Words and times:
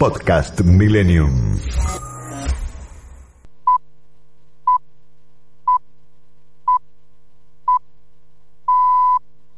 Podcast 0.00 0.62
Millennium. 0.62 1.58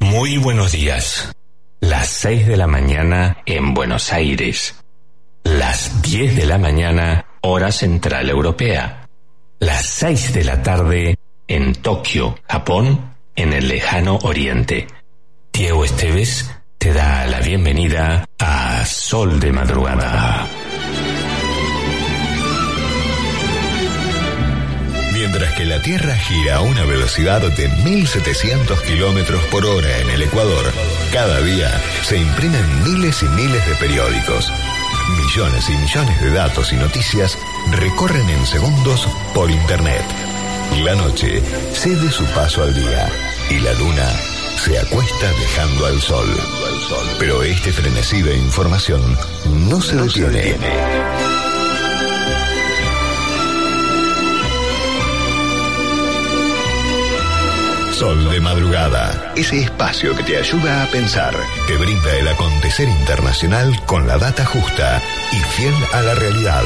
Muy 0.01 0.39
buenos 0.39 0.73
días. 0.73 1.33
Las 1.79 2.09
6 2.09 2.49
de 2.49 2.57
la 2.57 2.67
mañana 2.67 3.37
en 3.47 3.73
Buenos 3.73 4.13
Aires. 4.13 4.83
Las 5.45 6.03
10 6.03 6.35
de 6.35 6.47
la 6.47 6.59
mañana, 6.59 7.25
hora 7.43 7.71
central 7.71 8.29
europea. 8.29 9.09
Las 9.61 9.87
6 9.87 10.35
de 10.35 10.43
la 10.43 10.61
tarde 10.65 11.19
en 11.47 11.73
Tokio, 11.77 12.37
Japón, 12.49 13.15
en 13.37 13.53
el 13.53 13.69
lejano 13.69 14.19
oriente. 14.25 14.89
Diego 15.53 15.85
Esteves 15.85 16.51
te 16.83 16.93
da 16.93 17.27
la 17.27 17.39
bienvenida 17.39 18.25
a 18.41 18.85
Sol 18.85 19.39
de 19.39 19.53
Madrugada. 19.53 20.49
Mientras 25.13 25.53
que 25.53 25.65
la 25.65 25.81
Tierra 25.81 26.17
gira 26.17 26.57
a 26.57 26.61
una 26.63 26.85
velocidad 26.85 27.41
de 27.41 27.69
1700 27.69 28.83
kilómetros 28.83 29.41
por 29.45 29.65
hora 29.65 29.97
en 29.99 30.11
el 30.11 30.23
Ecuador, 30.23 30.73
cada 31.13 31.41
día 31.43 31.71
se 32.03 32.19
imprimen 32.19 32.83
miles 32.83 33.23
y 33.23 33.27
miles 33.27 33.65
de 33.69 33.77
periódicos. 33.77 34.53
Millones 35.25 35.69
y 35.69 35.75
millones 35.75 36.21
de 36.21 36.31
datos 36.33 36.73
y 36.73 36.77
noticias 36.77 37.39
recorren 37.71 38.29
en 38.29 38.45
segundos 38.45 39.07
por 39.33 39.49
Internet. 39.53 40.03
La 40.83 40.97
noche 40.97 41.41
cede 41.75 42.11
su 42.11 42.25
paso 42.35 42.65
al 42.65 42.75
día 42.75 43.09
y 43.51 43.61
la 43.61 43.73
luna 43.75 44.32
se 44.57 44.79
acuesta 44.79 45.31
dejando 45.41 45.87
al 45.87 46.01
sol. 46.01 46.29
Pero 47.19 47.43
este 47.43 47.73
frenesí 47.73 48.23
de 48.23 48.37
información 48.37 49.01
no 49.69 49.81
se 49.81 49.97
detiene. 49.97 50.59
Sol 57.93 58.31
de 58.31 58.41
madrugada, 58.41 59.33
ese 59.37 59.61
espacio 59.61 60.17
que 60.17 60.25
te 60.25 60.37
ayuda 60.37 60.83
a 60.83 60.87
pensar, 60.89 61.35
te 61.69 61.77
brinda 61.77 62.17
el 62.17 62.27
acontecer 62.29 62.89
internacional 62.89 63.81
con 63.87 64.09
la 64.09 64.19
data 64.19 64.45
justa 64.45 65.01
y 65.31 65.37
fiel 65.37 65.75
a 65.93 66.03
la 66.03 66.15
realidad, 66.15 66.65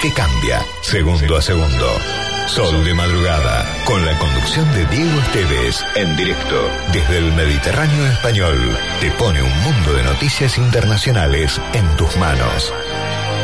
que 0.00 0.10
cambia 0.12 0.64
segundo 0.80 1.36
a 1.36 1.42
segundo. 1.42 2.31
Sol 2.54 2.84
de 2.84 2.92
madrugada, 2.92 3.66
con 3.86 4.04
la 4.04 4.18
conducción 4.18 4.70
de 4.72 4.84
Diego 4.84 5.18
Esteves, 5.20 5.82
en 5.94 6.14
directo 6.18 6.68
desde 6.92 7.16
el 7.16 7.32
Mediterráneo 7.32 8.06
español, 8.08 8.58
te 9.00 9.10
pone 9.12 9.42
un 9.42 9.62
mundo 9.62 9.94
de 9.94 10.02
noticias 10.02 10.58
internacionales 10.58 11.58
en 11.72 11.96
tus 11.96 12.14
manos. 12.18 12.70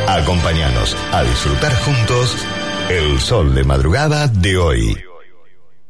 Acompáñanos 0.07 0.95
a 1.11 1.23
disfrutar 1.23 1.75
juntos 1.85 2.37
el 2.91 3.19
sol 3.19 3.55
de 3.55 3.65
madrugada 3.65 4.29
de 4.29 4.59
hoy. 4.59 4.99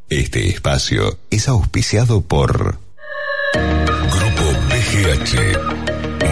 Este 0.09 0.49
espacio 0.49 1.19
es 1.29 1.49
auspiciado 1.49 2.21
por 2.21 2.79
Grupo 3.53 4.45
BGH. 4.69 5.98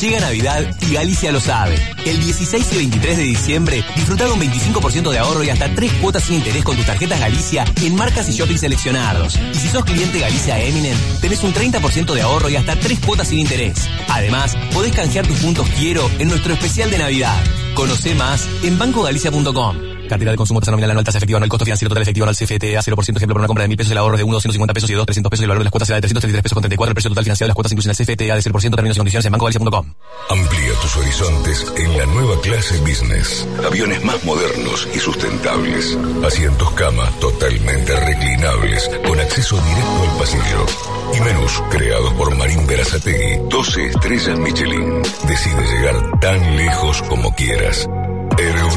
Llega 0.00 0.18
Navidad 0.18 0.64
y 0.80 0.94
Galicia 0.94 1.30
lo 1.30 1.40
sabe. 1.40 1.76
El 2.06 2.24
16 2.24 2.72
y 2.72 2.76
23 2.76 3.18
de 3.18 3.22
diciembre 3.22 3.84
disfruta 3.94 4.24
de 4.24 4.32
un 4.32 4.40
25% 4.40 5.10
de 5.10 5.18
ahorro 5.18 5.44
y 5.44 5.50
hasta 5.50 5.74
3 5.74 5.92
cuotas 6.00 6.24
sin 6.24 6.36
interés 6.36 6.64
con 6.64 6.74
tus 6.74 6.86
tarjetas 6.86 7.20
Galicia 7.20 7.66
en 7.82 7.94
marcas 7.94 8.26
y 8.30 8.32
shopping 8.32 8.56
seleccionados. 8.56 9.38
Y 9.52 9.58
si 9.58 9.68
sos 9.68 9.84
cliente 9.84 10.18
Galicia 10.18 10.58
Eminent, 10.58 10.98
tenés 11.20 11.44
un 11.44 11.52
30% 11.52 12.14
de 12.14 12.22
ahorro 12.22 12.48
y 12.48 12.56
hasta 12.56 12.76
3 12.76 12.98
cuotas 13.00 13.28
sin 13.28 13.40
interés. 13.40 13.76
Además, 14.08 14.56
podés 14.72 14.94
canjear 14.94 15.26
tus 15.26 15.38
puntos 15.38 15.68
Quiero 15.78 16.10
en 16.18 16.28
nuestro 16.28 16.54
especial 16.54 16.90
de 16.90 16.96
Navidad. 16.96 17.38
Conoce 17.74 18.14
más 18.14 18.48
en 18.62 18.78
bancogalicia.com. 18.78 19.89
Cartera 20.10 20.32
de 20.32 20.36
consumo 20.36 20.58
tasa 20.58 20.72
nominal 20.72 20.90
anual 20.90 21.04
tasa 21.04 21.18
efectiva 21.18 21.36
anual 21.36 21.48
costo 21.48 21.64
financiero 21.64 21.88
total 21.88 22.02
efectivo 22.02 22.24
anual 22.24 22.34
CFTA 22.34 22.82
0% 22.82 23.16
ejemplo 23.16 23.34
por 23.34 23.38
una 23.38 23.46
compra 23.46 23.62
de 23.62 23.68
1000 23.68 23.76
pesos 23.76 23.92
el 23.92 23.98
ahorro 23.98 24.16
de 24.16 24.24
1 24.24 24.32
250 24.32 24.74
pesos 24.74 24.90
y 24.90 24.92
de 24.94 24.96
2 24.96 25.06
300 25.06 25.30
pesos 25.30 25.42
el 25.44 25.48
valor 25.48 25.60
de 25.60 25.64
las 25.66 25.70
cuotas 25.70 25.86
será 25.86 25.96
de 25.98 26.00
333 26.02 26.42
pesos 26.42 26.54
con 26.54 26.62
34 26.62 26.90
el 26.90 26.94
precio 26.94 27.10
total 27.10 27.24
financiado 27.24 27.46
de 27.46 27.50
las 27.50 27.54
cuotas 27.54 27.70
incluyen 27.70 27.90
el 27.90 27.96
CFTA 27.96 28.34
de 28.34 28.42
0% 28.42 28.74
términos 28.74 28.96
y 28.96 28.98
condiciones 28.98 29.26
en 29.26 29.32
bancogalicia.com. 29.32 29.86
Amplía 30.30 30.72
tus 30.82 30.96
horizontes 30.96 31.72
en 31.76 31.96
la 31.96 32.06
nueva 32.06 32.40
clase 32.40 32.76
business. 32.80 33.46
Aviones 33.64 34.04
más 34.04 34.24
modernos 34.24 34.88
y 34.92 34.98
sustentables. 34.98 35.96
Asientos 36.26 36.70
cama 36.72 37.08
totalmente 37.20 37.94
reclinables 37.94 38.90
con 39.06 39.20
acceso 39.20 39.56
directo 39.62 40.10
al 40.10 40.18
pasillo. 40.18 40.66
Y 41.14 41.20
menús 41.20 41.62
creados 41.70 42.12
por 42.14 42.34
Marín 42.34 42.66
Berazategui. 42.66 43.46
12 43.48 43.86
estrellas 43.86 44.38
Michelin. 44.40 45.02
Decide 45.28 45.62
llegar 45.62 46.18
tan 46.18 46.56
lejos 46.56 47.00
como 47.02 47.32
quieras. 47.36 47.86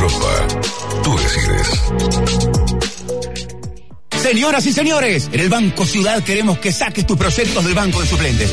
Europa. 0.04 0.48
Tú 1.04 1.18
decides. 1.18 1.68
Señoras 4.22 4.66
y 4.66 4.74
señores, 4.74 5.30
en 5.32 5.40
el 5.40 5.50
Banco 5.50 5.86
Ciudad 5.86 6.24
queremos 6.24 6.60
que 6.60 6.72
saques 6.72 7.06
tus 7.06 7.18
proyectos 7.18 7.64
del 7.64 7.74
banco 7.74 8.02
de 8.02 8.08
suplentes. 8.08 8.52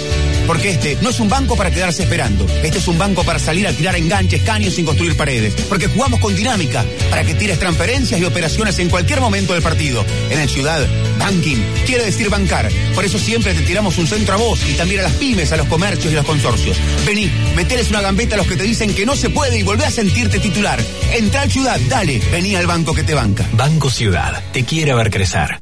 Porque 0.50 0.70
este 0.70 0.98
no 1.00 1.10
es 1.10 1.20
un 1.20 1.28
banco 1.28 1.54
para 1.54 1.70
quedarse 1.70 2.02
esperando. 2.02 2.44
Este 2.64 2.78
es 2.78 2.88
un 2.88 2.98
banco 2.98 3.22
para 3.22 3.38
salir 3.38 3.68
a 3.68 3.72
tirar 3.72 3.94
enganches, 3.94 4.42
caños 4.42 4.74
sin 4.74 4.84
construir 4.84 5.16
paredes. 5.16 5.54
Porque 5.68 5.86
jugamos 5.86 6.18
con 6.18 6.34
dinámica 6.34 6.84
para 7.08 7.22
que 7.22 7.34
tires 7.34 7.60
transferencias 7.60 8.20
y 8.20 8.24
operaciones 8.24 8.76
en 8.80 8.88
cualquier 8.88 9.20
momento 9.20 9.52
del 9.52 9.62
partido. 9.62 10.04
En 10.28 10.40
el 10.40 10.48
Ciudad, 10.48 10.84
banking 11.20 11.58
quiere 11.86 12.04
decir 12.04 12.30
bancar. 12.30 12.68
Por 12.96 13.04
eso 13.04 13.16
siempre 13.16 13.54
te 13.54 13.62
tiramos 13.62 13.96
un 13.98 14.08
centro 14.08 14.34
a 14.34 14.38
vos 14.38 14.60
y 14.68 14.72
también 14.72 15.02
a 15.02 15.04
las 15.04 15.12
pymes, 15.12 15.52
a 15.52 15.56
los 15.56 15.68
comercios 15.68 16.12
y 16.12 16.16
los 16.16 16.26
consorcios. 16.26 16.76
Vení, 17.06 17.30
meteles 17.54 17.88
una 17.90 18.00
gambeta 18.00 18.34
a 18.34 18.38
los 18.38 18.48
que 18.48 18.56
te 18.56 18.64
dicen 18.64 18.92
que 18.92 19.06
no 19.06 19.14
se 19.14 19.30
puede 19.30 19.56
y 19.56 19.62
volvé 19.62 19.84
a 19.84 19.90
sentirte 19.92 20.40
titular. 20.40 20.80
Entra 21.12 21.42
al 21.42 21.52
Ciudad, 21.52 21.78
dale, 21.88 22.20
vení 22.32 22.56
al 22.56 22.66
banco 22.66 22.92
que 22.92 23.04
te 23.04 23.14
banca. 23.14 23.48
Banco 23.52 23.88
Ciudad, 23.88 24.42
te 24.52 24.64
quiere 24.64 24.94
ver 24.94 25.12
crecer. 25.12 25.60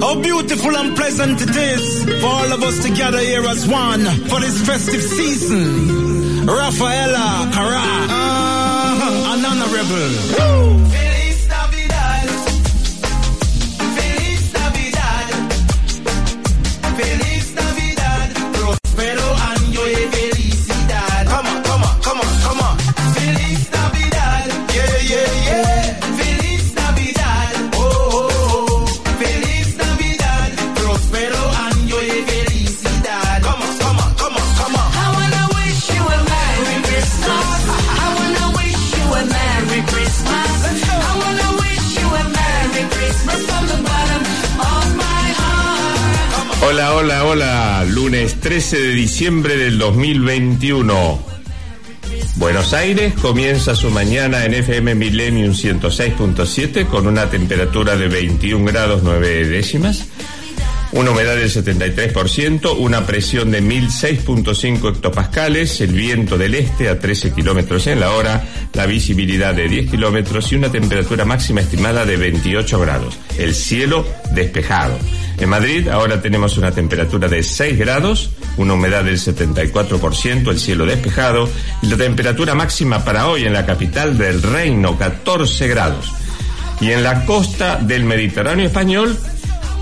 How 0.00 0.20
beautiful 0.20 0.76
and 0.76 0.96
pleasant 0.96 1.40
it 1.42 1.56
is 1.56 2.04
for 2.20 2.26
all 2.26 2.52
of 2.52 2.62
us 2.62 2.82
to 2.84 2.90
gather 2.94 3.18
here 3.20 3.44
as 3.46 3.66
one 3.66 4.04
for 4.30 4.40
this 4.40 4.64
festive 4.66 5.02
season. 5.02 6.46
Rafaela 6.46 7.50
Cara, 7.52 7.86
uh, 8.08 9.34
an 9.34 9.44
honorable. 9.44 10.14
Woo! 10.38 10.77
13 48.58 48.80
de 48.80 48.92
diciembre 48.92 49.56
del 49.56 49.78
2021. 49.78 51.22
Buenos 52.34 52.74
Aires 52.74 53.14
comienza 53.14 53.76
su 53.76 53.88
mañana 53.88 54.44
en 54.46 54.54
FM 54.54 54.96
Millennium 54.96 55.52
106.7 55.52 56.88
con 56.88 57.06
una 57.06 57.30
temperatura 57.30 57.94
de 57.96 58.08
21 58.08 58.64
grados 58.64 59.02
9 59.04 59.46
décimas, 59.46 60.08
una 60.90 61.12
humedad 61.12 61.36
del 61.36 61.48
73%, 61.48 62.76
una 62.76 63.06
presión 63.06 63.52
de 63.52 63.62
1006.5 63.62 64.92
hectopascales, 64.92 65.80
el 65.80 65.92
viento 65.92 66.36
del 66.36 66.56
este 66.56 66.88
a 66.88 66.98
13 66.98 67.32
kilómetros 67.32 67.86
en 67.86 68.00
la 68.00 68.10
hora, 68.10 68.42
la 68.72 68.86
visibilidad 68.86 69.54
de 69.54 69.68
10 69.68 69.88
kilómetros 69.88 70.50
y 70.50 70.56
una 70.56 70.72
temperatura 70.72 71.24
máxima 71.24 71.60
estimada 71.60 72.04
de 72.04 72.16
28 72.16 72.80
grados. 72.80 73.16
El 73.38 73.54
cielo 73.54 74.04
despejado. 74.32 74.98
En 75.38 75.48
Madrid 75.48 75.86
ahora 75.88 76.20
tenemos 76.20 76.58
una 76.58 76.72
temperatura 76.72 77.28
de 77.28 77.44
6 77.44 77.78
grados, 77.78 78.30
una 78.58 78.74
humedad 78.74 79.04
del 79.04 79.18
74%, 79.18 80.50
el 80.50 80.58
cielo 80.58 80.86
despejado 80.86 81.48
y 81.82 81.86
la 81.86 81.96
temperatura 81.96 82.54
máxima 82.54 83.04
para 83.04 83.28
hoy 83.28 83.44
en 83.44 83.52
la 83.52 83.66
capital 83.66 84.18
del 84.18 84.42
reino 84.42 84.98
14 84.98 85.68
grados. 85.68 86.12
Y 86.80 86.90
en 86.90 87.02
la 87.02 87.24
costa 87.24 87.76
del 87.76 88.04
Mediterráneo 88.04 88.66
español 88.66 89.18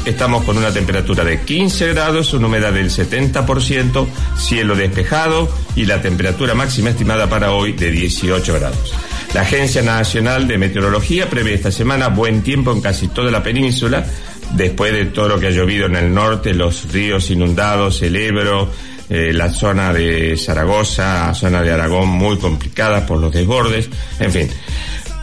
estamos 0.06 0.44
con 0.44 0.56
una 0.56 0.72
temperatura 0.72 1.24
de 1.24 1.40
15 1.40 1.92
grados, 1.92 2.32
una 2.32 2.46
humedad 2.46 2.72
del 2.72 2.90
70%, 2.90 4.06
cielo 4.38 4.76
despejado 4.76 5.48
y 5.74 5.84
la 5.84 6.00
temperatura 6.00 6.54
máxima 6.54 6.90
estimada 6.90 7.28
para 7.28 7.52
hoy 7.52 7.72
de 7.72 7.90
18 7.90 8.54
grados. 8.54 8.94
La 9.34 9.42
Agencia 9.42 9.82
Nacional 9.82 10.48
de 10.48 10.56
Meteorología 10.56 11.28
prevé 11.28 11.54
esta 11.54 11.70
semana 11.70 12.08
buen 12.08 12.42
tiempo 12.42 12.72
en 12.72 12.80
casi 12.80 13.08
toda 13.08 13.30
la 13.30 13.42
península, 13.42 14.06
después 14.54 14.92
de 14.92 15.06
todo 15.06 15.28
lo 15.28 15.40
que 15.40 15.48
ha 15.48 15.50
llovido 15.50 15.86
en 15.86 15.96
el 15.96 16.12
norte, 16.12 16.54
los 16.54 16.92
ríos 16.92 17.30
inundados, 17.30 18.02
el 18.02 18.16
Ebro, 18.16 18.70
eh, 19.08 19.32
la 19.32 19.50
zona 19.50 19.92
de 19.92 20.36
Zaragoza, 20.36 21.32
zona 21.34 21.62
de 21.62 21.72
Aragón 21.72 22.08
muy 22.08 22.38
complicada 22.38 23.06
por 23.06 23.18
los 23.18 23.32
desbordes, 23.32 23.88
en 24.18 24.32
fin. 24.32 24.50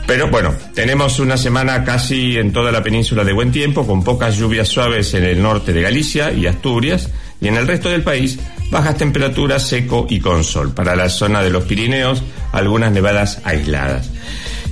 Pero 0.06 0.28
bueno, 0.28 0.54
tenemos 0.74 1.18
una 1.18 1.36
semana 1.36 1.82
casi 1.82 2.36
en 2.36 2.52
toda 2.52 2.70
la 2.70 2.82
península 2.82 3.24
de 3.24 3.32
buen 3.32 3.52
tiempo, 3.52 3.86
con 3.86 4.04
pocas 4.04 4.36
lluvias 4.36 4.68
suaves 4.68 5.14
en 5.14 5.24
el 5.24 5.40
norte 5.42 5.72
de 5.72 5.80
Galicia 5.80 6.32
y 6.32 6.46
Asturias, 6.46 7.10
y 7.40 7.48
en 7.48 7.56
el 7.56 7.66
resto 7.66 7.88
del 7.88 8.02
país 8.02 8.38
bajas 8.70 8.96
temperaturas, 8.96 9.66
seco 9.66 10.06
y 10.08 10.20
con 10.20 10.44
sol. 10.44 10.74
Para 10.74 10.94
la 10.94 11.08
zona 11.08 11.42
de 11.42 11.50
los 11.50 11.64
Pirineos, 11.64 12.22
algunas 12.52 12.92
nevadas 12.92 13.40
aisladas. 13.44 14.10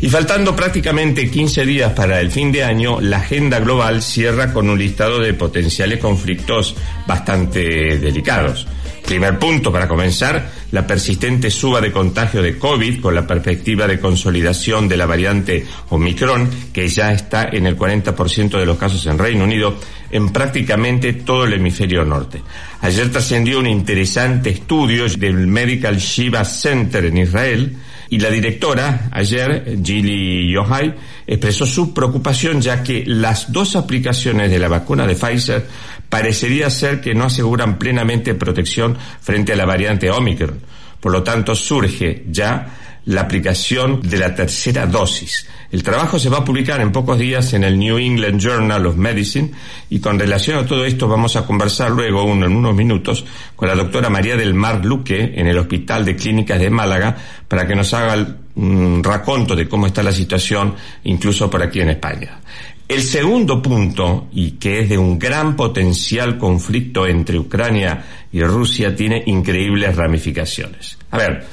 Y 0.03 0.09
faltando 0.09 0.57
prácticamente 0.57 1.31
15 1.31 1.65
días 1.65 1.93
para 1.93 2.19
el 2.19 2.33
fin 2.33 2.51
de 2.51 2.65
año, 2.65 3.01
la 3.01 3.19
agenda 3.19 3.61
global 3.61 4.03
cierra 4.03 4.53
con 4.53 4.69
un 4.69 4.77
listado 4.77 5.21
de 5.21 5.33
potenciales 5.33 6.01
conflictos 6.01 6.75
bastante 7.07 7.99
delicados. 7.99 8.67
Primer 9.07 9.39
punto 9.39 9.71
para 9.71 9.87
comenzar, 9.87 10.51
la 10.73 10.85
persistente 10.89 11.53
suba 11.53 11.81
de 11.81 11.93
contagio 11.93 12.43
de 12.43 12.59
COVID 12.59 13.01
con 13.01 13.15
la 13.15 13.29
perspectiva 13.29 13.87
de 13.87 14.01
consolidación 14.01 14.89
de 14.89 14.97
la 14.97 15.07
variante 15.07 15.65
Omicron, 15.91 16.51
que 16.73 16.89
ya 16.89 17.13
está 17.13 17.49
en 17.53 17.67
el 17.67 17.79
40% 17.79 18.59
de 18.59 18.67
los 18.67 18.79
casos 18.79 19.07
en 19.07 19.19
Reino 19.19 19.45
Unido, 19.45 19.79
en 20.11 20.33
prácticamente 20.33 21.13
todo 21.13 21.45
el 21.45 21.53
hemisferio 21.53 22.05
norte. 22.05 22.43
Ayer 22.81 23.09
trascendió 23.13 23.61
un 23.61 23.69
interesante 23.69 24.51
estudio 24.51 25.09
del 25.09 25.47
Medical 25.47 25.97
Shiva 25.99 26.45
Center 26.45 27.05
en 27.05 27.19
Israel, 27.19 27.77
y 28.13 28.19
la 28.19 28.29
directora, 28.29 29.09
ayer, 29.11 29.79
Gilly 29.83 30.53
Yohai, 30.53 30.95
expresó 31.27 31.65
su 31.65 31.95
preocupación 31.95 32.61
ya 32.61 32.83
que 32.83 33.05
las 33.07 33.51
dos 33.51 33.75
aplicaciones 33.75 34.51
de 34.51 34.59
la 34.59 34.69
vacuna 34.69 35.07
de 35.07 35.15
Pfizer 35.15 35.67
parecería 36.11 36.69
ser 36.69 37.01
que 37.01 37.15
no 37.15 37.25
aseguran 37.25 37.79
plenamente 37.79 38.35
protección 38.35 38.99
frente 39.23 39.55
a 39.55 39.57
la 39.57 39.65
variante 39.65 40.11
Omicron. 40.11 40.61
Por 41.01 41.11
lo 41.11 41.23
tanto, 41.23 41.55
surge 41.55 42.27
ya 42.29 43.01
la 43.07 43.23
aplicación 43.23 44.03
de 44.03 44.19
la 44.19 44.35
tercera 44.35 44.85
dosis. 44.85 45.49
El 45.73 45.83
trabajo 45.83 46.19
se 46.19 46.29
va 46.29 46.39
a 46.39 46.45
publicar 46.45 46.83
en 46.83 46.93
pocos 46.93 47.19
días 47.19 47.55
en 47.55 47.65
el 47.65 47.79
New 47.79 47.97
England 47.97 48.39
Journal 48.39 48.85
of 48.85 48.97
Medicine 48.97 49.53
y 49.89 50.01
con 50.01 50.19
relación 50.19 50.59
a 50.59 50.67
todo 50.67 50.85
esto 50.85 51.09
vamos 51.09 51.35
a 51.35 51.47
conversar 51.47 51.91
luego, 51.91 52.25
uno 52.25 52.45
en 52.45 52.55
unos 52.55 52.75
minutos, 52.75 53.25
con 53.57 53.69
la 53.69 53.75
doctora 53.75 54.11
María 54.11 54.37
del 54.37 54.53
Mar 54.53 54.85
Luque 54.85 55.33
en 55.35 55.47
el 55.47 55.57
Hospital 55.57 56.05
de 56.05 56.15
Clínicas 56.15 56.61
de 56.61 56.69
Málaga 56.69 57.17
para 57.49 57.67
que 57.67 57.75
nos 57.75 57.95
haga 57.95 58.37
un 58.55 59.03
raconto 59.03 59.57
de 59.57 59.67
cómo 59.67 59.87
está 59.87 60.03
la 60.03 60.13
situación 60.13 60.75
incluso 61.05 61.49
por 61.49 61.63
aquí 61.63 61.81
en 61.81 61.89
España. 61.89 62.39
El 62.87 63.03
segundo 63.03 63.63
punto, 63.63 64.29
y 64.35 64.53
que 64.53 64.81
es 64.81 64.91
de 64.91 64.99
un 64.99 65.19
gran 65.19 65.57
potencial 65.57 66.37
conflicto 66.37 67.07
entre 67.07 67.39
Ucrania 67.39 68.05
y 68.31 68.43
Rusia, 68.43 68.95
tiene 68.95 69.23
increíbles 69.25 69.97
ramificaciones. 69.97 70.99
A 71.11 71.17
ver, 71.17 71.47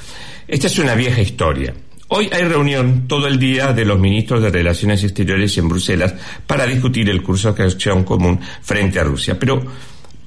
esta 0.46 0.66
es 0.66 0.78
una 0.78 0.94
vieja 0.94 1.22
historia. 1.22 1.72
Hoy 2.12 2.28
hay 2.32 2.42
reunión 2.42 3.06
todo 3.06 3.28
el 3.28 3.38
día 3.38 3.72
de 3.72 3.84
los 3.84 4.00
ministros 4.00 4.42
de 4.42 4.50
Relaciones 4.50 5.04
Exteriores 5.04 5.56
en 5.58 5.68
Bruselas 5.68 6.12
para 6.44 6.66
discutir 6.66 7.08
el 7.08 7.22
curso 7.22 7.52
de 7.52 7.62
acción 7.62 8.02
común 8.02 8.40
frente 8.62 8.98
a 8.98 9.04
Rusia. 9.04 9.38
Pero 9.38 9.62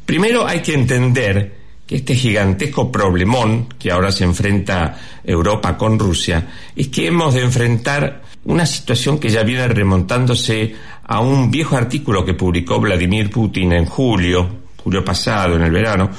primero 0.06 0.48
hay 0.48 0.62
que 0.62 0.76
entender 0.76 1.58
que 1.86 1.98
este 1.98 2.16
gigantesco 2.16 2.90
problemón 2.90 3.68
que 3.78 3.92
ahora 3.92 4.14
se 4.14 4.24
enfrenta 4.24 4.98
Europa 5.26 5.78
con 5.78 6.00
Rusia 6.00 6.48
es 6.74 6.88
que 6.88 7.08
hemos 7.08 7.34
de 7.34 7.42
enfrentar 7.42 8.22
una 8.46 8.66
situación 8.66 9.20
que 9.20 9.30
ya 9.30 9.44
viene 9.44 9.68
remontándose 9.68 10.74
a 11.04 11.20
un 11.20 11.52
viejo 11.52 11.76
artículo 11.76 12.24
que 12.24 12.34
publicó 12.34 12.80
Vladimir 12.80 13.30
Putin 13.30 13.74
en 13.74 13.88
julio, 13.88 14.50
julio 14.78 15.04
pasado, 15.04 15.58
en 15.58 15.64
el 15.64 15.72
verano, 15.72 16.10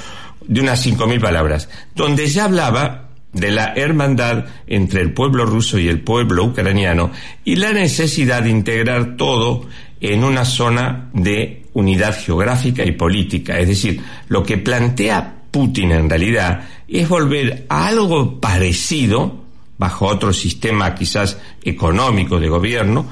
de 0.46 0.60
unas 0.60 0.86
5.000 0.86 1.18
palabras, 1.22 1.70
donde 1.94 2.26
ya 2.26 2.44
hablaba 2.44 3.13
de 3.34 3.50
la 3.50 3.74
hermandad 3.74 4.46
entre 4.66 5.02
el 5.02 5.12
pueblo 5.12 5.44
ruso 5.44 5.78
y 5.78 5.88
el 5.88 6.00
pueblo 6.00 6.44
ucraniano 6.44 7.10
y 7.44 7.56
la 7.56 7.72
necesidad 7.72 8.42
de 8.42 8.50
integrar 8.50 9.16
todo 9.16 9.66
en 10.00 10.24
una 10.24 10.44
zona 10.44 11.10
de 11.12 11.64
unidad 11.74 12.16
geográfica 12.18 12.84
y 12.84 12.92
política. 12.92 13.58
Es 13.58 13.68
decir, 13.68 14.00
lo 14.28 14.42
que 14.42 14.58
plantea 14.58 15.34
Putin 15.50 15.92
en 15.92 16.08
realidad 16.08 16.68
es 16.88 17.08
volver 17.08 17.66
a 17.68 17.88
algo 17.88 18.40
parecido, 18.40 19.44
bajo 19.78 20.06
otro 20.06 20.32
sistema 20.32 20.94
quizás 20.94 21.38
económico 21.62 22.38
de 22.38 22.48
gobierno, 22.48 23.06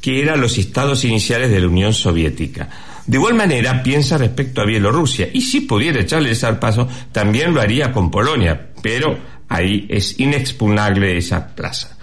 que 0.00 0.22
eran 0.22 0.40
los 0.40 0.56
estados 0.58 1.04
iniciales 1.04 1.50
de 1.50 1.60
la 1.60 1.68
Unión 1.68 1.92
Soviética. 1.92 2.68
De 3.06 3.16
igual 3.18 3.34
manera 3.34 3.82
piensa 3.82 4.18
respecto 4.18 4.60
a 4.60 4.66
Bielorrusia 4.66 5.28
y 5.32 5.40
si 5.40 5.60
pudiera 5.60 6.00
echarle 6.00 6.32
al 6.42 6.58
paso 6.58 6.88
también 7.12 7.54
lo 7.54 7.60
haría 7.60 7.92
con 7.92 8.10
Polonia, 8.10 8.68
pero 8.82 9.16
ahí 9.48 9.86
es 9.88 10.18
inexpugnable 10.18 11.16
esa 11.16 11.54
plaza. 11.54 11.96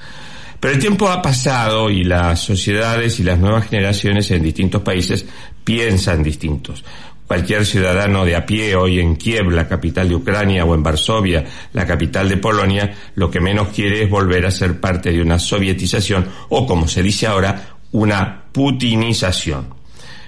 Pero 0.59 0.75
el 0.75 0.79
tiempo 0.79 1.09
ha 1.09 1.21
pasado 1.21 1.89
y 1.89 2.05
las 2.05 2.39
sociedades 2.39 3.19
y 3.19 3.23
las 3.23 3.37
nuevas 3.37 3.67
generaciones 3.67 4.31
en 4.31 4.43
distintos 4.43 4.81
países 4.81 5.25
piensan 5.63 6.23
distintos. 6.23 6.85
Cualquier 7.27 7.65
ciudadano 7.65 8.23
de 8.23 8.35
a 8.35 8.45
pie 8.45 8.75
hoy 8.75 8.99
en 8.99 9.17
Kiev, 9.17 9.49
la 9.49 9.67
capital 9.67 10.07
de 10.07 10.15
Ucrania, 10.15 10.63
o 10.63 10.73
en 10.73 10.83
Varsovia, 10.83 11.43
la 11.73 11.85
capital 11.85 12.29
de 12.29 12.37
Polonia, 12.37 12.93
lo 13.15 13.29
que 13.29 13.41
menos 13.41 13.69
quiere 13.69 14.03
es 14.03 14.09
volver 14.09 14.45
a 14.45 14.51
ser 14.51 14.79
parte 14.79 15.11
de 15.11 15.21
una 15.21 15.37
sovietización 15.39 16.29
o, 16.49 16.65
como 16.65 16.87
se 16.87 17.03
dice 17.03 17.27
ahora, 17.27 17.77
una 17.91 18.43
putinización. 18.51 19.73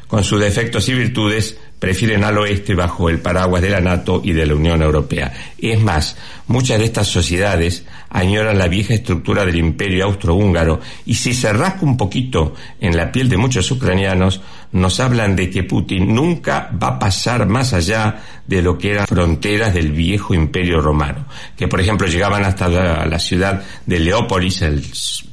Con 0.07 0.23
sus 0.23 0.39
defectos 0.39 0.89
y 0.89 0.93
virtudes, 0.93 1.57
prefieren 1.79 2.23
al 2.23 2.37
oeste 2.37 2.73
bajo 2.73 3.09
el 3.09 3.19
paraguas 3.19 3.61
de 3.61 3.69
la 3.69 3.81
NATO 3.81 4.21
y 4.23 4.33
de 4.33 4.45
la 4.45 4.55
Unión 4.55 4.81
Europea. 4.81 5.31
Es 5.57 5.79
más, 5.81 6.17
muchas 6.47 6.79
de 6.79 6.85
estas 6.85 7.07
sociedades 7.07 7.85
añoran 8.09 8.57
la 8.57 8.67
vieja 8.67 8.93
estructura 8.93 9.45
del 9.45 9.57
imperio 9.57 10.05
austrohúngaro 10.05 10.79
y 11.05 11.15
si 11.15 11.33
se 11.33 11.51
rasca 11.51 11.85
un 11.85 11.97
poquito 11.97 12.53
en 12.79 12.95
la 12.95 13.11
piel 13.11 13.29
de 13.29 13.37
muchos 13.37 13.69
ucranianos, 13.71 14.41
nos 14.71 14.99
hablan 14.99 15.35
de 15.35 15.49
que 15.49 15.63
Putin 15.63 16.13
nunca 16.13 16.69
va 16.81 16.87
a 16.87 16.99
pasar 16.99 17.47
más 17.47 17.73
allá 17.73 18.21
de 18.45 18.61
lo 18.61 18.77
que 18.77 18.91
eran 18.91 19.07
fronteras 19.07 19.73
del 19.73 19.91
viejo 19.91 20.33
imperio 20.33 20.81
romano, 20.81 21.25
que 21.55 21.67
por 21.67 21.79
ejemplo 21.79 22.07
llegaban 22.07 22.43
hasta 22.43 22.67
la, 22.67 23.19
ciudad 23.19 23.63
de 23.85 23.99
Leópolis, 23.99 24.61
en 24.61 24.81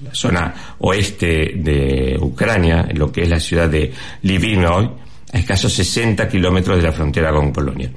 la 0.05 0.15
zona 0.15 0.55
oeste 0.79 1.55
de 1.57 2.17
Ucrania, 2.21 2.89
lo 2.95 3.11
que 3.11 3.23
es 3.23 3.29
la 3.29 3.41
ciudad 3.41 3.69
de 3.69 3.93
Livino, 4.23 5.02
a 5.33 5.39
escasos 5.39 5.73
60 5.73 6.29
kilómetros 6.29 6.77
de 6.77 6.83
la 6.83 6.93
frontera 6.93 7.33
con 7.33 7.53
Polonia. 7.53 7.91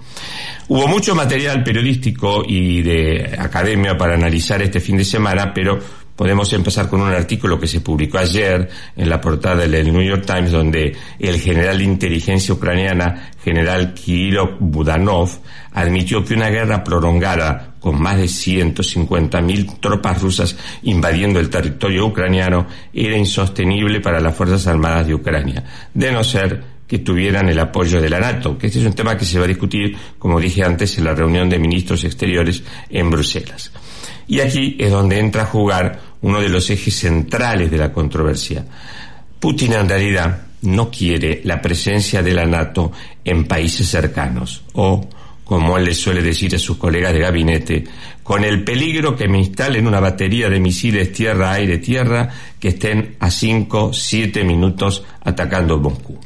Hubo 0.67 0.87
mucho 0.87 1.13
material 1.13 1.63
periodístico 1.63 2.43
y 2.47 2.81
de 2.81 3.35
academia 3.37 3.97
para 3.97 4.15
analizar 4.15 4.61
este 4.61 4.79
fin 4.79 4.97
de 4.97 5.05
semana, 5.05 5.53
pero 5.53 5.79
podemos 6.15 6.51
empezar 6.53 6.89
con 6.89 7.01
un 7.01 7.09
artículo 7.09 7.59
que 7.59 7.67
se 7.67 7.81
publicó 7.81 8.17
ayer 8.17 8.69
en 8.95 9.09
la 9.09 9.19
portada 9.19 9.67
del 9.67 9.91
New 9.91 10.01
York 10.01 10.25
Times, 10.25 10.51
donde 10.51 10.95
el 11.19 11.39
general 11.39 11.77
de 11.77 11.83
inteligencia 11.83 12.55
ucraniana, 12.55 13.31
general 13.43 13.93
Kirill 13.93 14.55
Budanov, 14.59 15.29
admitió 15.73 16.23
que 16.23 16.33
una 16.33 16.49
guerra 16.49 16.83
prolongada 16.83 17.75
con 17.79 18.01
más 18.01 18.17
de 18.17 18.25
150.000 18.25 19.79
tropas 19.79 20.21
rusas 20.21 20.57
invadiendo 20.83 21.39
el 21.39 21.49
territorio 21.49 22.07
ucraniano 22.07 22.65
era 22.93 23.17
insostenible 23.17 23.99
para 23.99 24.19
las 24.19 24.33
Fuerzas 24.35 24.65
Armadas 24.65 25.05
de 25.05 25.13
Ucrania, 25.13 25.63
de 25.93 26.11
no 26.11 26.23
ser 26.23 26.74
que 26.87 26.99
tuvieran 26.99 27.49
el 27.49 27.59
apoyo 27.59 28.01
de 28.01 28.09
la 28.09 28.19
NATO, 28.19 28.57
que 28.57 28.67
este 28.67 28.79
es 28.79 28.85
un 28.85 28.93
tema 28.93 29.17
que 29.17 29.25
se 29.25 29.39
va 29.39 29.45
a 29.45 29.47
discutir, 29.47 29.95
como 30.19 30.39
dije 30.39 30.63
antes, 30.63 30.97
en 30.97 31.05
la 31.05 31.15
reunión 31.15 31.49
de 31.49 31.59
ministros 31.59 32.03
exteriores 32.03 32.63
en 32.89 33.09
Bruselas. 33.09 33.71
Y 34.27 34.39
aquí 34.39 34.75
es 34.79 34.91
donde 34.91 35.19
entra 35.19 35.43
a 35.43 35.47
jugar 35.47 35.99
uno 36.21 36.41
de 36.41 36.49
los 36.49 36.69
ejes 36.69 36.95
centrales 36.95 37.69
de 37.69 37.77
la 37.77 37.91
controversia. 37.91 38.65
Putin 39.39 39.73
en 39.73 39.89
realidad 39.89 40.41
no 40.61 40.89
quiere 40.89 41.41
la 41.43 41.61
presencia 41.61 42.23
de 42.23 42.33
la 42.33 42.45
NATO 42.45 42.91
en 43.23 43.45
países 43.45 43.87
cercanos 43.87 44.63
o, 44.73 45.07
como 45.43 45.77
él 45.77 45.85
le 45.85 45.93
suele 45.93 46.23
decir 46.23 46.55
a 46.55 46.59
sus 46.59 46.77
colegas 46.77 47.13
de 47.13 47.19
gabinete, 47.19 47.83
con 48.23 48.43
el 48.43 48.63
peligro 48.63 49.15
que 49.15 49.27
me 49.27 49.37
instalen 49.37 49.87
una 49.87 49.99
batería 49.99 50.49
de 50.49 50.59
misiles 50.59 51.11
tierra-aire-tierra 51.11 52.29
que 52.59 52.69
estén 52.69 53.15
a 53.19 53.29
5, 53.29 53.93
7 53.93 54.43
minutos 54.43 55.03
atacando 55.21 55.77
Moscú. 55.77 56.19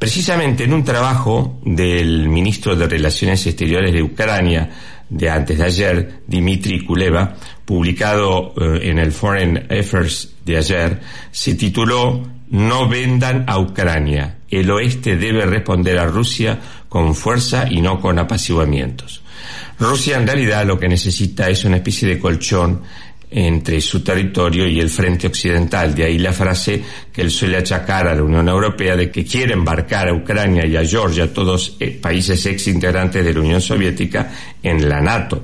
Precisamente 0.00 0.64
en 0.64 0.72
un 0.72 0.82
trabajo 0.82 1.60
del 1.62 2.28
ministro 2.28 2.74
de 2.74 2.88
Relaciones 2.88 3.46
Exteriores 3.46 3.92
de 3.92 4.02
Ucrania 4.02 4.70
de 5.08 5.30
antes 5.30 5.58
de 5.58 5.64
ayer, 5.64 6.22
Dmitry 6.26 6.84
Kuleva, 6.84 7.36
publicado 7.64 8.54
eh, 8.56 8.88
en 8.88 8.98
el 8.98 9.12
Foreign 9.12 9.68
Affairs 9.70 10.36
de 10.44 10.56
ayer, 10.56 11.00
se 11.30 11.54
tituló 11.54 12.26
No 12.48 12.88
vendan 12.88 13.44
a 13.46 13.60
Ucrania 13.60 14.38
el 14.50 14.70
oeste 14.70 15.16
debe 15.16 15.46
responder 15.46 15.98
a 15.98 16.06
Rusia 16.06 16.58
con 16.88 17.14
fuerza 17.14 17.66
y 17.70 17.80
no 17.80 18.00
con 18.00 18.18
apaciguamientos. 18.18 19.22
Rusia 19.78 20.18
en 20.18 20.26
realidad 20.26 20.66
lo 20.66 20.78
que 20.78 20.88
necesita 20.88 21.48
es 21.48 21.64
una 21.64 21.76
especie 21.76 22.08
de 22.08 22.18
colchón 22.18 22.82
entre 23.30 23.80
su 23.80 24.02
territorio 24.02 24.66
y 24.66 24.80
el 24.80 24.90
frente 24.90 25.28
occidental. 25.28 25.94
De 25.94 26.04
ahí 26.04 26.18
la 26.18 26.32
frase 26.32 26.82
que 27.12 27.22
él 27.22 27.30
suele 27.30 27.58
achacar 27.58 28.08
a 28.08 28.14
la 28.14 28.22
Unión 28.22 28.48
Europea 28.48 28.96
de 28.96 29.10
que 29.10 29.24
quiere 29.24 29.52
embarcar 29.52 30.08
a 30.08 30.14
Ucrania 30.14 30.66
y 30.66 30.76
a 30.76 30.84
Georgia, 30.84 31.32
todos 31.32 31.76
eh, 31.78 31.98
países 32.00 32.44
ex 32.46 32.66
integrantes 32.66 33.24
de 33.24 33.32
la 33.32 33.40
Unión 33.40 33.60
Soviética, 33.60 34.30
en 34.62 34.88
la 34.88 35.00
NATO, 35.00 35.42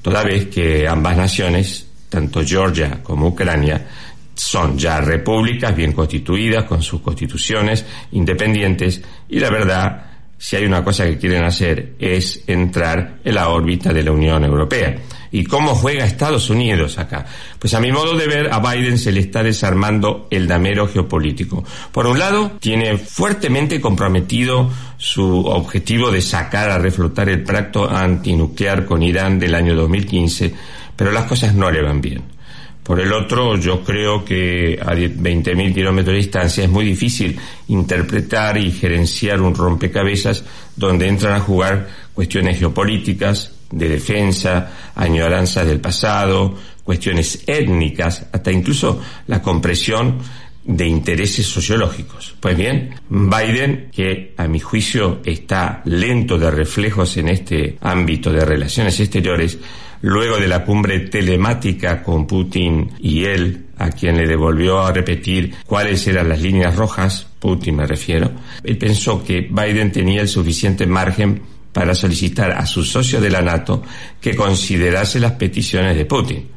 toda 0.00 0.24
vez 0.24 0.46
que 0.46 0.88
ambas 0.88 1.16
naciones, 1.16 1.86
tanto 2.08 2.42
Georgia 2.44 3.02
como 3.02 3.28
Ucrania, 3.28 3.86
son 4.34 4.78
ya 4.78 5.00
repúblicas 5.00 5.74
bien 5.74 5.92
constituidas, 5.92 6.64
con 6.64 6.82
sus 6.82 7.00
constituciones 7.00 7.84
independientes, 8.12 9.02
y 9.28 9.40
la 9.40 9.50
verdad, 9.50 10.06
si 10.38 10.56
hay 10.56 10.64
una 10.64 10.84
cosa 10.84 11.04
que 11.04 11.18
quieren 11.18 11.44
hacer 11.44 11.94
es 11.98 12.44
entrar 12.46 13.18
en 13.24 13.34
la 13.34 13.48
órbita 13.48 13.92
de 13.92 14.02
la 14.02 14.12
Unión 14.12 14.44
Europea. 14.44 14.96
¿Y 15.36 15.44
cómo 15.44 15.74
juega 15.74 16.06
Estados 16.06 16.48
Unidos 16.48 16.96
acá? 16.96 17.26
Pues 17.58 17.74
a 17.74 17.80
mi 17.80 17.92
modo 17.92 18.16
de 18.16 18.26
ver, 18.26 18.50
a 18.50 18.58
Biden 18.58 18.96
se 18.96 19.12
le 19.12 19.20
está 19.20 19.42
desarmando 19.42 20.28
el 20.30 20.48
damero 20.48 20.88
geopolítico. 20.88 21.62
Por 21.92 22.06
un 22.06 22.18
lado, 22.18 22.52
tiene 22.58 22.96
fuertemente 22.96 23.78
comprometido 23.78 24.70
su 24.96 25.44
objetivo 25.44 26.10
de 26.10 26.22
sacar 26.22 26.70
a 26.70 26.78
reflotar 26.78 27.28
el 27.28 27.42
pacto 27.42 27.86
antinuclear 27.86 28.86
con 28.86 29.02
Irán 29.02 29.38
del 29.38 29.54
año 29.54 29.76
2015, 29.76 30.54
pero 30.96 31.12
las 31.12 31.26
cosas 31.26 31.54
no 31.54 31.70
le 31.70 31.82
van 31.82 32.00
bien. 32.00 32.22
Por 32.82 32.98
el 33.00 33.12
otro, 33.12 33.58
yo 33.58 33.84
creo 33.84 34.24
que 34.24 34.78
a 34.80 34.94
20.000 34.94 35.74
kilómetros 35.74 36.14
de 36.14 36.18
distancia 36.18 36.64
es 36.64 36.70
muy 36.70 36.86
difícil 36.86 37.38
interpretar 37.68 38.56
y 38.56 38.70
gerenciar 38.70 39.42
un 39.42 39.54
rompecabezas 39.54 40.44
donde 40.76 41.08
entran 41.08 41.34
a 41.34 41.40
jugar 41.40 41.88
cuestiones 42.14 42.58
geopolíticas, 42.58 43.55
de 43.70 43.88
defensa, 43.88 44.92
añoranzas 44.94 45.66
del 45.66 45.80
pasado, 45.80 46.54
cuestiones 46.84 47.42
étnicas, 47.46 48.26
hasta 48.32 48.52
incluso 48.52 49.00
la 49.26 49.42
compresión 49.42 50.18
de 50.66 50.86
intereses 50.86 51.46
sociológicos. 51.46 52.34
Pues 52.40 52.56
bien, 52.56 52.90
Biden, 53.08 53.88
que 53.92 54.34
a 54.36 54.48
mi 54.48 54.58
juicio 54.60 55.20
está 55.24 55.82
lento 55.84 56.38
de 56.38 56.50
reflejos 56.50 57.16
en 57.16 57.28
este 57.28 57.78
ámbito 57.80 58.32
de 58.32 58.44
relaciones 58.44 58.98
exteriores, 58.98 59.58
luego 60.02 60.38
de 60.38 60.48
la 60.48 60.64
cumbre 60.64 61.00
telemática 61.00 62.02
con 62.02 62.26
Putin 62.26 62.92
y 63.00 63.24
él, 63.24 63.66
a 63.78 63.90
quien 63.90 64.16
le 64.16 64.26
devolvió 64.26 64.80
a 64.80 64.92
repetir 64.92 65.54
cuáles 65.66 66.06
eran 66.08 66.28
las 66.28 66.40
líneas 66.40 66.74
rojas, 66.74 67.26
Putin 67.38 67.76
me 67.76 67.86
refiero, 67.86 68.30
él 68.64 68.76
pensó 68.78 69.22
que 69.22 69.48
Biden 69.50 69.92
tenía 69.92 70.22
el 70.22 70.28
suficiente 70.28 70.86
margen 70.86 71.42
para 71.76 71.94
solicitar 71.94 72.52
a 72.52 72.64
su 72.64 72.82
socio 72.82 73.20
de 73.20 73.28
la 73.28 73.42
NATO 73.42 73.82
que 74.18 74.34
considerase 74.34 75.20
las 75.20 75.32
peticiones 75.32 75.94
de 75.94 76.06
Putin. 76.06 76.48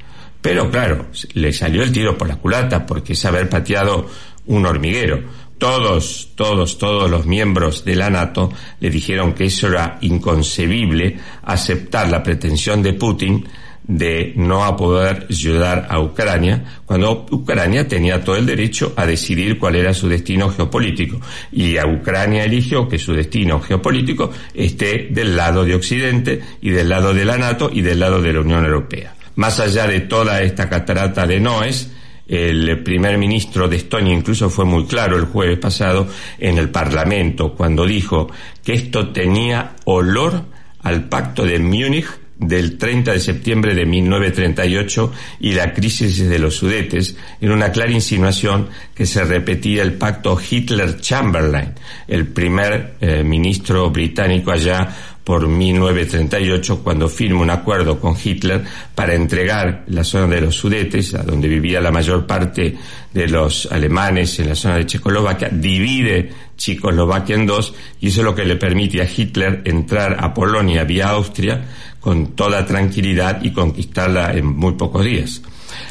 Pero 0.42 0.72
claro, 0.72 1.08
le 1.34 1.52
salió 1.52 1.84
el 1.84 1.92
tiro 1.92 2.18
por 2.18 2.30
la 2.30 2.38
culata 2.38 2.86
porque 2.86 3.12
es 3.12 3.26
haber 3.26 3.50
pateado 3.50 4.08
un 4.46 4.66
hormiguero 4.66 5.22
todos, 5.58 6.30
todos, 6.36 6.78
todos 6.78 7.12
los 7.12 7.26
miembros 7.26 7.84
de 7.84 7.98
la 7.98 8.10
NATO 8.10 8.50
le 8.80 8.90
dijeron 8.90 9.34
que 9.34 9.44
eso 9.44 9.68
era 9.68 9.98
inconcebible 10.00 11.20
aceptar 11.44 12.10
la 12.10 12.24
pretensión 12.24 12.82
de 12.82 12.94
Putin 12.94 13.46
de 13.90 14.34
no 14.36 14.64
a 14.64 14.78
poder 14.78 15.26
ayudar 15.28 15.88
a 15.90 16.00
Ucrania, 16.00 16.82
cuando 16.86 17.26
Ucrania 17.32 17.88
tenía 17.88 18.24
todo 18.24 18.36
el 18.36 18.46
derecho 18.46 18.94
a 18.96 19.08
decidir 19.08 19.58
cuál 19.58 19.76
era 19.76 19.96
su 19.96 20.08
destino 20.08 20.48
geopolítico. 20.52 21.20
Y 21.52 21.76
a 21.78 21.88
Ucrania 21.88 22.44
eligió 22.44 22.88
que 22.88 23.00
su 23.00 23.14
destino 23.14 23.60
geopolítico 23.60 24.30
esté 24.54 25.08
del 25.10 25.36
lado 25.36 25.66
de 25.66 25.74
Occidente 25.74 26.40
y 26.62 26.70
del 26.70 26.88
lado 26.88 27.16
de 27.16 27.26
la 27.26 27.40
NATO 27.40 27.72
y 27.74 27.82
del 27.82 28.00
lado 28.00 28.22
de 28.22 28.32
la 28.32 28.42
Unión 28.42 28.64
Europea. 28.64 29.16
Más 29.38 29.60
allá 29.60 29.88
de 29.88 30.02
toda 30.02 30.44
esta 30.44 30.70
catarata 30.70 31.26
de 31.26 31.40
noes, 31.40 31.90
el 32.28 32.84
primer 32.84 33.18
ministro 33.18 33.68
de 33.68 33.78
Estonia 33.78 34.14
incluso 34.14 34.52
fue 34.52 34.66
muy 34.66 34.86
claro 34.86 35.18
el 35.18 35.26
jueves 35.26 35.58
pasado 35.58 36.08
en 36.38 36.60
el 36.60 36.70
Parlamento 36.70 37.56
cuando 37.56 37.88
dijo 37.88 38.30
que 38.64 38.74
esto 38.74 39.10
tenía 39.10 39.78
olor 39.86 40.44
al 40.84 41.10
pacto 41.10 41.44
de 41.44 41.58
Múnich 41.58 42.19
del 42.40 42.78
30 42.78 43.12
de 43.12 43.20
septiembre 43.20 43.76
de 43.76 43.86
1938 43.86 45.12
y 45.42 45.54
la 45.54 45.74
crisis 45.74 46.28
de 46.28 46.40
los 46.40 46.56
Sudetes, 46.56 47.16
en 47.42 47.52
una 47.52 47.72
clara 47.72 47.92
insinuación 47.92 48.70
que 48.96 49.06
se 49.06 49.24
repetía 49.26 49.84
el 49.84 49.94
pacto 49.94 50.40
Hitler-Chamberlain, 50.40 51.74
el 52.08 52.28
primer 52.28 52.96
eh, 53.02 53.24
ministro 53.24 53.90
británico 53.92 54.52
allá 54.52 54.96
por 55.30 55.48
1938 55.48 56.82
cuando 56.82 57.08
firma 57.08 57.42
un 57.42 57.52
acuerdo 57.52 58.00
con 58.00 58.16
Hitler 58.22 58.64
para 58.96 59.14
entregar 59.14 59.84
la 59.86 60.04
zona 60.04 60.34
de 60.34 60.42
los 60.42 60.56
Sudetes, 60.56 61.14
a 61.14 61.22
donde 61.22 61.48
vivía 61.48 61.80
la 61.80 61.92
mayor 61.92 62.26
parte 62.26 62.76
de 63.14 63.28
los 63.28 63.68
alemanes 63.72 64.40
en 64.40 64.50
la 64.50 64.56
zona 64.56 64.78
de 64.78 64.88
Checoslovaquia, 64.88 65.50
divide 65.50 66.32
Checoslovaquia 66.58 67.36
en 67.36 67.46
dos 67.46 67.76
y 68.02 68.08
eso 68.08 68.22
es 68.22 68.26
lo 68.26 68.34
que 68.34 68.44
le 68.44 68.56
permite 68.56 69.04
a 69.04 69.08
Hitler 69.08 69.62
entrar 69.66 70.18
a 70.20 70.34
Polonia 70.34 70.84
vía 70.84 71.10
Austria 71.10 71.64
con 72.00 72.36
toda 72.36 72.66
tranquilidad 72.66 73.44
y 73.44 73.52
conquistarla 73.52 74.34
en 74.34 74.46
muy 74.46 74.74
pocos 74.74 75.04
días. 75.04 75.42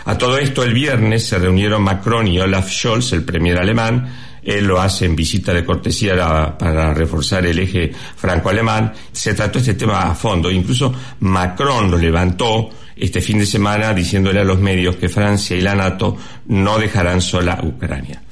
A 0.04 0.16
todo 0.16 0.38
esto 0.38 0.62
el 0.62 0.72
viernes 0.72 1.26
se 1.26 1.38
reunieron 1.38 1.82
Macron 1.82 2.26
y 2.26 2.40
Olaf 2.40 2.70
Scholz, 2.70 3.12
el 3.12 3.24
premier 3.24 3.58
alemán, 3.58 4.08
él 4.48 4.64
lo 4.64 4.80
hace 4.80 5.04
en 5.04 5.14
visita 5.14 5.52
de 5.52 5.62
cortesía 5.62 6.56
para 6.58 6.94
reforzar 6.94 7.44
el 7.44 7.58
eje 7.58 7.92
franco-alemán. 8.16 8.94
Se 9.12 9.34
trató 9.34 9.58
este 9.58 9.74
tema 9.74 10.10
a 10.10 10.14
fondo. 10.14 10.50
Incluso 10.50 10.94
Macron 11.20 11.90
lo 11.90 11.98
levantó 11.98 12.70
este 12.96 13.20
fin 13.20 13.38
de 13.38 13.44
semana 13.46 13.92
diciéndole 13.92 14.40
a 14.40 14.44
los 14.44 14.58
medios 14.58 14.96
que 14.96 15.10
Francia 15.10 15.54
y 15.54 15.60
la 15.60 15.74
NATO 15.74 16.16
no 16.46 16.78
dejarán 16.78 17.20
sola 17.20 17.54
a 17.54 17.66
Ucrania. 17.66 18.22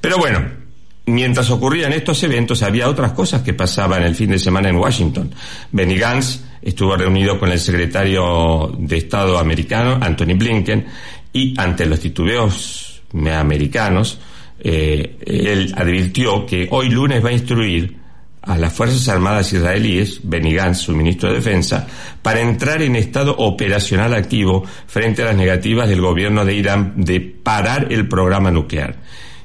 Pero 0.00 0.18
bueno, 0.18 0.44
mientras 1.06 1.50
ocurrían 1.50 1.92
estos 1.92 2.22
eventos 2.22 2.62
había 2.62 2.88
otras 2.88 3.10
cosas 3.10 3.42
que 3.42 3.52
pasaban 3.52 4.04
el 4.04 4.14
fin 4.14 4.30
de 4.30 4.38
semana 4.38 4.68
en 4.68 4.76
Washington. 4.76 5.34
Benny 5.72 5.98
Gantz 5.98 6.40
estuvo 6.62 6.96
reunido 6.96 7.38
con 7.38 7.50
el 7.50 7.60
secretario 7.60 8.72
de 8.78 8.96
Estado 8.96 9.38
americano, 9.38 9.98
Anthony 10.00 10.36
Blinken, 10.36 10.86
y 11.32 11.54
ante 11.58 11.86
los 11.86 12.00
titubeos 12.00 13.02
americanos, 13.12 14.18
eh, 14.58 15.18
él 15.24 15.72
advirtió 15.76 16.44
que 16.46 16.68
hoy 16.70 16.88
lunes 16.90 17.24
va 17.24 17.30
a 17.30 17.32
instruir 17.32 17.96
a 18.46 18.56
las 18.56 18.72
Fuerzas 18.72 19.08
Armadas 19.08 19.52
israelíes, 19.52 20.20
Benny 20.22 20.54
Gantz, 20.54 20.78
su 20.78 20.92
ministro 20.92 21.28
de 21.28 21.36
Defensa, 21.36 21.86
para 22.22 22.40
entrar 22.40 22.80
en 22.80 22.94
estado 22.94 23.34
operacional 23.36 24.14
activo 24.14 24.64
frente 24.86 25.22
a 25.22 25.26
las 25.26 25.36
negativas 25.36 25.88
del 25.88 26.00
gobierno 26.00 26.44
de 26.44 26.54
Irán 26.54 26.94
de 26.96 27.20
parar 27.20 27.92
el 27.92 28.08
programa 28.08 28.52
nuclear. 28.52 28.96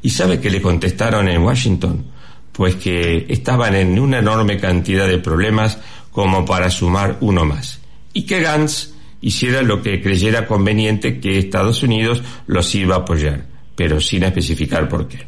¿Y 0.04 0.12
sabe 0.12 0.40
qué 0.40 0.50
le 0.50 0.62
contestaron 0.62 1.28
en 1.28 1.42
Washington? 1.42 2.06
Pues 2.52 2.76
que 2.76 3.26
estaban 3.30 3.76
en 3.76 3.98
una 3.98 4.20
enorme 4.20 4.58
cantidad 4.58 5.08
de 5.08 5.18
problemas 5.18 5.80
como 6.12 6.46
para 6.46 6.70
sumar 6.70 7.18
uno 7.22 7.46
más. 7.46 7.80
Y 8.14 8.24
que 8.24 8.42
Gantz 8.42 8.94
hiciera 9.22 9.62
lo 9.62 9.82
que 9.82 10.02
creyera 10.02 10.48
conveniente 10.48 11.20
que 11.20 11.38
Estados 11.38 11.84
Unidos 11.84 12.24
los 12.48 12.74
iba 12.76 12.96
a 12.96 13.00
apoyar 13.00 13.52
pero 13.82 14.00
sin 14.00 14.22
especificar 14.22 14.88
por 14.88 15.08
qué. 15.08 15.26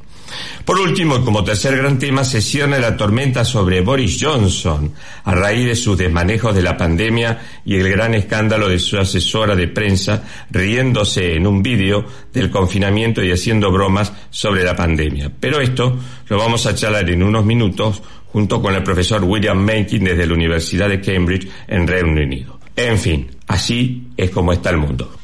Por 0.63 0.79
último, 0.79 1.25
como 1.25 1.43
tercer 1.43 1.75
gran 1.75 1.97
tema, 1.97 2.23
se 2.23 2.39
cierne 2.39 2.79
la 2.79 2.95
tormenta 2.95 3.43
sobre 3.43 3.81
Boris 3.81 4.19
Johnson 4.21 4.93
a 5.23 5.33
raíz 5.33 5.65
de 5.65 5.75
sus 5.75 5.97
desmanejos 5.97 6.53
de 6.53 6.61
la 6.61 6.77
pandemia 6.77 7.39
y 7.65 7.75
el 7.75 7.89
gran 7.89 8.13
escándalo 8.13 8.69
de 8.69 8.77
su 8.77 8.99
asesora 8.99 9.55
de 9.55 9.67
prensa 9.67 10.23
riéndose 10.51 11.35
en 11.35 11.47
un 11.47 11.63
vídeo 11.63 12.05
del 12.31 12.51
confinamiento 12.51 13.23
y 13.23 13.31
haciendo 13.31 13.71
bromas 13.71 14.13
sobre 14.29 14.63
la 14.63 14.75
pandemia. 14.75 15.31
Pero 15.39 15.59
esto 15.59 15.97
lo 16.29 16.37
vamos 16.37 16.67
a 16.67 16.75
charlar 16.75 17.09
en 17.09 17.23
unos 17.23 17.45
minutos 17.45 18.03
junto 18.33 18.61
con 18.61 18.73
el 18.73 18.83
profesor 18.83 19.23
William 19.23 19.63
Mencken 19.63 20.03
desde 20.03 20.25
la 20.25 20.33
Universidad 20.33 20.89
de 20.89 20.99
Cambridge 20.99 21.47
en 21.67 21.87
Reino 21.87 22.09
Unido. 22.09 22.59
En 22.75 22.97
fin, 22.97 23.29
así 23.47 24.07
es 24.17 24.31
como 24.31 24.51
está 24.51 24.71
el 24.71 24.77
mundo. 24.77 25.15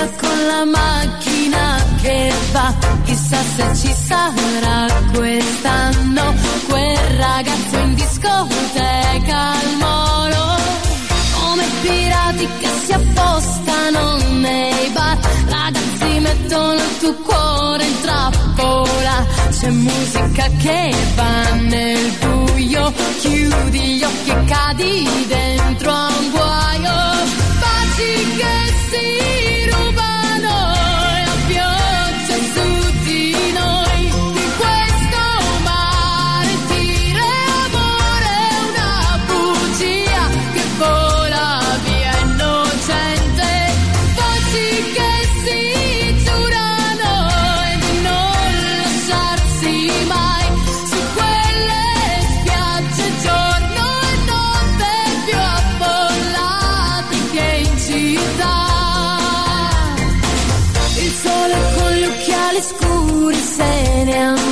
Fresca 0.00 0.08
con 0.18 0.46
la 0.46 0.64
macchina 0.64 1.84
che 2.00 2.32
va, 2.52 2.74
chissà 3.04 3.38
se 3.56 3.76
ci 3.76 3.94
sarà 4.06 4.86
quest'anno 5.12 6.34
quel 6.68 6.96
ragazzo 7.16 7.78
in 7.78 7.94
discoteca 7.94 9.50
al 9.50 9.76
molo, 9.78 10.56
come 11.32 11.64
pirati 11.82 12.48
che 12.60 12.68
si 12.84 12.92
appostano 12.92 14.16
nei 14.38 14.88
bar, 14.92 15.18
ragazzi 15.48 16.20
mettono 16.20 16.74
il 16.74 16.98
tuo 16.98 17.14
cuore 17.14 17.84
in 17.84 18.00
trappola, 18.00 19.26
c'è 19.50 19.70
musica 19.70 20.48
che 20.58 20.94
va 21.14 21.50
nel 21.60 22.12
buio, 22.20 22.92
chiudi 23.20 23.80
gli 23.96 24.02
occhi 24.02 24.30
e 24.30 24.44
cadi 24.44 25.08
dentro 25.26 25.90
a 25.90 26.06
un 26.06 26.30
guaio, 26.30 26.92
baci 27.60 28.36
che 28.36 28.74
si 28.90 29.70
rubano 29.70 29.89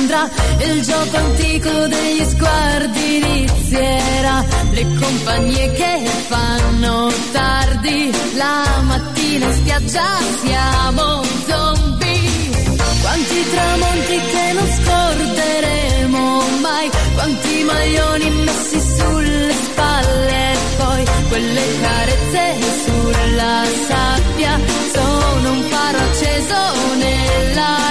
andrà, 0.09 0.29
il 0.65 0.81
gioco 0.81 1.17
antico 1.17 1.69
degli 1.69 2.23
sguardi 2.25 3.17
inizierà, 3.17 4.43
le 4.71 4.87
compagnie 4.99 5.71
che 5.71 6.05
fanno 6.27 7.11
tardi, 7.31 8.11
la 8.35 8.63
mattina 8.83 9.45
in 9.45 9.53
spiaggia 9.53 10.17
siamo 10.41 11.23
zombie. 11.47 12.27
Quanti 13.01 13.49
tramonti 13.51 14.19
che 14.31 14.53
non 14.53 14.67
scorderemo 14.79 16.43
mai, 16.61 16.89
quanti 17.13 17.63
maglioni 17.63 18.29
messi 18.31 18.79
sulle 18.79 19.53
spalle 19.53 20.51
e 20.51 20.57
poi 20.77 21.05
quelle 21.29 21.61
carezze 21.81 22.55
sulla 22.85 23.63
sabbia 23.87 24.59
sono 24.93 25.51
un 25.51 25.63
faro 25.69 25.97
acceso 25.97 26.95
nella 26.97 27.88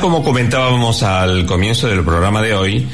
como 0.00 0.22
comentábamos 0.22 1.02
al 1.02 1.46
comienzo 1.46 1.88
del 1.88 2.04
programa 2.04 2.42
de 2.42 2.54
hoy, 2.54 2.88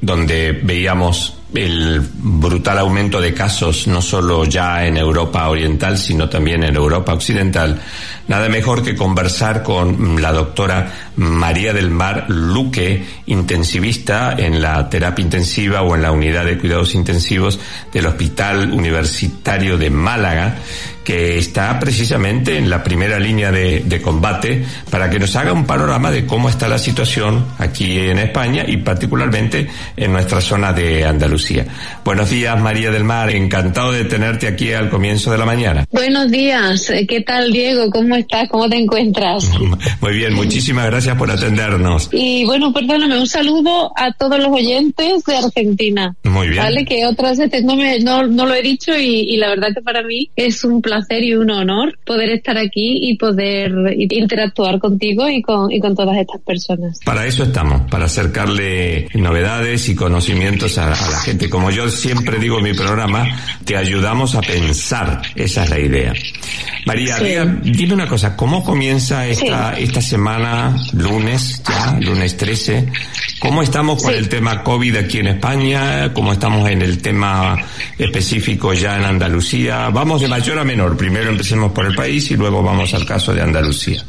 donde 0.00 0.52
veíamos 0.52 1.38
el 1.54 2.00
brutal 2.00 2.78
aumento 2.78 3.20
de 3.20 3.32
casos 3.32 3.86
no 3.86 4.02
solo 4.02 4.44
ya 4.44 4.84
en 4.84 4.96
Europa 4.96 5.48
Oriental, 5.48 5.96
sino 5.96 6.28
también 6.28 6.64
en 6.64 6.74
Europa 6.74 7.14
Occidental, 7.14 7.80
nada 8.26 8.48
mejor 8.48 8.82
que 8.82 8.96
conversar 8.96 9.62
con 9.62 10.20
la 10.20 10.32
doctora 10.32 10.92
María 11.16 11.72
del 11.72 11.90
Mar 11.90 12.26
Luque, 12.28 13.06
intensivista 13.26 14.34
en 14.36 14.60
la 14.60 14.88
terapia 14.90 15.22
intensiva 15.22 15.82
o 15.82 15.94
en 15.94 16.02
la 16.02 16.10
unidad 16.10 16.44
de 16.44 16.58
cuidados 16.58 16.94
intensivos 16.94 17.58
del 17.92 18.06
Hospital 18.06 18.72
Universitario 18.72 19.78
de 19.78 19.90
Málaga, 19.90 20.56
que 21.04 21.38
está 21.38 21.78
precisamente 21.78 22.56
en 22.56 22.70
la 22.70 22.82
primera 22.82 23.18
línea 23.18 23.52
de, 23.52 23.80
de, 23.80 24.00
combate 24.00 24.64
para 24.90 25.10
que 25.10 25.18
nos 25.18 25.36
haga 25.36 25.52
un 25.52 25.66
panorama 25.66 26.10
de 26.10 26.24
cómo 26.24 26.48
está 26.48 26.66
la 26.66 26.78
situación 26.78 27.44
aquí 27.58 27.98
en 27.98 28.18
España 28.18 28.64
y 28.66 28.78
particularmente 28.78 29.68
en 29.96 30.12
nuestra 30.12 30.40
zona 30.40 30.72
de 30.72 31.04
Andalucía. 31.04 31.66
Buenos 32.04 32.30
días, 32.30 32.58
María 32.58 32.90
del 32.90 33.04
Mar. 33.04 33.30
Encantado 33.30 33.92
de 33.92 34.04
tenerte 34.04 34.48
aquí 34.48 34.72
al 34.72 34.88
comienzo 34.88 35.30
de 35.30 35.38
la 35.38 35.44
mañana. 35.44 35.84
Buenos 35.90 36.30
días. 36.30 36.90
¿Qué 37.06 37.20
tal, 37.20 37.52
Diego? 37.52 37.90
¿Cómo 37.90 38.16
estás? 38.16 38.48
¿Cómo 38.48 38.68
te 38.68 38.76
encuentras? 38.76 39.50
Muy 40.00 40.14
bien. 40.14 40.32
Muchísimas 40.34 40.86
gracias 40.86 41.16
por 41.16 41.30
atendernos. 41.30 42.08
Y 42.12 42.46
bueno, 42.46 42.72
perdóname, 42.72 43.18
un 43.18 43.26
saludo 43.26 43.92
a 43.96 44.10
todos 44.12 44.38
los 44.38 44.48
oyentes 44.48 45.22
de 45.24 45.36
Argentina. 45.36 46.14
Muy 46.24 46.48
bien. 46.48 46.62
Vale, 46.62 46.84
que 46.86 47.04
otras 47.04 47.38
veces 47.38 47.62
no, 47.62 47.76
me, 47.76 48.00
no, 48.00 48.26
no 48.26 48.46
lo 48.46 48.54
he 48.54 48.62
dicho 48.62 48.96
y, 48.96 49.34
y 49.34 49.36
la 49.36 49.50
verdad 49.50 49.68
que 49.74 49.82
para 49.82 50.02
mí 50.02 50.30
es 50.34 50.64
un 50.64 50.80
placer 50.80 50.93
y 51.22 51.34
un 51.34 51.50
honor 51.50 51.98
poder 52.04 52.30
estar 52.30 52.56
aquí 52.56 52.98
y 53.10 53.16
poder 53.16 53.72
interactuar 53.98 54.78
contigo 54.78 55.28
y 55.28 55.42
con, 55.42 55.70
y 55.72 55.80
con 55.80 55.94
todas 55.94 56.16
estas 56.16 56.40
personas. 56.42 56.98
Para 57.04 57.26
eso 57.26 57.44
estamos, 57.44 57.82
para 57.90 58.04
acercarle 58.06 59.08
novedades 59.14 59.88
y 59.88 59.94
conocimientos 59.94 60.78
a, 60.78 60.86
a 60.92 61.10
la 61.10 61.18
gente. 61.20 61.48
Como 61.50 61.70
yo 61.70 61.88
siempre 61.88 62.38
digo 62.38 62.58
en 62.58 62.64
mi 62.64 62.74
programa, 62.74 63.24
te 63.64 63.76
ayudamos 63.76 64.34
a 64.34 64.40
pensar. 64.40 65.22
Esa 65.34 65.64
es 65.64 65.70
la 65.70 65.78
idea. 65.78 66.12
María, 66.86 67.16
Sí. 67.16 67.24
diga- 67.24 67.60
dime 67.62 67.94
una 67.94 68.06
cosa, 68.06 68.36
¿cómo 68.36 68.62
comienza 68.62 69.26
esta, 69.26 69.72
esta 69.78 70.02
semana, 70.02 70.76
lunes, 70.92 71.62
ya, 71.66 71.98
lunes 72.00 72.36
13? 72.36 72.86
¿Cómo 73.40 73.62
estamos 73.62 74.02
con 74.02 74.12
Sí. 74.12 74.18
el 74.18 74.28
tema 74.28 74.62
COVID 74.62 74.96
aquí 74.96 75.18
en 75.18 75.28
España? 75.28 76.12
¿Cómo 76.12 76.32
estamos 76.34 76.68
en 76.68 76.82
el 76.82 77.00
tema 77.00 77.56
específico 77.98 78.74
ya 78.74 78.96
en 78.98 79.04
Andalucía? 79.04 79.88
Vamos 79.90 80.20
de 80.20 80.28
mayor 80.28 80.58
a 80.58 80.64
menor. 80.64 80.83
Primero 80.96 81.30
empecemos 81.30 81.72
por 81.72 81.86
el 81.86 81.94
país 81.94 82.30
y 82.30 82.36
luego 82.36 82.62
vamos 82.62 82.92
al 82.94 83.06
caso 83.06 83.32
de 83.32 83.42
Andalucía. 83.42 84.04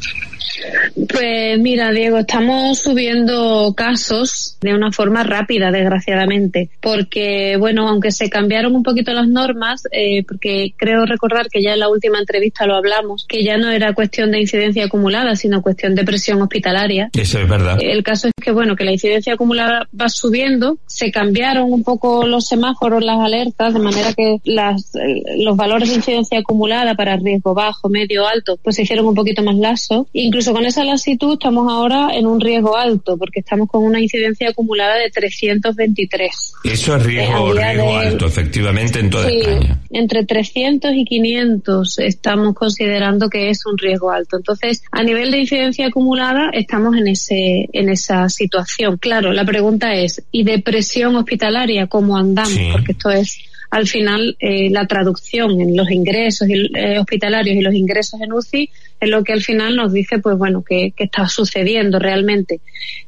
Pues 1.08 1.58
mira, 1.58 1.90
Diego, 1.90 2.18
estamos 2.18 2.78
subiendo 2.78 3.74
casos 3.76 4.56
de 4.60 4.74
una 4.74 4.92
forma 4.92 5.22
rápida, 5.22 5.70
desgraciadamente, 5.70 6.70
porque, 6.80 7.56
bueno, 7.58 7.88
aunque 7.88 8.10
se 8.10 8.30
cambiaron 8.30 8.74
un 8.74 8.82
poquito 8.82 9.12
las 9.12 9.28
normas, 9.28 9.82
eh, 9.92 10.24
porque 10.26 10.72
creo 10.76 11.04
recordar 11.06 11.48
que 11.50 11.62
ya 11.62 11.74
en 11.74 11.80
la 11.80 11.88
última 11.88 12.18
entrevista 12.18 12.66
lo 12.66 12.76
hablamos, 12.76 13.26
que 13.28 13.44
ya 13.44 13.56
no 13.56 13.70
era 13.70 13.94
cuestión 13.94 14.30
de 14.30 14.40
incidencia 14.40 14.84
acumulada, 14.84 15.36
sino 15.36 15.62
cuestión 15.62 15.94
de 15.94 16.04
presión 16.04 16.40
hospitalaria. 16.42 17.10
Eso 17.12 17.40
es 17.40 17.48
verdad. 17.48 17.78
El 17.80 18.02
caso 18.02 18.28
es 18.28 18.34
que, 18.42 18.52
bueno, 18.52 18.76
que 18.76 18.84
la 18.84 18.92
incidencia 18.92 19.34
acumulada 19.34 19.88
va 19.98 20.08
subiendo, 20.08 20.78
se 20.86 21.10
cambiaron 21.10 21.72
un 21.72 21.82
poco 21.82 22.26
los 22.26 22.46
semáforos, 22.46 23.04
las 23.04 23.18
alertas, 23.20 23.74
de 23.74 23.80
manera 23.80 24.12
que 24.12 24.38
las, 24.44 24.94
eh, 24.94 25.22
los 25.38 25.56
valores 25.56 25.90
de 25.90 25.96
incidencia 25.96 26.38
acumulada 26.38 26.94
para 26.94 27.16
riesgo 27.16 27.54
bajo, 27.54 27.88
medio, 27.88 28.26
alto, 28.26 28.58
pues 28.62 28.76
se 28.76 28.82
hicieron 28.82 29.06
un 29.06 29.14
poquito 29.14 29.42
más 29.42 29.56
laxos. 29.56 30.06
Incluso 30.12 30.45
con 30.52 30.64
esa 30.66 30.84
lasitud 30.84 31.34
estamos 31.34 31.70
ahora 31.72 32.08
en 32.14 32.26
un 32.26 32.40
riesgo 32.40 32.76
alto, 32.76 33.16
porque 33.16 33.40
estamos 33.40 33.68
con 33.68 33.84
una 33.84 34.00
incidencia 34.00 34.50
acumulada 34.50 34.96
de 34.96 35.10
323. 35.10 36.52
Eso 36.64 36.96
es 36.96 37.02
riesgo, 37.02 37.54
de- 37.54 37.62
alto, 37.62 38.26
efectivamente, 38.26 39.00
en 39.00 39.10
toda 39.10 39.28
Sí, 39.28 39.38
España. 39.40 39.80
entre 39.90 40.24
300 40.24 40.92
y 40.94 41.04
500 41.04 41.98
estamos 41.98 42.54
considerando 42.54 43.28
que 43.28 43.50
es 43.50 43.64
un 43.66 43.78
riesgo 43.78 44.10
alto. 44.10 44.36
Entonces, 44.36 44.82
a 44.90 45.02
nivel 45.02 45.30
de 45.30 45.38
incidencia 45.40 45.86
acumulada, 45.88 46.50
estamos 46.52 46.96
en 46.96 47.08
ese 47.08 47.68
en 47.72 47.88
esa 47.88 48.28
situación. 48.28 48.96
Claro, 48.98 49.32
la 49.32 49.44
pregunta 49.44 49.94
es, 49.94 50.22
¿y 50.32 50.44
de 50.44 50.58
presión 50.60 51.16
hospitalaria 51.16 51.86
cómo 51.86 52.16
andamos? 52.16 52.52
Sí. 52.52 52.68
Porque 52.72 52.92
esto 52.92 53.10
es 53.10 53.38
al 53.70 53.86
final 53.86 54.36
eh, 54.38 54.70
la 54.70 54.86
traducción 54.86 55.60
en 55.60 55.76
los 55.76 55.90
ingresos 55.90 56.48
eh, 56.48 56.98
hospitalarios 56.98 57.56
y 57.56 57.60
los 57.60 57.74
ingresos 57.74 58.20
en 58.20 58.32
UCI 58.32 58.70
es 59.00 59.08
lo 59.08 59.24
que 59.24 59.32
al 59.32 59.42
final 59.42 59.76
nos 59.76 59.92
dice, 59.92 60.18
pues 60.18 60.36
bueno, 60.38 60.62
que, 60.62 60.92
que 60.96 61.04
está 61.04 61.28
sucediendo 61.28 61.98
realmente. 61.98 62.60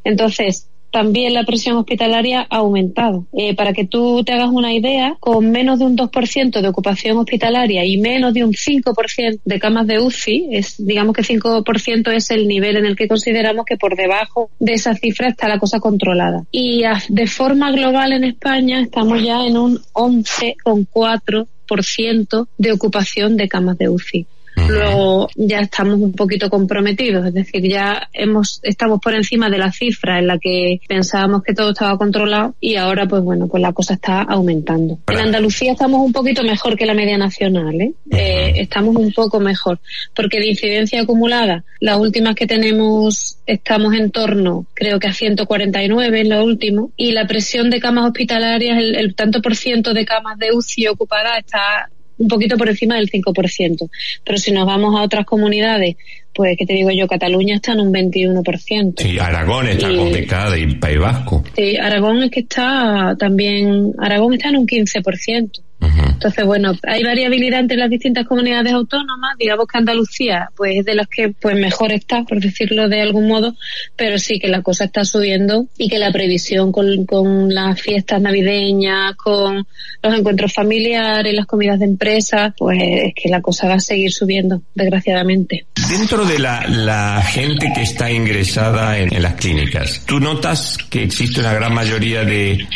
Entonces, 0.05 0.69
también 0.99 1.33
la 1.33 1.45
presión 1.45 1.77
hospitalaria 1.77 2.45
ha 2.51 2.57
aumentado. 2.57 3.25
Eh, 3.33 3.55
para 3.55 3.73
que 3.73 3.87
tú 3.87 4.25
te 4.25 4.33
hagas 4.33 4.51
una 4.51 4.75
idea, 4.75 5.17
con 5.21 5.53
menos 5.53 5.79
de 5.79 5.85
un 5.85 5.97
2% 5.97 6.61
de 6.61 6.67
ocupación 6.67 7.19
hospitalaria 7.19 7.85
y 7.85 7.99
menos 7.99 8.35
de 8.35 8.45
un 8.45 8.53
5% 8.53 9.39
de 9.45 9.61
camas 9.61 9.87
de 9.87 10.01
UCI, 10.01 10.49
es, 10.51 10.85
digamos 10.85 11.15
que 11.15 11.23
5% 11.23 12.13
es 12.13 12.33
el 12.33 12.49
nivel 12.49 12.79
en 12.79 12.85
el 12.85 12.97
que 12.97 13.07
consideramos 13.07 13.65
que 13.65 13.77
por 13.77 13.95
debajo 13.95 14.51
de 14.59 14.73
esa 14.73 14.97
cifra 14.97 15.29
está 15.29 15.47
la 15.47 15.61
cosa 15.61 15.79
controlada. 15.79 16.43
Y 16.51 16.83
de 17.09 17.27
forma 17.29 17.71
global 17.71 18.13
en 18.13 18.25
España 18.25 18.81
estamos 18.81 19.23
ya 19.23 19.47
en 19.47 19.57
un 19.57 19.79
11,4% 19.93 22.49
de 22.59 22.73
ocupación 22.73 23.37
de 23.37 23.47
camas 23.47 23.79
de 23.79 23.89
UCI. 23.89 24.27
Luego 24.69 25.29
ya 25.37 25.61
estamos 25.61 25.99
un 26.01 26.13
poquito 26.13 26.51
comprometidos, 26.51 27.27
es 27.27 27.35
decir, 27.35 27.63
ya 27.69 28.09
hemos 28.13 28.61
estamos 28.63 29.01
por 29.01 29.15
encima 29.15 29.49
de 29.49 29.59
la 29.59 29.73
cifra 29.73 30.19
en 30.19 30.27
la 30.27 30.39
que 30.39 30.81
pensábamos 30.89 31.43
que 31.43 31.55
todo 31.55 31.71
estaba 31.71 31.97
controlado 31.97 32.55
y 32.61 32.77
ahora 32.77 33.07
pues 33.07 33.23
bueno, 33.23 33.49
pues 33.49 33.63
la 33.63 33.73
cosa 33.73 33.95
está 33.95 34.23
aumentando. 34.23 34.99
En 35.09 35.19
Andalucía 35.19 35.73
estamos 35.73 36.01
un 36.01 36.13
poquito 36.13 36.43
mejor 36.43 36.77
que 36.77 36.87
la 36.87 36.95
media 36.95 37.19
nacional, 37.19 37.81
¿eh? 37.81 37.93
Eh, 38.11 38.53
estamos 38.57 38.97
un 38.97 39.13
poco 39.13 39.41
mejor. 39.41 39.79
Porque 40.15 40.39
de 40.39 40.49
incidencia 40.49 41.03
acumulada, 41.03 41.65
las 41.81 41.99
últimas 41.99 42.35
que 42.35 42.47
tenemos 42.47 43.39
estamos 43.47 43.95
en 43.95 44.11
torno, 44.11 44.67
creo 44.75 44.99
que 44.99 45.09
a 45.09 45.13
149 45.13 46.21
en 46.21 46.29
lo 46.29 46.45
último, 46.45 46.91
y 46.97 47.13
la 47.13 47.27
presión 47.27 47.71
de 47.71 47.81
camas 47.81 48.07
hospitalarias, 48.07 48.79
el, 48.79 48.97
el 48.97 49.15
tanto 49.15 49.41
por 49.41 49.57
ciento 49.57 49.95
de 49.95 50.05
camas 50.05 50.39
de 50.39 50.53
UCI 50.53 50.89
ocupadas 50.89 51.39
está 51.39 51.89
un 52.19 52.29
poquito 52.29 52.57
por 52.57 52.69
encima 52.69 52.97
del 52.97 53.11
5%. 53.11 53.91
Pero 54.25 54.39
si 54.39 54.53
nos 54.53 54.67
vamos 54.67 54.99
a 54.99 55.03
otras 55.03 55.25
comunidades, 55.25 55.97
pues, 56.39 56.57
¿qué 56.57 56.65
te 56.65 56.75
digo 56.75 56.91
yo? 56.93 57.09
Cataluña 57.09 57.57
está 57.57 57.73
en 57.73 57.81
un 57.81 57.93
21%. 57.93 58.95
Sí, 59.03 59.19
Aragón 59.19 59.67
está 59.67 59.91
Y- 59.91 59.97
complicada 59.97 60.57
y 60.57 60.73
País 60.77 61.01
Vasco. 61.01 61.43
Sí, 61.57 61.77
Aragón 61.77 62.23
es 62.23 62.31
que 62.31 62.41
está 62.41 63.17
también, 63.19 63.93
Aragón 63.99 64.35
está 64.35 64.51
en 64.51 64.59
un 64.59 64.67
15%. 64.69 65.51
Entonces, 65.81 66.45
bueno, 66.45 66.73
hay 66.83 67.05
variabilidad 67.05 67.61
entre 67.61 67.77
las 67.77 67.89
distintas 67.89 68.27
comunidades 68.27 68.73
autónomas. 68.73 69.37
Digamos 69.39 69.67
que 69.69 69.79
Andalucía, 69.79 70.49
pues 70.57 70.79
es 70.79 70.85
de 70.85 70.97
las 70.97 71.07
que 71.07 71.29
pues 71.31 71.55
mejor 71.57 71.93
está, 71.93 72.25
por 72.25 72.41
decirlo 72.41 72.89
de 72.89 73.01
algún 73.01 73.29
modo, 73.29 73.55
pero 73.95 74.19
sí 74.19 74.41
que 74.41 74.49
la 74.49 74.63
cosa 74.63 74.87
está 74.87 75.05
subiendo 75.05 75.67
y 75.77 75.89
que 75.89 75.99
la 76.01 76.11
previsión 76.11 76.73
con, 76.73 77.07
con 77.07 77.55
las 77.55 77.81
fiestas 77.81 78.21
navideñas, 78.21 79.15
con 79.15 79.65
los 80.03 80.19
encuentros 80.19 80.53
familiares, 80.53 81.33
las 81.35 81.47
comidas 81.47 81.79
de 81.79 81.85
empresa, 81.85 82.53
pues 82.59 82.79
es 82.83 83.13
que 83.15 83.29
la 83.29 83.41
cosa 83.41 83.69
va 83.69 83.75
a 83.75 83.81
seguir 83.81 84.11
subiendo, 84.13 84.63
desgraciadamente. 84.75 85.67
Dentro 85.89 86.25
de 86.29 86.39
la, 86.39 86.67
la 86.69 87.23
gente 87.23 87.73
que 87.75 87.83
está 87.83 88.11
ingresada 88.11 88.99
en, 88.99 89.15
en 89.15 89.23
las 89.23 89.35
clínicas, 89.35 90.03
¿tú 90.05 90.21
notas 90.21 90.77
que 90.91 91.03
existe 91.03 91.41
una 91.41 91.55
gran 91.55 91.73
mayoría 91.73 92.23
de 92.25 92.67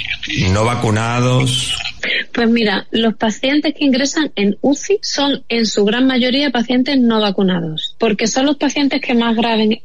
no 0.51 0.65
vacunados? 0.65 1.77
Pues 2.33 2.49
mira, 2.49 2.87
los 2.91 3.15
pacientes 3.15 3.75
que 3.75 3.85
ingresan 3.85 4.33
en 4.37 4.57
UCI 4.61 4.99
son 5.03 5.45
en 5.49 5.67
su 5.67 5.85
gran 5.85 6.07
mayoría 6.07 6.51
pacientes 6.51 6.99
no 6.99 7.21
vacunados, 7.21 7.97
porque 7.99 8.27
son 8.27 8.47
los 8.47 8.57
pacientes 8.57 9.01
que 9.01 9.15
más 9.15 9.37
graves, 9.37 9.79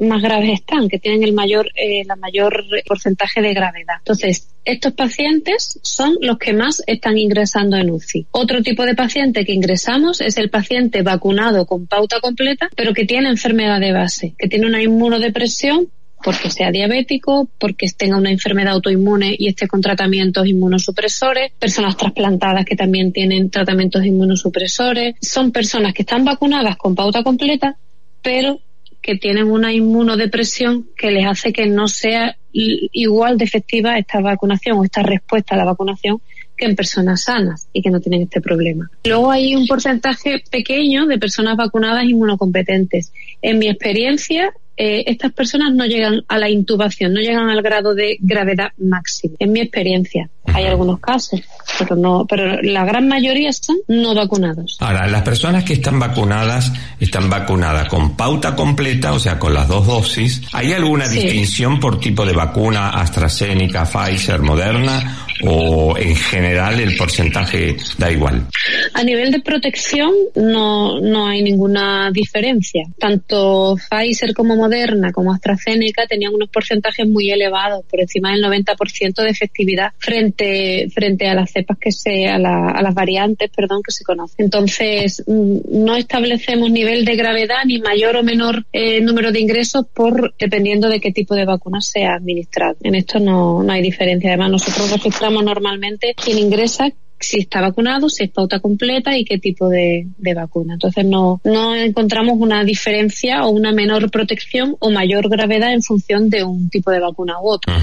están, 0.53 0.89
que 0.89 0.99
tienen 0.99 1.23
el 1.23 1.33
mayor, 1.33 1.67
eh, 1.75 2.03
la 2.05 2.15
mayor 2.15 2.65
porcentaje 2.87 3.41
de 3.41 3.53
gravedad. 3.53 3.95
Entonces, 3.99 4.49
estos 4.65 4.93
pacientes 4.93 5.79
son 5.81 6.17
los 6.21 6.37
que 6.37 6.53
más 6.53 6.83
están 6.87 7.17
ingresando 7.17 7.77
en 7.77 7.89
UCI. 7.89 8.27
Otro 8.31 8.61
tipo 8.61 8.85
de 8.85 8.95
paciente 8.95 9.45
que 9.45 9.53
ingresamos 9.53 10.19
es 10.19 10.37
el 10.37 10.49
paciente 10.49 11.03
vacunado 11.03 11.65
con 11.65 11.87
pauta 11.87 12.19
completa, 12.19 12.69
pero 12.75 12.93
que 12.93 13.05
tiene 13.05 13.29
enfermedad 13.29 13.79
de 13.79 13.93
base, 13.93 14.35
que 14.37 14.49
tiene 14.49 14.67
una 14.67 14.81
inmunodepresión 14.81 15.89
porque 16.23 16.49
sea 16.49 16.71
diabético, 16.71 17.49
porque 17.59 17.87
tenga 17.95 18.17
una 18.17 18.31
enfermedad 18.31 18.73
autoinmune 18.73 19.35
y 19.37 19.49
esté 19.49 19.67
con 19.67 19.81
tratamientos 19.81 20.47
inmunosupresores, 20.47 21.51
personas 21.59 21.95
trasplantadas 21.95 22.65
que 22.65 22.75
también 22.75 23.11
tienen 23.11 23.49
tratamientos 23.49 24.05
inmunosupresores, 24.05 25.15
son 25.21 25.51
personas 25.51 25.93
que 25.93 26.01
están 26.01 26.25
vacunadas 26.25 26.75
con 26.77 26.95
pauta 26.95 27.23
completa, 27.23 27.77
pero 28.21 28.59
que 29.01 29.15
tienen 29.15 29.49
una 29.49 29.71
inmunodepresión 29.71 30.87
que 30.97 31.11
les 31.11 31.25
hace 31.25 31.53
que 31.53 31.67
no 31.67 31.87
sea 31.87 32.35
igual 32.51 33.37
de 33.37 33.45
efectiva 33.45 33.97
esta 33.97 34.19
vacunación 34.19 34.77
o 34.79 34.83
esta 34.83 35.03
respuesta 35.03 35.55
a 35.55 35.57
la 35.57 35.65
vacunación 35.65 36.19
que 36.57 36.65
en 36.65 36.75
personas 36.75 37.23
sanas 37.23 37.69
y 37.71 37.81
que 37.81 37.91
no 37.91 38.01
tienen 38.01 38.23
este 38.23 38.41
problema. 38.41 38.89
Luego 39.05 39.31
hay 39.31 39.55
un 39.55 39.67
porcentaje 39.67 40.43
pequeño 40.49 41.05
de 41.05 41.19
personas 41.19 41.55
vacunadas 41.55 42.05
inmunocompetentes. 42.05 43.13
En 43.41 43.59
mi 43.59 43.69
experiencia, 43.69 44.51
eh, 44.77 45.03
estas 45.07 45.33
personas 45.33 45.73
no 45.73 45.85
llegan 45.85 46.23
a 46.27 46.37
la 46.37 46.49
intubación, 46.49 47.13
no 47.13 47.19
llegan 47.19 47.49
al 47.49 47.61
grado 47.61 47.95
de 47.95 48.17
gravedad 48.19 48.71
máximo. 48.77 49.35
En 49.39 49.51
mi 49.51 49.59
experiencia, 49.61 50.29
hay 50.45 50.65
algunos 50.65 50.99
casos, 50.99 51.41
pero 51.79 51.95
no, 51.95 52.25
pero 52.27 52.61
la 52.61 52.85
gran 52.85 53.07
mayoría 53.07 53.51
son 53.51 53.77
no 53.87 54.13
vacunados. 54.15 54.77
Ahora, 54.79 55.07
las 55.07 55.23
personas 55.23 55.63
que 55.63 55.73
están 55.73 55.99
vacunadas 55.99 56.71
están 56.99 57.29
vacunadas 57.29 57.89
con 57.89 58.15
pauta 58.15 58.55
completa, 58.55 59.13
o 59.13 59.19
sea, 59.19 59.37
con 59.39 59.53
las 59.53 59.67
dos 59.67 59.85
dosis. 59.87 60.41
¿Hay 60.53 60.71
alguna 60.73 61.05
Sí. 61.07 61.19
distinción 61.19 61.79
por 61.79 61.99
tipo 61.99 62.25
de 62.25 62.33
vacuna 62.33 62.89
AstraZeneca, 62.89 63.83
Pfizer, 63.85 64.41
Moderna? 64.41 65.26
¿O 65.45 65.95
en 65.97 66.15
general 66.15 66.79
el 66.79 66.95
porcentaje 66.97 67.75
da 67.97 68.11
igual? 68.11 68.47
A 68.93 69.03
nivel 69.03 69.31
de 69.31 69.39
protección 69.41 70.11
no, 70.35 70.99
no 70.99 71.27
hay 71.27 71.41
ninguna 71.41 72.09
diferencia. 72.11 72.83
Tanto 72.97 73.75
Pfizer 73.89 74.33
como 74.33 74.55
Moderna 74.55 75.11
como 75.11 75.31
AstraZeneca 75.33 76.05
tenían 76.07 76.33
unos 76.33 76.49
porcentajes 76.49 77.07
muy 77.07 77.29
elevados, 77.31 77.85
por 77.89 77.99
encima 78.01 78.31
del 78.31 78.43
90% 78.43 79.23
de 79.23 79.29
efectividad 79.29 79.91
frente, 79.97 80.87
frente 80.93 81.27
a 81.27 81.35
las 81.35 81.51
cepas 81.51 81.77
que 81.79 81.91
se, 81.91 82.27
a, 82.27 82.37
la- 82.39 82.71
a 82.71 82.81
las 82.81 82.93
variantes, 82.93 83.49
perdón, 83.55 83.81
que 83.85 83.91
se 83.91 84.03
conocen. 84.03 84.45
Entonces, 84.45 85.23
mm, 85.27 85.57
no 85.85 85.95
establecemos 85.95 86.71
nivel 86.71 87.05
de 87.05 87.15
gravedad 87.15 87.57
ni 87.65 87.79
mayor 87.79 88.15
o 88.17 88.23
menor 88.23 88.65
eh, 88.73 89.01
número 89.01 89.31
de 89.31 89.39
ingresos 89.39 89.85
por, 89.93 90.33
dependiendo 90.39 90.89
de 90.89 90.99
qué 90.99 91.11
tipo 91.11 91.35
de 91.35 91.45
vacuna 91.45 91.79
sea 91.81 92.15
administrado. 92.15 92.75
En 92.83 92.95
esto 92.95 93.19
no, 93.19 93.61
no 93.63 93.71
hay 93.71 93.81
diferencia. 93.81 94.29
Además, 94.31 94.51
nosotros 94.51 94.91
registramos 94.91 95.26
normalmente 95.29 96.15
quién 96.15 96.37
ingresa, 96.39 96.91
si 97.19 97.39
está 97.39 97.61
vacunado, 97.61 98.09
si 98.09 98.25
es 98.25 98.31
pauta 98.31 98.59
completa 98.59 99.17
y 99.17 99.25
qué 99.25 99.39
tipo 99.39 99.69
de, 99.69 100.07
de 100.17 100.33
vacuna. 100.33 100.73
Entonces 100.73 101.05
no, 101.05 101.41
no 101.43 101.75
encontramos 101.75 102.35
una 102.37 102.63
diferencia 102.63 103.43
o 103.43 103.49
una 103.49 103.71
menor 103.71 104.09
protección 104.11 104.75
o 104.79 104.91
mayor 104.91 105.29
gravedad 105.29 105.73
en 105.73 105.81
función 105.81 106.29
de 106.29 106.43
un 106.43 106.69
tipo 106.69 106.91
de 106.91 106.99
vacuna 106.99 107.39
u 107.41 107.49
otro. 107.49 107.73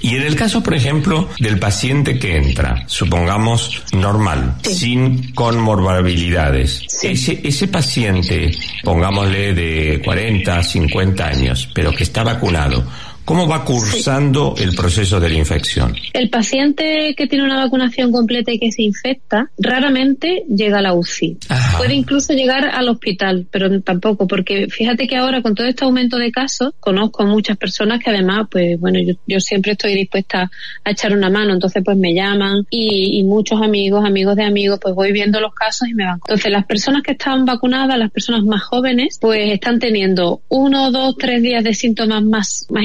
Y 0.00 0.14
en 0.14 0.22
el 0.22 0.36
caso, 0.36 0.62
por 0.62 0.74
ejemplo, 0.74 1.28
del 1.40 1.58
paciente 1.58 2.18
que 2.18 2.36
entra, 2.36 2.84
supongamos 2.86 3.82
normal, 3.92 4.54
sin 4.62 5.32
comorbilidades, 5.34 6.82
ese, 7.02 7.40
ese 7.42 7.66
paciente, 7.66 8.52
pongámosle 8.84 9.54
de 9.54 10.00
40, 10.04 10.62
50 10.62 11.26
años, 11.26 11.68
pero 11.74 11.90
que 11.92 12.04
está 12.04 12.22
vacunado, 12.22 12.84
¿cómo 13.28 13.46
va 13.46 13.62
cursando 13.62 14.54
el 14.56 14.74
proceso 14.74 15.20
de 15.20 15.28
la 15.28 15.34
infección? 15.34 15.94
El 16.14 16.30
paciente 16.30 17.14
que 17.14 17.26
tiene 17.26 17.44
una 17.44 17.58
vacunación 17.58 18.10
completa 18.10 18.50
y 18.52 18.58
que 18.58 18.72
se 18.72 18.82
infecta 18.82 19.50
raramente 19.58 20.44
llega 20.48 20.78
a 20.78 20.80
la 20.80 20.94
UCI. 20.94 21.36
Puede 21.76 21.94
incluso 21.94 22.32
llegar 22.32 22.64
al 22.64 22.88
hospital, 22.88 23.46
pero 23.50 23.82
tampoco, 23.82 24.26
porque 24.26 24.68
fíjate 24.70 25.06
que 25.06 25.16
ahora 25.16 25.42
con 25.42 25.54
todo 25.54 25.66
este 25.66 25.84
aumento 25.84 26.16
de 26.16 26.32
casos, 26.32 26.72
conozco 26.80 27.22
a 27.22 27.26
muchas 27.26 27.58
personas 27.58 28.02
que 28.02 28.08
además, 28.08 28.46
pues 28.50 28.80
bueno, 28.80 28.98
yo, 28.98 29.12
yo 29.26 29.40
siempre 29.40 29.72
estoy 29.72 29.94
dispuesta 29.94 30.50
a 30.84 30.90
echar 30.90 31.12
una 31.12 31.28
mano, 31.28 31.52
entonces 31.52 31.82
pues 31.84 31.98
me 31.98 32.14
llaman 32.14 32.64
y, 32.70 33.18
y 33.18 33.24
muchos 33.24 33.60
amigos, 33.60 34.06
amigos 34.06 34.36
de 34.36 34.44
amigos, 34.44 34.78
pues 34.80 34.94
voy 34.94 35.12
viendo 35.12 35.38
los 35.38 35.52
casos 35.52 35.86
y 35.86 35.92
me 35.92 36.06
van. 36.06 36.18
Entonces 36.26 36.50
las 36.50 36.64
personas 36.64 37.02
que 37.02 37.12
están 37.12 37.44
vacunadas, 37.44 37.98
las 37.98 38.10
personas 38.10 38.42
más 38.44 38.62
jóvenes, 38.62 39.18
pues 39.20 39.52
están 39.52 39.78
teniendo 39.78 40.40
uno, 40.48 40.90
dos, 40.90 41.14
tres 41.18 41.42
días 41.42 41.62
de 41.62 41.74
síntomas 41.74 42.22
más, 42.24 42.64
más 42.70 42.84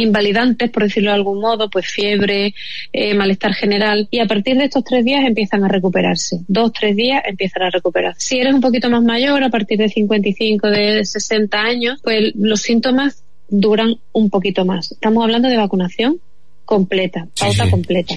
por 0.72 0.84
decirlo 0.84 1.12
de 1.12 1.16
algún 1.16 1.40
modo, 1.40 1.70
pues 1.70 1.88
fiebre, 1.88 2.54
eh, 2.92 3.14
malestar 3.14 3.54
general, 3.54 4.08
y 4.12 4.20
a 4.20 4.26
partir 4.26 4.58
de 4.58 4.66
estos 4.66 4.84
tres 4.84 5.06
días 5.06 5.26
empiezan 5.26 5.64
a 5.64 5.68
recuperarse. 5.68 6.40
Dos, 6.48 6.72
tres 6.74 6.96
días 6.96 7.22
empiezan 7.26 7.64
a 7.64 7.70
recuperar. 7.70 8.16
Si 8.18 8.40
eres 8.40 8.54
un 8.54 8.62
poquito 8.62 8.90
más 8.90 9.04
mayor, 9.04 9.44
a 9.44 9.50
partir 9.50 9.78
de 9.78 9.90
55, 9.90 10.68
de 10.70 11.06
60 11.06 11.60
años, 11.60 12.00
pues 12.04 12.34
los 12.36 12.62
síntomas 12.62 13.24
duran 13.50 13.96
un 14.12 14.30
poquito 14.30 14.66
más. 14.66 14.92
Estamos 14.92 15.24
hablando 15.24 15.50
de 15.50 15.58
vacunación 15.58 16.20
completa, 16.66 17.28
pauta 17.40 17.70
completa. 17.70 18.16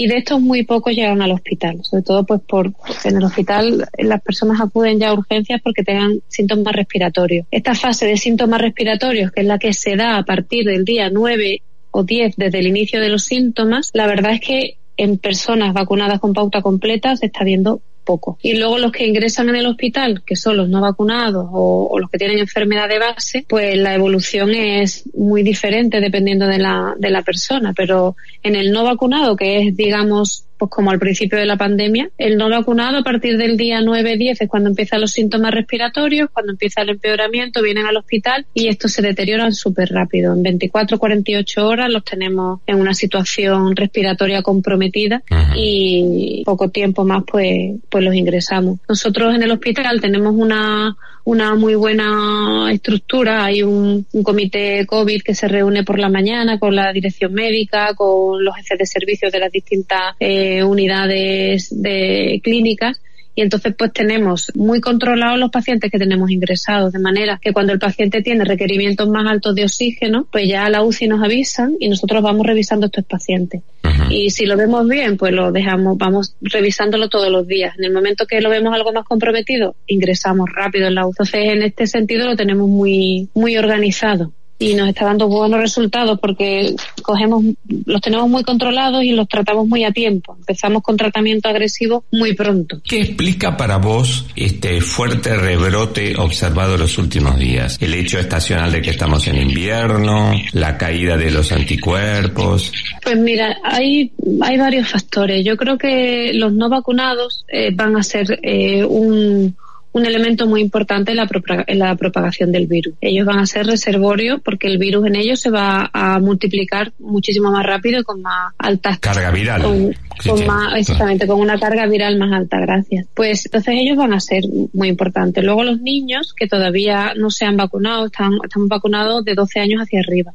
Y 0.00 0.06
de 0.06 0.16
estos 0.16 0.40
muy 0.40 0.62
pocos 0.62 0.94
llegan 0.94 1.20
al 1.20 1.30
hospital, 1.32 1.80
sobre 1.82 2.02
todo 2.02 2.24
pues 2.24 2.40
por 2.48 2.72
en 3.04 3.16
el 3.18 3.22
hospital 3.22 3.86
las 3.98 4.22
personas 4.22 4.58
acuden 4.58 4.98
ya 4.98 5.10
a 5.10 5.12
urgencias 5.12 5.60
porque 5.62 5.82
tengan 5.84 6.22
síntomas 6.26 6.74
respiratorios. 6.74 7.46
Esta 7.50 7.74
fase 7.74 8.06
de 8.06 8.16
síntomas 8.16 8.62
respiratorios, 8.62 9.30
que 9.30 9.42
es 9.42 9.46
la 9.46 9.58
que 9.58 9.74
se 9.74 9.96
da 9.96 10.16
a 10.16 10.22
partir 10.22 10.64
del 10.64 10.86
día 10.86 11.10
9 11.10 11.60
o 11.90 12.02
10 12.02 12.36
desde 12.38 12.60
el 12.60 12.68
inicio 12.68 12.98
de 12.98 13.10
los 13.10 13.24
síntomas, 13.24 13.90
la 13.92 14.06
verdad 14.06 14.32
es 14.32 14.40
que 14.40 14.78
en 14.96 15.18
personas 15.18 15.74
vacunadas 15.74 16.18
con 16.18 16.32
pauta 16.32 16.62
completa 16.62 17.14
se 17.14 17.26
está 17.26 17.44
viendo 17.44 17.82
poco. 18.04 18.38
Y 18.42 18.56
luego 18.56 18.78
los 18.78 18.92
que 18.92 19.06
ingresan 19.06 19.48
en 19.48 19.56
el 19.56 19.66
hospital, 19.66 20.22
que 20.24 20.36
son 20.36 20.56
los 20.56 20.68
no 20.68 20.80
vacunados 20.80 21.46
o, 21.50 21.88
o 21.90 21.98
los 21.98 22.10
que 22.10 22.18
tienen 22.18 22.38
enfermedad 22.38 22.88
de 22.88 22.98
base, 22.98 23.44
pues 23.48 23.76
la 23.76 23.94
evolución 23.94 24.50
es 24.50 25.04
muy 25.14 25.42
diferente 25.42 26.00
dependiendo 26.00 26.46
de 26.46 26.58
la, 26.58 26.94
de 26.98 27.10
la 27.10 27.22
persona. 27.22 27.72
Pero 27.76 28.16
en 28.42 28.56
el 28.56 28.72
no 28.72 28.84
vacunado, 28.84 29.36
que 29.36 29.60
es, 29.60 29.76
digamos, 29.76 30.44
pues 30.60 30.70
como 30.70 30.90
al 30.90 30.98
principio 30.98 31.38
de 31.38 31.46
la 31.46 31.56
pandemia, 31.56 32.10
el 32.18 32.36
no 32.36 32.50
vacunado 32.50 32.98
a 32.98 33.02
partir 33.02 33.38
del 33.38 33.56
día 33.56 33.80
9-10 33.80 34.36
es 34.40 34.48
cuando 34.48 34.68
empiezan 34.68 35.00
los 35.00 35.10
síntomas 35.10 35.54
respiratorios, 35.54 36.28
cuando 36.30 36.52
empieza 36.52 36.82
el 36.82 36.90
empeoramiento, 36.90 37.62
vienen 37.62 37.86
al 37.86 37.96
hospital 37.96 38.44
y 38.52 38.68
estos 38.68 38.92
se 38.92 39.00
deterioran 39.00 39.54
súper 39.54 39.88
rápido. 39.88 40.34
En 40.34 40.44
24-48 40.44 41.62
horas 41.62 41.90
los 41.90 42.04
tenemos 42.04 42.60
en 42.66 42.76
una 42.76 42.92
situación 42.92 43.74
respiratoria 43.74 44.42
comprometida 44.42 45.22
y 45.56 46.42
poco 46.44 46.68
tiempo 46.68 47.06
más 47.06 47.22
pues, 47.26 47.76
pues 47.88 48.04
los 48.04 48.14
ingresamos. 48.14 48.80
Nosotros 48.86 49.34
en 49.34 49.42
el 49.42 49.52
hospital 49.52 49.98
tenemos 50.02 50.34
una, 50.36 50.94
una 51.24 51.54
muy 51.54 51.74
buena 51.74 52.70
estructura. 52.72 53.44
Hay 53.44 53.62
un, 53.62 54.06
comité 54.22 54.86
COVID 54.86 55.22
que 55.22 55.34
se 55.34 55.48
reúne 55.48 55.84
por 55.84 55.98
la 55.98 56.08
mañana 56.08 56.58
con 56.58 56.74
la 56.74 56.92
dirección 56.92 57.32
médica, 57.32 57.94
con 57.94 58.44
los 58.44 58.54
jefes 58.56 58.78
de 58.78 58.86
servicios 58.86 59.32
de 59.32 59.38
las 59.38 59.52
distintas 59.52 60.14
eh, 60.18 60.62
unidades 60.62 61.68
de 61.70 62.40
clínicas 62.42 63.00
y 63.40 63.42
entonces 63.42 63.74
pues 63.74 63.90
tenemos 63.94 64.52
muy 64.54 64.82
controlados 64.82 65.38
los 65.38 65.50
pacientes 65.50 65.90
que 65.90 65.98
tenemos 65.98 66.30
ingresados, 66.30 66.92
de 66.92 66.98
manera 66.98 67.40
que 67.40 67.54
cuando 67.54 67.72
el 67.72 67.78
paciente 67.78 68.20
tiene 68.20 68.44
requerimientos 68.44 69.08
más 69.08 69.26
altos 69.26 69.54
de 69.54 69.62
oxígeno, 69.62 70.26
pues 70.30 70.46
ya 70.46 70.66
a 70.66 70.68
la 70.68 70.82
UCI 70.82 71.08
nos 71.08 71.24
avisan 71.24 71.74
y 71.80 71.88
nosotros 71.88 72.22
vamos 72.22 72.46
revisando 72.46 72.84
estos 72.84 73.06
pacientes. 73.06 73.62
Y 74.10 74.28
si 74.28 74.44
lo 74.44 74.58
vemos 74.58 74.86
bien, 74.86 75.16
pues 75.16 75.32
lo 75.32 75.52
dejamos, 75.52 75.96
vamos 75.96 76.36
revisándolo 76.42 77.08
todos 77.08 77.30
los 77.30 77.46
días. 77.46 77.78
En 77.78 77.84
el 77.84 77.94
momento 77.94 78.26
que 78.26 78.42
lo 78.42 78.50
vemos 78.50 78.74
algo 78.74 78.92
más 78.92 79.06
comprometido, 79.06 79.74
ingresamos 79.86 80.50
rápido 80.54 80.88
en 80.88 80.96
la 80.96 81.06
UCI. 81.06 81.12
Entonces, 81.12 81.40
en 81.54 81.62
este 81.62 81.86
sentido 81.86 82.26
lo 82.26 82.36
tenemos 82.36 82.68
muy, 82.68 83.30
muy 83.32 83.56
organizado 83.56 84.34
y 84.60 84.74
nos 84.74 84.90
está 84.90 85.06
dando 85.06 85.26
buenos 85.26 85.58
resultados 85.58 86.20
porque 86.20 86.74
cogemos, 87.02 87.42
los 87.86 88.00
tenemos 88.02 88.28
muy 88.28 88.44
controlados 88.44 89.02
y 89.02 89.12
los 89.12 89.26
tratamos 89.26 89.66
muy 89.66 89.84
a 89.84 89.90
tiempo. 89.90 90.36
Empezamos 90.38 90.82
con 90.82 90.98
tratamiento 90.98 91.48
agresivo 91.48 92.04
muy 92.12 92.34
pronto. 92.34 92.78
¿Qué 92.86 93.00
explica 93.00 93.56
para 93.56 93.78
vos 93.78 94.26
este 94.36 94.82
fuerte 94.82 95.34
rebrote 95.34 96.14
observado 96.18 96.74
en 96.74 96.80
los 96.80 96.98
últimos 96.98 97.38
días? 97.38 97.78
El 97.80 97.94
hecho 97.94 98.18
estacional 98.18 98.70
de 98.70 98.82
que 98.82 98.90
estamos 98.90 99.26
en 99.28 99.40
invierno, 99.40 100.32
la 100.52 100.76
caída 100.76 101.16
de 101.16 101.30
los 101.30 101.52
anticuerpos. 101.52 102.70
Pues 103.02 103.16
mira, 103.16 103.56
hay, 103.64 104.12
hay 104.42 104.58
varios 104.58 104.88
factores. 104.88 105.42
Yo 105.42 105.56
creo 105.56 105.78
que 105.78 106.32
los 106.34 106.52
no 106.52 106.68
vacunados 106.68 107.46
eh, 107.48 107.70
van 107.74 107.96
a 107.96 108.02
ser 108.02 108.38
eh, 108.42 108.84
un 108.84 109.56
un 109.92 110.06
elemento 110.06 110.46
muy 110.46 110.60
importante 110.60 111.12
en 111.12 111.16
la, 111.16 111.28
en 111.66 111.78
la 111.78 111.94
propagación 111.96 112.52
del 112.52 112.66
virus. 112.66 112.94
Ellos 113.00 113.26
van 113.26 113.38
a 113.38 113.46
ser 113.46 113.66
reservorios 113.66 114.40
porque 114.42 114.68
el 114.68 114.78
virus 114.78 115.06
en 115.06 115.16
ellos 115.16 115.40
se 115.40 115.50
va 115.50 115.90
a 115.92 116.18
multiplicar 116.20 116.92
muchísimo 116.98 117.50
más 117.50 117.64
rápido 117.64 118.00
y 118.00 118.04
con 118.04 118.22
más 118.22 118.52
altas 118.58 118.98
Carga 118.98 119.30
viral. 119.30 119.62
con, 119.62 119.94
Sí, 120.20 120.28
con 120.28 120.38
sí, 120.38 120.44
más, 120.44 120.64
claro. 120.64 120.76
exactamente, 120.76 121.26
con 121.26 121.40
una 121.40 121.58
carga 121.58 121.86
viral 121.86 122.18
más 122.18 122.32
alta, 122.32 122.60
gracias. 122.60 123.06
Pues 123.14 123.46
entonces 123.46 123.74
ellos 123.78 123.96
van 123.96 124.12
a 124.12 124.20
ser 124.20 124.44
muy 124.74 124.88
importantes. 124.88 125.42
Luego 125.42 125.64
los 125.64 125.80
niños 125.80 126.34
que 126.36 126.46
todavía 126.46 127.14
no 127.16 127.30
se 127.30 127.46
han 127.46 127.56
vacunado, 127.56 128.06
están, 128.06 128.32
están 128.44 128.68
vacunados 128.68 129.24
de 129.24 129.34
12 129.34 129.60
años 129.60 129.80
hacia 129.82 130.00
arriba. 130.00 130.32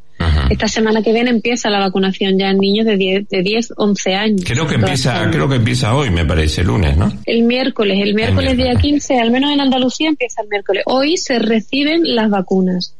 Esta 0.50 0.68
semana 0.68 1.02
que 1.02 1.12
viene 1.12 1.30
empieza 1.30 1.70
la 1.70 1.80
vacunación 1.80 2.40
ya 2.40 2.50
en 2.50 2.58
niños 2.58 2.86
de 2.86 2.96
10, 2.96 3.28
de 3.30 3.42
10 3.42 3.74
11 3.76 4.16
años. 4.16 4.42
Creo 4.46 4.66
que 4.66 4.76
empieza, 4.76 5.30
creo 5.30 5.50
que 5.50 5.56
empieza 5.56 5.94
hoy, 5.94 6.10
me 6.10 6.24
parece, 6.24 6.64
lunes, 6.64 6.96
¿no? 6.96 7.12
el 7.26 7.44
miércoles, 7.44 8.00
el 8.02 8.14
miércoles 8.14 8.56
día 8.56 8.76
15, 8.76 9.20
al 9.20 9.32
menos 9.32 9.45
en 9.52 9.62
Andalucía 9.62 10.10
empieza 10.10 10.42
el 10.42 10.50
miércoles. 10.50 10.84
Hoy 10.86 11.18
se 11.18 11.40
reciben 11.40 12.16
las 12.16 12.30
vacunas, 12.30 12.96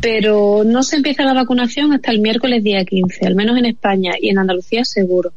pero 0.00 0.62
no 0.64 0.82
se 0.82 0.96
empieza 0.96 1.24
la 1.24 1.34
vacunación 1.34 1.92
hasta 1.92 2.10
el 2.10 2.20
miércoles 2.20 2.62
día 2.62 2.84
15, 2.84 3.26
al 3.26 3.34
menos 3.34 3.58
en 3.58 3.66
España 3.66 4.14
y 4.20 4.30
en 4.30 4.38
Andalucía 4.38 4.84
seguro. 4.84 5.32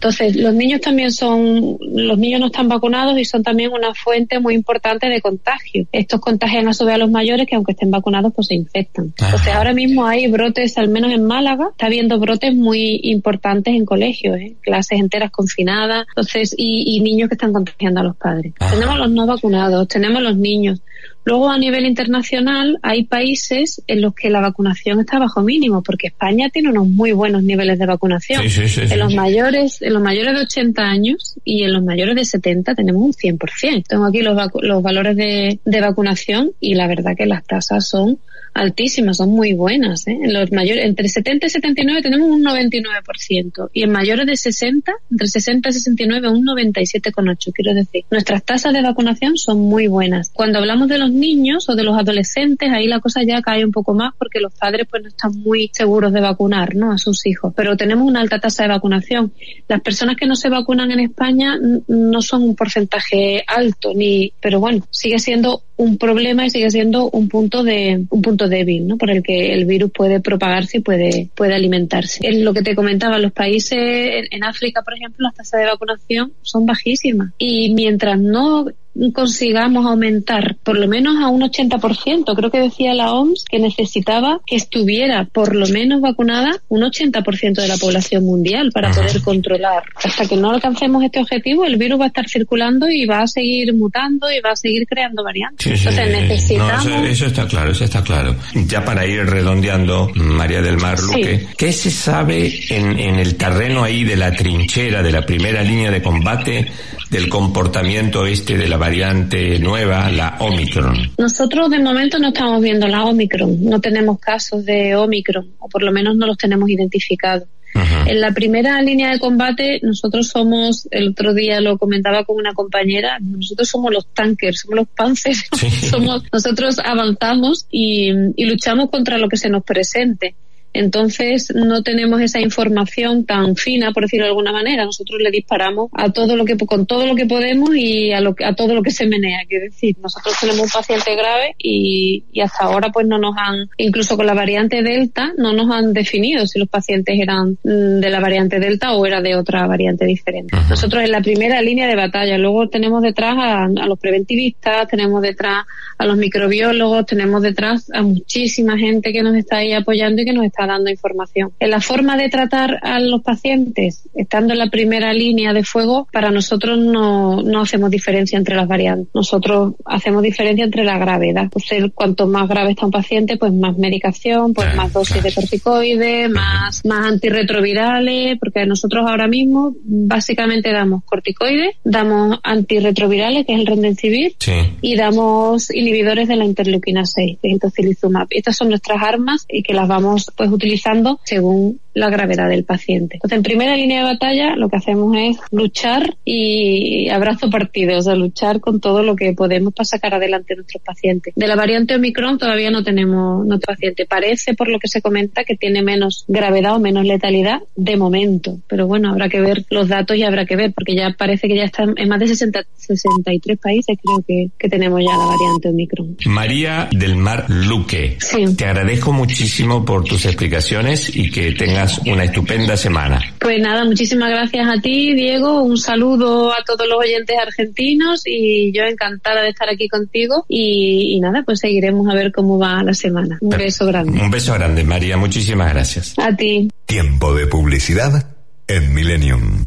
Entonces, 0.00 0.34
los 0.34 0.54
niños 0.54 0.80
también 0.80 1.12
son, 1.12 1.76
los 1.78 2.16
niños 2.16 2.40
no 2.40 2.46
están 2.46 2.68
vacunados 2.70 3.18
y 3.18 3.26
son 3.26 3.42
también 3.42 3.70
una 3.70 3.92
fuente 3.92 4.40
muy 4.40 4.54
importante 4.54 5.08
de 5.08 5.20
contagio. 5.20 5.86
Estos 5.92 6.20
contagian 6.20 6.68
a 6.68 6.72
su 6.72 6.86
vez 6.86 6.94
a 6.94 6.98
los 6.98 7.10
mayores 7.10 7.46
que 7.46 7.54
aunque 7.54 7.72
estén 7.72 7.90
vacunados 7.90 8.32
pues 8.34 8.46
se 8.46 8.54
infectan. 8.54 9.12
Entonces, 9.18 9.48
ahora 9.48 9.74
mismo 9.74 10.06
hay 10.06 10.26
brotes, 10.28 10.78
al 10.78 10.88
menos 10.88 11.12
en 11.12 11.24
Málaga, 11.24 11.68
está 11.72 11.84
habiendo 11.84 12.18
brotes 12.18 12.54
muy 12.54 12.98
importantes 13.02 13.74
en 13.74 13.84
colegios, 13.84 14.38
¿eh? 14.38 14.54
clases 14.62 14.98
enteras 14.98 15.30
confinadas, 15.30 16.06
entonces, 16.08 16.54
y, 16.56 16.96
y 16.96 17.00
niños 17.00 17.28
que 17.28 17.34
están 17.34 17.52
contagiando 17.52 18.00
a 18.00 18.04
los 18.04 18.16
padres. 18.16 18.54
Tenemos 18.70 18.96
los 18.96 19.10
no 19.10 19.26
vacunados, 19.26 19.86
tenemos 19.86 20.22
los 20.22 20.36
niños. 20.38 20.80
Luego, 21.24 21.50
a 21.50 21.58
nivel 21.58 21.84
internacional, 21.84 22.78
hay 22.82 23.04
países 23.04 23.82
en 23.86 24.00
los 24.00 24.14
que 24.14 24.30
la 24.30 24.40
vacunación 24.40 25.00
está 25.00 25.18
bajo 25.18 25.42
mínimo, 25.42 25.82
porque 25.82 26.08
España 26.08 26.48
tiene 26.50 26.70
unos 26.70 26.88
muy 26.88 27.12
buenos 27.12 27.42
niveles 27.42 27.78
de 27.78 27.86
vacunación. 27.86 28.42
Sí, 28.42 28.50
sí, 28.50 28.68
sí, 28.68 28.86
sí. 28.86 28.94
en 28.94 28.98
los 28.98 29.14
mayores, 29.14 29.82
en 29.82 29.92
los 29.92 30.02
mayores 30.02 30.34
de 30.34 30.40
80 30.42 30.82
años 30.82 31.36
y 31.44 31.64
en 31.64 31.72
los 31.74 31.84
mayores 31.84 32.16
de 32.16 32.24
70 32.24 32.74
tenemos 32.74 33.02
un 33.02 33.12
100%. 33.12 33.84
Tengo 33.86 34.06
aquí 34.06 34.22
los, 34.22 34.36
los 34.62 34.82
valores 34.82 35.16
de, 35.16 35.60
de 35.64 35.80
vacunación 35.80 36.52
y 36.58 36.74
la 36.74 36.86
verdad 36.86 37.14
que 37.16 37.26
las 37.26 37.44
tasas 37.44 37.88
son 37.88 38.18
altísimas, 38.54 39.18
son 39.18 39.30
muy 39.30 39.52
buenas. 39.54 40.06
¿eh? 40.06 40.18
En 40.22 40.32
los 40.32 40.50
mayores, 40.52 40.84
entre 40.84 41.08
70 41.08 41.46
y 41.46 41.50
79 41.50 42.02
tenemos 42.02 42.28
un 42.28 42.42
99% 42.42 43.70
y 43.72 43.82
en 43.82 43.90
mayores 43.90 44.26
de 44.26 44.36
60, 44.36 44.92
entre 45.10 45.26
60 45.26 45.68
y 45.68 45.72
69 45.72 46.28
un 46.28 46.44
97,8. 46.44 47.52
Quiero 47.54 47.74
decir, 47.74 48.04
nuestras 48.10 48.44
tasas 48.44 48.72
de 48.72 48.82
vacunación 48.82 49.36
son 49.36 49.60
muy 49.60 49.86
buenas. 49.86 50.30
Cuando 50.32 50.58
hablamos 50.58 50.88
de 50.88 50.98
los 50.98 51.10
niños 51.10 51.68
o 51.68 51.74
de 51.74 51.84
los 51.84 51.98
adolescentes, 51.98 52.70
ahí 52.70 52.86
la 52.86 53.00
cosa 53.00 53.22
ya 53.22 53.40
cae 53.42 53.64
un 53.64 53.72
poco 53.72 53.94
más 53.94 54.14
porque 54.18 54.40
los 54.40 54.52
padres 54.52 54.86
pues 54.90 55.02
no 55.02 55.08
están 55.08 55.32
muy 55.38 55.70
seguros 55.72 56.12
de 56.12 56.20
vacunar, 56.20 56.74
¿no? 56.74 56.92
A 56.92 56.98
sus 56.98 57.26
hijos. 57.26 57.52
Pero 57.56 57.76
tenemos 57.76 58.06
una 58.06 58.20
alta 58.20 58.38
tasa 58.38 58.64
de 58.64 58.70
vacunación. 58.70 59.32
Las 59.68 59.80
personas 59.80 60.16
que 60.16 60.26
no 60.26 60.36
se 60.36 60.48
vacunan 60.48 60.90
en 60.90 61.00
España 61.00 61.58
no 61.88 62.22
son 62.22 62.42
un 62.42 62.56
porcentaje 62.56 63.42
alto, 63.46 63.92
ni, 63.94 64.32
pero 64.40 64.60
bueno, 64.60 64.84
sigue 64.90 65.18
siendo 65.18 65.62
un 65.80 65.96
problema 65.96 66.44
y 66.44 66.50
sigue 66.50 66.70
siendo 66.70 67.08
un 67.10 67.28
punto 67.28 67.64
de 67.64 68.04
un 68.10 68.22
punto 68.22 68.48
débil, 68.48 68.86
¿no? 68.86 68.98
Por 68.98 69.10
el 69.10 69.22
que 69.22 69.54
el 69.54 69.64
virus 69.64 69.90
puede 69.90 70.20
propagarse 70.20 70.78
y 70.78 70.80
puede 70.80 71.30
puede 71.34 71.54
alimentarse. 71.54 72.20
Es 72.22 72.36
lo 72.36 72.52
que 72.52 72.60
te 72.60 72.74
comentaba, 72.74 73.18
los 73.18 73.32
países 73.32 73.78
en, 73.78 74.26
en 74.30 74.44
África, 74.44 74.82
por 74.82 74.94
ejemplo, 74.94 75.24
las 75.24 75.34
tasas 75.34 75.60
de 75.60 75.66
vacunación 75.66 76.32
son 76.42 76.66
bajísimas 76.66 77.32
y 77.38 77.72
mientras 77.72 78.20
no 78.20 78.66
consigamos 79.12 79.86
aumentar 79.86 80.56
por 80.62 80.78
lo 80.78 80.88
menos 80.88 81.16
a 81.22 81.28
un 81.28 81.42
80%, 81.42 82.34
creo 82.34 82.50
que 82.50 82.60
decía 82.60 82.94
la 82.94 83.12
OMS 83.12 83.44
que 83.48 83.58
necesitaba 83.58 84.40
que 84.46 84.56
estuviera 84.56 85.24
por 85.24 85.54
lo 85.54 85.66
menos 85.68 86.00
vacunada 86.00 86.50
un 86.68 86.82
80% 86.82 87.54
de 87.54 87.68
la 87.68 87.76
población 87.76 88.24
mundial 88.24 88.70
para 88.72 88.90
poder 88.90 89.22
controlar. 89.22 89.84
Hasta 90.02 90.26
que 90.26 90.36
no 90.36 90.50
alcancemos 90.50 91.04
este 91.04 91.20
objetivo, 91.20 91.64
el 91.64 91.76
virus 91.76 92.00
va 92.00 92.04
a 92.04 92.08
estar 92.08 92.28
circulando 92.28 92.88
y 92.88 93.06
va 93.06 93.20
a 93.20 93.26
seguir 93.26 93.72
mutando 93.74 94.30
y 94.30 94.40
va 94.40 94.50
a 94.50 94.56
seguir 94.56 94.86
creando 94.86 95.22
variantes. 95.22 95.80
Sí, 95.80 95.88
sí, 95.88 95.88
Entonces 95.88 96.58
no, 96.58 96.70
eso, 96.70 97.04
eso 97.04 97.26
está 97.26 97.46
claro, 97.46 97.70
eso 97.70 97.84
está 97.84 98.02
claro. 98.02 98.36
Ya 98.66 98.84
para 98.84 99.06
ir 99.06 99.24
redondeando, 99.24 100.10
María 100.14 100.60
del 100.60 100.78
Mar 100.78 100.98
Luque, 101.00 101.46
¿qué 101.56 101.72
se 101.72 101.90
sabe 101.90 102.52
en, 102.70 102.98
en 102.98 103.18
el 103.18 103.36
terreno 103.36 103.84
ahí 103.84 104.04
de 104.04 104.16
la 104.16 104.32
trinchera, 104.32 105.02
de 105.02 105.12
la 105.12 105.24
primera 105.24 105.62
línea 105.62 105.90
de 105.90 106.02
combate, 106.02 106.66
del 107.10 107.28
comportamiento 107.28 108.24
este 108.24 108.56
de 108.56 108.68
la 108.68 108.76
variante 108.80 109.58
nueva, 109.60 110.10
la 110.10 110.38
Omicron? 110.40 110.96
Nosotros 111.18 111.70
de 111.70 111.78
momento 111.78 112.18
no 112.18 112.28
estamos 112.28 112.60
viendo 112.60 112.88
la 112.88 113.04
Omicron, 113.04 113.62
no 113.62 113.80
tenemos 113.80 114.18
casos 114.18 114.64
de 114.64 114.96
Omicron, 114.96 115.52
o 115.58 115.68
por 115.68 115.82
lo 115.82 115.92
menos 115.92 116.16
no 116.16 116.26
los 116.26 116.36
tenemos 116.36 116.68
identificados. 116.68 117.46
En 117.72 118.20
la 118.20 118.32
primera 118.32 118.82
línea 118.82 119.12
de 119.12 119.20
combate, 119.20 119.78
nosotros 119.82 120.26
somos, 120.26 120.88
el 120.90 121.10
otro 121.10 121.32
día 121.34 121.60
lo 121.60 121.78
comentaba 121.78 122.24
con 122.24 122.36
una 122.36 122.52
compañera, 122.52 123.18
nosotros 123.20 123.68
somos 123.68 123.92
los 123.92 124.06
tankers, 124.12 124.62
somos 124.62 124.76
los 124.76 124.88
panzers, 124.88 125.44
somos, 125.90 126.24
nosotros 126.32 126.80
avanzamos 126.84 127.66
y, 127.70 128.10
y 128.34 128.44
luchamos 128.46 128.90
contra 128.90 129.18
lo 129.18 129.28
que 129.28 129.36
se 129.36 129.48
nos 129.48 129.62
presente. 129.62 130.34
Entonces 130.72 131.52
no 131.54 131.82
tenemos 131.82 132.20
esa 132.20 132.40
información 132.40 133.24
tan 133.24 133.56
fina, 133.56 133.92
por 133.92 134.04
decirlo 134.04 134.24
de 134.24 134.30
alguna 134.30 134.52
manera. 134.52 134.84
Nosotros 134.84 135.20
le 135.20 135.30
disparamos 135.30 135.90
a 135.92 136.10
todo 136.10 136.36
lo 136.36 136.44
que 136.44 136.56
con 136.56 136.86
todo 136.86 137.06
lo 137.06 137.14
que 137.16 137.26
podemos 137.26 137.74
y 137.74 138.12
a, 138.12 138.20
lo, 138.20 138.34
a 138.44 138.54
todo 138.54 138.74
lo 138.74 138.82
que 138.82 138.90
se 138.90 139.06
menea. 139.06 139.40
Quiero 139.48 139.64
decir, 139.64 139.96
nosotros 140.00 140.34
tenemos 140.40 140.60
un 140.62 140.68
paciente 140.68 141.16
grave 141.16 141.54
y, 141.58 142.24
y 142.32 142.40
hasta 142.40 142.64
ahora 142.64 142.90
pues 142.92 143.06
no 143.06 143.18
nos 143.18 143.34
han, 143.36 143.68
incluso 143.78 144.16
con 144.16 144.26
la 144.26 144.34
variante 144.34 144.82
Delta, 144.82 145.32
no 145.36 145.52
nos 145.52 145.70
han 145.70 145.92
definido 145.92 146.46
si 146.46 146.58
los 146.58 146.68
pacientes 146.68 147.18
eran 147.18 147.58
mm, 147.64 148.00
de 148.00 148.10
la 148.10 148.20
variante 148.20 148.60
Delta 148.60 148.92
o 148.92 149.04
era 149.06 149.20
de 149.20 149.36
otra 149.36 149.66
variante 149.66 150.04
diferente. 150.04 150.56
Nosotros 150.68 151.02
en 151.02 151.10
la 151.10 151.20
primera 151.20 151.60
línea 151.62 151.88
de 151.88 151.96
batalla, 151.96 152.38
luego 152.38 152.68
tenemos 152.68 153.02
detrás 153.02 153.36
a, 153.38 153.64
a 153.64 153.86
los 153.86 153.98
preventivistas, 153.98 154.88
tenemos 154.88 155.22
detrás 155.22 155.64
a 155.98 156.06
los 156.06 156.16
microbiólogos, 156.16 157.06
tenemos 157.06 157.42
detrás 157.42 157.90
a 157.92 158.02
muchísima 158.02 158.78
gente 158.78 159.12
que 159.12 159.22
nos 159.22 159.34
está 159.34 159.58
ahí 159.58 159.72
apoyando 159.72 160.22
y 160.22 160.24
que 160.24 160.32
nos 160.32 160.44
está 160.44 160.59
dando 160.66 160.90
información. 160.90 161.52
En 161.58 161.70
la 161.70 161.80
forma 161.80 162.16
de 162.16 162.28
tratar 162.28 162.78
a 162.82 163.00
los 163.00 163.22
pacientes, 163.22 164.08
estando 164.14 164.52
en 164.52 164.58
la 164.58 164.70
primera 164.70 165.12
línea 165.12 165.52
de 165.52 165.64
fuego, 165.64 166.08
para 166.12 166.30
nosotros 166.30 166.78
no, 166.78 167.42
no 167.42 167.62
hacemos 167.62 167.90
diferencia 167.90 168.38
entre 168.38 168.56
las 168.56 168.68
variantes. 168.68 169.08
Nosotros 169.14 169.74
hacemos 169.84 170.22
diferencia 170.22 170.64
entre 170.64 170.84
la 170.84 170.98
gravedad. 170.98 171.44
Entonces, 171.44 171.84
cuanto 171.94 172.26
más 172.26 172.48
grave 172.48 172.70
está 172.70 172.86
un 172.86 172.92
paciente, 172.92 173.36
pues 173.36 173.52
más 173.52 173.76
medicación, 173.76 174.54
pues 174.54 174.74
más 174.74 174.92
dosis 174.92 175.22
de 175.22 175.32
corticoides, 175.32 176.30
más, 176.30 176.84
más 176.84 177.06
antirretrovirales, 177.06 178.38
porque 178.38 178.66
nosotros 178.66 179.04
ahora 179.06 179.28
mismo 179.28 179.74
básicamente 179.84 180.72
damos 180.72 181.04
corticoides, 181.04 181.76
damos 181.84 182.38
antirretrovirales, 182.42 183.46
que 183.46 183.54
es 183.54 183.60
el 183.60 183.66
Remdesivir, 183.66 184.34
y 184.80 184.96
damos 184.96 185.72
inhibidores 185.74 186.28
de 186.28 186.36
la 186.36 186.44
interleuquina 186.44 187.04
6, 187.04 187.38
que 187.40 187.48
es 187.48 187.54
el 187.54 187.60
tocilizumab. 187.60 188.26
Estas 188.30 188.56
son 188.56 188.68
nuestras 188.68 189.02
armas 189.02 189.46
y 189.48 189.62
que 189.62 189.74
las 189.74 189.88
vamos 189.88 190.30
pues 190.36 190.49
utilizando 190.52 191.20
según 191.24 191.80
la 191.94 192.08
gravedad 192.08 192.48
del 192.48 192.64
paciente. 192.64 193.16
Entonces, 193.16 193.36
en 193.36 193.42
primera 193.42 193.76
línea 193.76 193.98
de 193.98 194.12
batalla, 194.12 194.54
lo 194.56 194.68
que 194.68 194.76
hacemos 194.76 195.16
es 195.16 195.38
luchar 195.50 196.16
y 196.24 197.08
abrazo 197.08 197.50
partido, 197.50 197.98
o 197.98 198.02
sea, 198.02 198.14
luchar 198.14 198.60
con 198.60 198.80
todo 198.80 199.02
lo 199.02 199.16
que 199.16 199.32
podemos 199.32 199.74
para 199.74 199.84
sacar 199.84 200.14
adelante 200.14 200.54
a 200.54 200.56
nuestros 200.56 200.82
pacientes. 200.82 201.34
De 201.34 201.48
la 201.48 201.56
variante 201.56 201.94
Omicron 201.94 202.38
todavía 202.38 202.70
no 202.70 202.84
tenemos 202.84 203.44
nuestro 203.46 203.74
paciente. 203.74 204.06
Parece, 204.06 204.54
por 204.54 204.68
lo 204.68 204.78
que 204.78 204.88
se 204.88 205.02
comenta, 205.02 205.44
que 205.44 205.56
tiene 205.56 205.82
menos 205.82 206.24
gravedad 206.28 206.76
o 206.76 206.80
menos 206.80 207.04
letalidad 207.04 207.60
de 207.74 207.96
momento. 207.96 208.58
Pero 208.68 208.86
bueno, 208.86 209.10
habrá 209.10 209.28
que 209.28 209.40
ver 209.40 209.64
los 209.70 209.88
datos 209.88 210.16
y 210.16 210.22
habrá 210.22 210.46
que 210.46 210.56
ver, 210.56 210.72
porque 210.72 210.94
ya 210.94 211.14
parece 211.16 211.48
que 211.48 211.56
ya 211.56 211.64
están 211.64 211.94
en 211.96 212.08
más 212.08 212.20
de 212.20 212.28
60, 212.28 212.64
63 212.76 213.58
países, 213.58 213.98
creo 214.02 214.24
que, 214.26 214.50
que 214.58 214.68
tenemos 214.68 215.00
ya 215.00 215.16
la 215.16 215.26
variante 215.26 215.68
Omicron. 215.68 216.16
María 216.26 216.88
del 216.92 217.16
Mar 217.16 217.46
Luque, 217.48 218.16
te 218.56 218.64
agradezco 218.64 219.12
muchísimo 219.12 219.84
por 219.84 220.04
tus 220.04 220.24
explicaciones 220.40 221.14
y 221.14 221.30
que 221.30 221.52
tengas 221.52 221.98
una 222.06 222.24
estupenda 222.24 222.74
semana. 222.74 223.20
Pues 223.38 223.60
nada, 223.60 223.84
muchísimas 223.84 224.30
gracias 224.30 224.66
a 224.66 224.80
ti, 224.80 225.14
Diego. 225.14 225.62
Un 225.62 225.76
saludo 225.76 226.50
a 226.50 226.64
todos 226.64 226.88
los 226.88 226.98
oyentes 226.98 227.36
argentinos 227.38 228.22
y 228.24 228.72
yo 228.72 228.84
encantada 228.84 229.42
de 229.42 229.50
estar 229.50 229.68
aquí 229.68 229.86
contigo. 229.86 230.46
Y, 230.48 231.16
y 231.16 231.20
nada, 231.20 231.42
pues 231.44 231.60
seguiremos 231.60 232.08
a 232.08 232.14
ver 232.14 232.32
cómo 232.32 232.58
va 232.58 232.82
la 232.82 232.94
semana. 232.94 233.36
Un 233.42 233.50
beso 233.50 233.84
grande. 233.84 234.18
Un 234.18 234.30
beso 234.30 234.54
grande, 234.54 234.82
María. 234.82 235.18
Muchísimas 235.18 235.74
gracias. 235.74 236.14
A 236.16 236.34
ti. 236.34 236.70
Tiempo 236.86 237.34
de 237.34 237.46
publicidad 237.46 238.34
en 238.66 238.94
Millennium. 238.94 239.66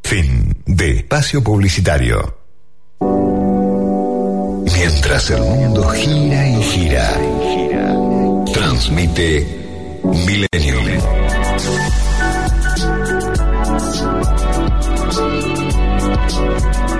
Fin 0.03 0.63
de 0.65 0.91
espacio 0.91 1.43
publicitario. 1.43 2.37
Mientras 4.63 5.29
el 5.31 5.41
mundo 5.41 5.89
gira 5.89 6.47
y 6.47 6.63
gira, 6.63 7.19
transmite 8.53 9.58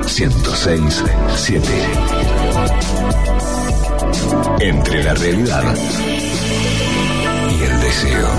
Ciento 0.08 0.56
seis 0.56 1.04
siete. 1.36 1.86
Entre 4.60 5.04
la 5.04 5.14
realidad 5.14 5.64
y 7.50 7.64
el 7.64 7.80
deseo. 7.82 8.30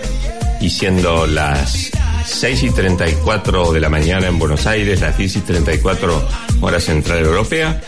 y 0.62 0.70
siendo 0.70 1.26
las 1.26 1.90
6 2.24 2.62
y 2.62 2.70
34 2.70 3.74
de 3.74 3.80
la 3.80 3.90
mañana 3.90 4.28
en 4.28 4.38
Buenos 4.38 4.68
Aires, 4.68 5.02
las 5.02 5.18
10 5.18 5.38
y 5.38 5.42
34 5.42 6.28
hora 6.62 6.80
central 6.80 7.26
europea, 7.26 7.82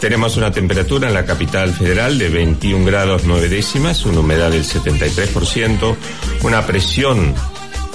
tenemos 0.00 0.36
una 0.36 0.50
temperatura 0.50 1.06
en 1.06 1.14
la 1.14 1.24
capital 1.24 1.72
federal 1.72 2.18
de 2.18 2.30
21 2.30 2.84
grados 2.84 3.22
9 3.24 3.48
décimas, 3.48 4.04
una 4.06 4.18
humedad 4.18 4.50
del 4.50 4.64
73%, 4.64 5.94
una 6.42 6.66
presión 6.66 7.32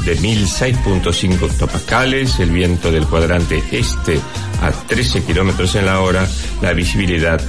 de 0.06 0.18
1006.5 0.18 1.52
hectopascales, 1.52 2.40
el 2.40 2.52
viento 2.52 2.90
del 2.90 3.06
cuadrante 3.06 3.62
este 3.74 4.22
a 4.62 4.72
13 4.72 5.26
kilómetros 5.26 5.76
en 5.76 5.88
la 5.88 6.00
hora, 6.00 6.26
la 6.62 6.72
visibilidad 6.72 7.42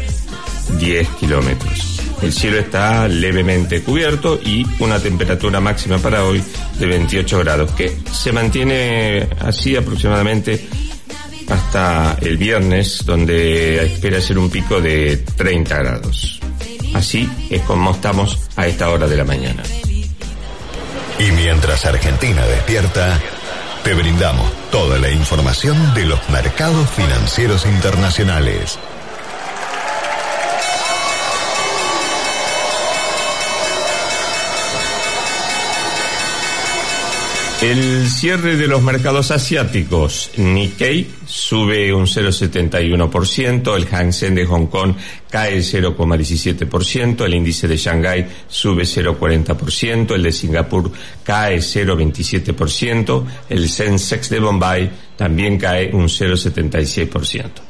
10 0.80 1.08
kilómetros. 1.10 1.95
El 2.22 2.32
cielo 2.32 2.58
está 2.58 3.06
levemente 3.08 3.82
cubierto 3.82 4.40
y 4.42 4.64
una 4.80 4.98
temperatura 4.98 5.60
máxima 5.60 5.98
para 5.98 6.24
hoy 6.24 6.42
de 6.78 6.86
28 6.86 7.38
grados, 7.40 7.72
que 7.72 7.96
se 8.10 8.32
mantiene 8.32 9.28
así 9.40 9.76
aproximadamente 9.76 10.66
hasta 11.48 12.16
el 12.20 12.36
viernes, 12.36 13.04
donde 13.04 13.84
espera 13.84 14.20
ser 14.20 14.38
un 14.38 14.50
pico 14.50 14.80
de 14.80 15.18
30 15.36 15.76
grados. 15.76 16.40
Así 16.94 17.28
es 17.50 17.62
como 17.62 17.92
estamos 17.92 18.38
a 18.56 18.66
esta 18.66 18.88
hora 18.90 19.06
de 19.06 19.16
la 19.16 19.24
mañana. 19.24 19.62
Y 21.18 21.30
mientras 21.32 21.84
Argentina 21.84 22.44
despierta, 22.46 23.20
te 23.84 23.94
brindamos 23.94 24.50
toda 24.70 24.98
la 24.98 25.10
información 25.10 25.94
de 25.94 26.06
los 26.06 26.28
mercados 26.30 26.90
financieros 26.90 27.64
internacionales. 27.66 28.78
El 37.66 38.08
cierre 38.08 38.56
de 38.56 38.68
los 38.68 38.80
mercados 38.80 39.32
asiáticos, 39.32 40.30
Nikkei 40.36 41.04
sube 41.26 41.92
un 41.92 42.06
0,71%, 42.06 43.76
el 43.76 43.86
Hang 43.86 44.12
Seng 44.12 44.36
de 44.36 44.46
Hong 44.46 44.68
Kong 44.68 44.94
cae 45.28 45.58
0,17%, 45.58 47.24
el 47.24 47.34
índice 47.34 47.66
de 47.66 47.76
Shanghái 47.76 48.28
sube 48.46 48.84
0,40%, 48.84 50.14
el 50.14 50.22
de 50.22 50.30
Singapur 50.30 50.92
cae 51.24 51.56
0,27%, 51.56 53.24
el 53.48 53.68
Sensex 53.68 54.30
de 54.30 54.38
Bombay 54.38 54.90
también 55.16 55.58
cae 55.58 55.90
un 55.92 56.04
0,76%. 56.04 57.65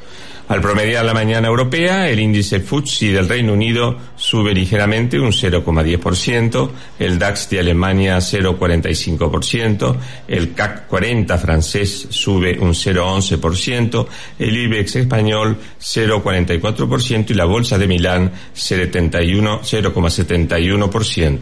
Al 0.47 0.61
promediar 0.61 1.03
la 1.03 1.13
mañana 1.13 1.49
europea, 1.49 2.09
el 2.09 2.21
índice 2.21 2.61
FTSE 2.61 3.11
del 3.11 3.27
Reino 3.27 3.51
Unido 3.51 3.97
sube 4.15 4.53
ligeramente 4.53 5.19
un 5.19 5.33
0,10%, 5.33 6.69
el 6.99 7.19
DAX 7.19 7.49
de 7.49 7.59
Alemania 7.59 8.19
0,45%, 8.19 9.97
el 10.29 10.53
CAC 10.53 10.87
40 10.87 11.37
francés 11.37 12.07
sube 12.11 12.57
un 12.59 12.69
0,11%, 12.69 14.07
el 14.39 14.57
IBEX 14.57 14.95
español 14.95 15.57
0,44% 15.81 17.31
y 17.31 17.33
la 17.33 17.43
Bolsa 17.43 17.77
de 17.77 17.87
Milán 17.87 18.31
0,71%. 18.55 21.39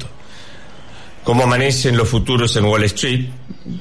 ¿Cómo 1.24 1.44
amanecen 1.44 1.96
los 1.96 2.10
futuros 2.10 2.56
en 2.56 2.66
Wall 2.66 2.86
Street? 2.86 3.28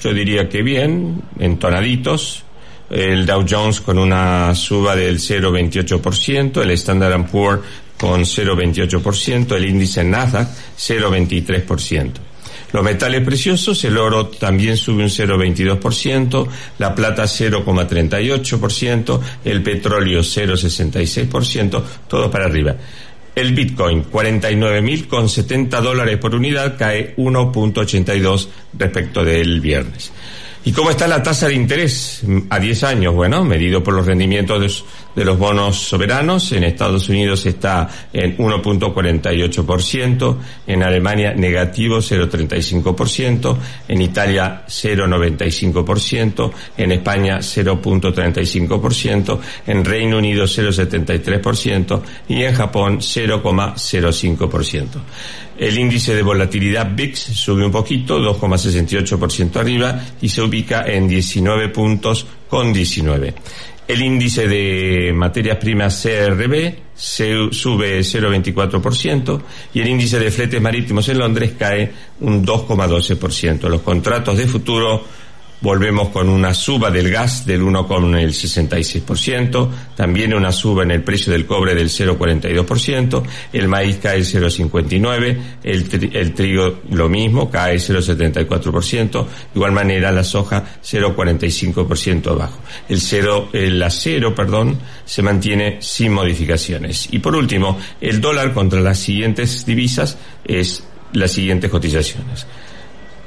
Yo 0.03 0.13
diría 0.13 0.51
que 0.51 0.63
bien, 0.63 1.23
entonaditos, 1.39 2.45
el 2.91 3.27
Dow 3.27 3.45
Jones 3.49 3.81
con 3.81 3.99
una 3.99 4.55
suba 4.55 4.95
del 4.95 5.19
0,28%, 5.19 6.63
el 6.63 6.71
Standard 6.73 7.27
Poor's 7.31 7.63
con 7.99 8.23
0,28%, 8.23 9.57
el 9.57 9.65
índice 9.67 10.05
Nasdaq 10.05 10.49
0,23%. 10.77 12.13
Los 12.73 12.83
metales 12.83 13.25
preciosos, 13.25 13.85
el 13.85 13.97
oro 13.97 14.27
también 14.27 14.77
sube 14.77 15.05
un 15.05 15.09
0,22%, 15.09 16.49
la 16.79 16.93
plata 16.93 17.23
0,38%, 17.23 19.21
el 19.45 19.63
petróleo 19.63 20.21
0,66%, 20.21 21.83
todo 22.09 22.29
para 22.31 22.47
arriba. 22.47 22.75
El 23.35 23.53
Bitcoin, 23.53 24.05
49.000 24.11 25.07
con 25.07 25.29
70 25.29 25.81
dólares 25.81 26.19
por 26.19 26.35
unidad, 26.35 26.77
cae 26.77 27.15
1.82 27.17 28.49
respecto 28.77 29.25
del 29.25 29.61
viernes. 29.61 30.13
¿Y 30.65 30.73
cómo 30.73 30.91
está 30.91 31.07
la 31.07 31.23
tasa 31.23 31.49
de 31.49 31.55
interés 31.55 32.23
a 32.49 32.59
10 32.59 32.85
años? 32.85 33.15
Bueno, 33.15 33.45
medido 33.45 33.83
por 33.83 33.95
los 33.95 34.07
rendimientos 34.07 34.85
de, 35.15 35.25
los 35.25 35.39
bonos 35.39 35.77
soberanos. 35.77 36.51
En 36.53 36.65
Estados 36.65 37.09
Unidos 37.09 37.47
está 37.47 37.89
en 38.13 38.37
1.48%, 38.37 40.37
en 40.67 40.83
Alemania 40.83 41.33
negativo 41.35 41.99
0.35%, 41.99 43.57
en 43.89 44.03
Italia 44.03 44.65
0.95%, 44.67 46.53
en 46.77 46.93
España 46.93 47.39
0.35%, 47.39 49.41
en 49.67 49.85
Reino 49.85 50.19
Unido 50.19 50.45
0.73% 50.45 52.03
y 52.29 52.43
en 52.43 52.55
Japón 52.55 52.99
0.05%. 52.99 54.89
El 55.57 55.79
índice 55.79 56.17
de 56.17 56.23
volatilidad 56.23 56.91
VIX 56.95 57.19
sube 57.19 57.65
un 57.65 57.71
poquito, 57.71 58.19
2,68% 58.19 59.57
arriba 59.57 60.01
y 60.21 60.29
se 60.29 60.43
ubica 60.43 60.85
en 60.87 61.07
19 61.07 61.69
puntos 61.69 62.27
con 62.49 62.73
19. 62.73 63.35
El 63.87 64.01
índice 64.01 64.49
de 64.49 65.13
materias 65.13 65.59
primas 65.59 66.03
CRB 66.03 66.75
se 66.95 67.53
sube 67.53 68.01
0,24% 68.01 69.43
y 69.75 69.81
el 69.81 69.89
índice 69.89 70.19
de 70.19 70.31
fletes 70.31 70.61
marítimos 70.61 71.07
en 71.11 71.19
Londres 71.19 71.53
cae 71.59 71.93
un 72.21 72.47
2,12%. 72.47 73.69
Los 73.69 73.83
contratos 73.83 74.39
de 74.39 74.47
futuro 74.47 75.05
Volvemos 75.65 76.11
con 76.11 76.29
una 76.29 76.53
suba 76.53 76.91
del 76.91 77.11
gas 77.11 77.47
del 77.47 77.63
1,66%, 77.63 79.71
también 79.97 80.35
una 80.35 80.53
suba 80.53 80.83
en 80.83 80.91
el 80.91 81.03
precio 81.03 81.33
del 81.33 81.47
cobre 81.47 81.75
del 81.75 81.89
0,42%, 81.89 83.23
el 83.51 83.67
maíz 83.67 83.97
cae 83.97 84.21
0,59%, 84.21 85.39
el, 85.63 86.11
el 86.13 86.35
trigo 86.35 86.81
lo 86.91 87.09
mismo, 87.09 87.51
cae 87.51 87.77
0,74%, 87.77 89.25
de 89.25 89.31
igual 89.55 89.73
manera 89.73 90.13
la 90.13 90.23
soja 90.23 90.63
0,45% 90.85 92.33
abajo. 92.33 92.59
El, 92.87 93.01
cero, 93.01 93.49
el 93.55 93.83
acero, 93.83 94.35
perdón, 94.35 94.79
se 95.07 95.23
mantiene 95.23 95.79
sin 95.81 96.13
modificaciones. 96.13 97.09
Y 97.11 97.21
por 97.21 97.35
último, 97.35 97.79
el 98.03 98.21
dólar 98.21 98.53
contra 98.53 98.83
las 98.83 98.99
siguientes 98.99 99.65
divisas 99.65 100.19
es 100.45 100.85
las 101.15 101.33
siguientes 101.33 101.71
cotizaciones 101.71 102.47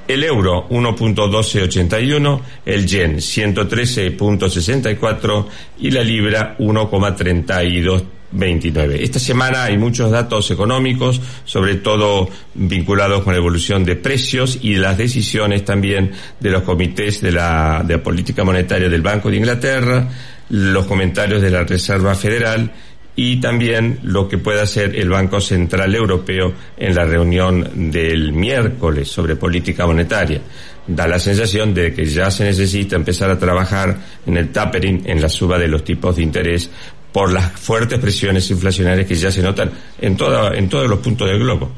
el 0.07 0.23
euro 0.23 0.69
1.1281, 0.69 2.39
el 2.65 2.87
yen 2.87 3.17
113.64 3.17 5.45
y 5.79 5.91
la 5.91 6.01
libra 6.03 6.57
1,3229. 6.57 9.01
Esta 9.01 9.19
semana 9.19 9.65
hay 9.65 9.77
muchos 9.77 10.09
datos 10.11 10.49
económicos, 10.51 11.21
sobre 11.45 11.75
todo 11.75 12.29
vinculados 12.53 13.23
con 13.23 13.33
la 13.33 13.39
evolución 13.39 13.83
de 13.85 13.95
precios 13.95 14.59
y 14.61 14.75
las 14.75 14.97
decisiones 14.97 15.65
también 15.65 16.11
de 16.39 16.51
los 16.51 16.61
comités 16.63 17.21
de 17.21 17.31
la, 17.31 17.83
de 17.85 17.97
la 17.97 18.03
política 18.03 18.43
monetaria 18.43 18.89
del 18.89 19.01
Banco 19.01 19.29
de 19.29 19.37
Inglaterra, 19.37 20.09
los 20.49 20.85
comentarios 20.85 21.41
de 21.41 21.51
la 21.51 21.63
Reserva 21.63 22.15
Federal 22.15 22.71
y 23.19 23.37
también 23.37 23.99
lo 24.03 24.29
que 24.29 24.37
pueda 24.37 24.61
hacer 24.61 24.95
el 24.95 25.09
Banco 25.09 25.41
Central 25.41 25.93
Europeo 25.95 26.53
en 26.77 26.93
la 26.93 27.03
reunión 27.03 27.91
del 27.91 28.31
miércoles 28.31 29.09
sobre 29.09 29.35
política 29.35 29.87
monetaria. 29.87 30.39
Da 30.85 31.07
la 31.07 31.17
sensación 31.17 31.73
de 31.73 31.93
que 31.93 32.05
ya 32.05 32.29
se 32.29 32.43
necesita 32.43 32.95
empezar 32.95 33.31
a 33.31 33.39
trabajar 33.39 33.97
en 34.25 34.37
el 34.37 34.51
tapering, 34.51 35.01
en 35.05 35.19
la 35.19 35.29
suba 35.29 35.57
de 35.57 35.67
los 35.67 35.83
tipos 35.83 36.15
de 36.15 36.21
interés, 36.21 36.69
por 37.11 37.33
las 37.33 37.51
fuertes 37.53 37.97
presiones 37.97 38.51
inflacionarias 38.51 39.07
que 39.07 39.15
ya 39.15 39.31
se 39.31 39.41
notan 39.41 39.71
en, 39.99 40.15
toda, 40.15 40.55
en 40.55 40.69
todos 40.69 40.87
los 40.87 40.99
puntos 40.99 41.27
del 41.27 41.39
globo. 41.39 41.71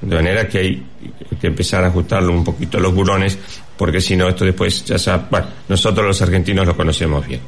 De 0.00 0.16
manera 0.16 0.48
que 0.48 0.58
hay 0.58 0.82
que 1.40 1.46
empezar 1.46 1.84
a 1.84 1.86
ajustarlo 1.86 2.32
un 2.32 2.42
poquito 2.42 2.80
los 2.80 2.92
burones, 2.92 3.38
porque 3.76 4.00
si 4.00 4.16
no, 4.16 4.28
esto 4.28 4.44
después 4.44 4.84
ya 4.84 4.98
sabe, 4.98 5.26
bueno, 5.30 5.46
nosotros 5.68 6.04
los 6.04 6.20
argentinos 6.20 6.66
lo 6.66 6.76
conocemos 6.76 7.24
bien. 7.24 7.40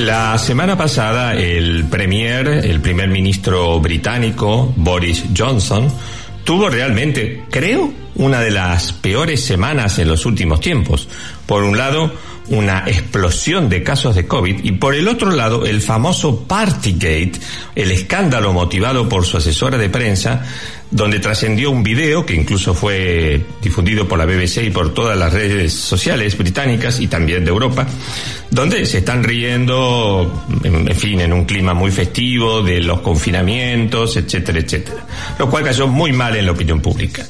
La 0.00 0.38
semana 0.38 0.78
pasada 0.78 1.34
el 1.34 1.84
premier, 1.84 2.48
el 2.48 2.80
primer 2.80 3.10
ministro 3.10 3.78
británico, 3.80 4.72
Boris 4.74 5.24
Johnson, 5.36 5.92
tuvo 6.42 6.70
realmente, 6.70 7.44
creo, 7.50 7.92
una 8.14 8.40
de 8.40 8.50
las 8.50 8.94
peores 8.94 9.44
semanas 9.44 9.98
en 9.98 10.08
los 10.08 10.24
últimos 10.24 10.60
tiempos. 10.60 11.06
Por 11.44 11.64
un 11.64 11.76
lado, 11.76 12.14
una 12.48 12.84
explosión 12.86 13.68
de 13.68 13.82
casos 13.82 14.14
de 14.14 14.26
COVID 14.26 14.64
y 14.64 14.72
por 14.72 14.94
el 14.94 15.06
otro 15.06 15.32
lado, 15.32 15.66
el 15.66 15.82
famoso 15.82 16.44
Partygate, 16.44 17.32
el 17.74 17.90
escándalo 17.90 18.54
motivado 18.54 19.06
por 19.06 19.26
su 19.26 19.36
asesora 19.36 19.76
de 19.76 19.90
prensa 19.90 20.42
donde 20.90 21.20
trascendió 21.20 21.70
un 21.70 21.82
video 21.82 22.26
que 22.26 22.34
incluso 22.34 22.74
fue 22.74 23.40
difundido 23.62 24.08
por 24.08 24.18
la 24.18 24.26
BBC 24.26 24.64
y 24.64 24.70
por 24.70 24.92
todas 24.92 25.16
las 25.16 25.32
redes 25.32 25.72
sociales 25.72 26.36
británicas 26.36 27.00
y 27.00 27.06
también 27.06 27.44
de 27.44 27.50
Europa, 27.50 27.86
donde 28.50 28.84
se 28.86 28.98
están 28.98 29.22
riendo, 29.22 30.44
en, 30.64 30.96
fin, 30.96 31.20
en 31.20 31.32
un 31.32 31.44
clima 31.44 31.74
muy 31.74 31.92
festivo 31.92 32.62
de 32.62 32.80
los 32.80 33.00
confinamientos, 33.00 34.16
etcétera, 34.16 34.58
etcétera, 34.58 35.06
lo 35.38 35.48
cual 35.48 35.64
cayó 35.64 35.86
muy 35.86 36.12
mal 36.12 36.36
en 36.36 36.46
la 36.46 36.52
opinión 36.52 36.80
pública. 36.80 37.24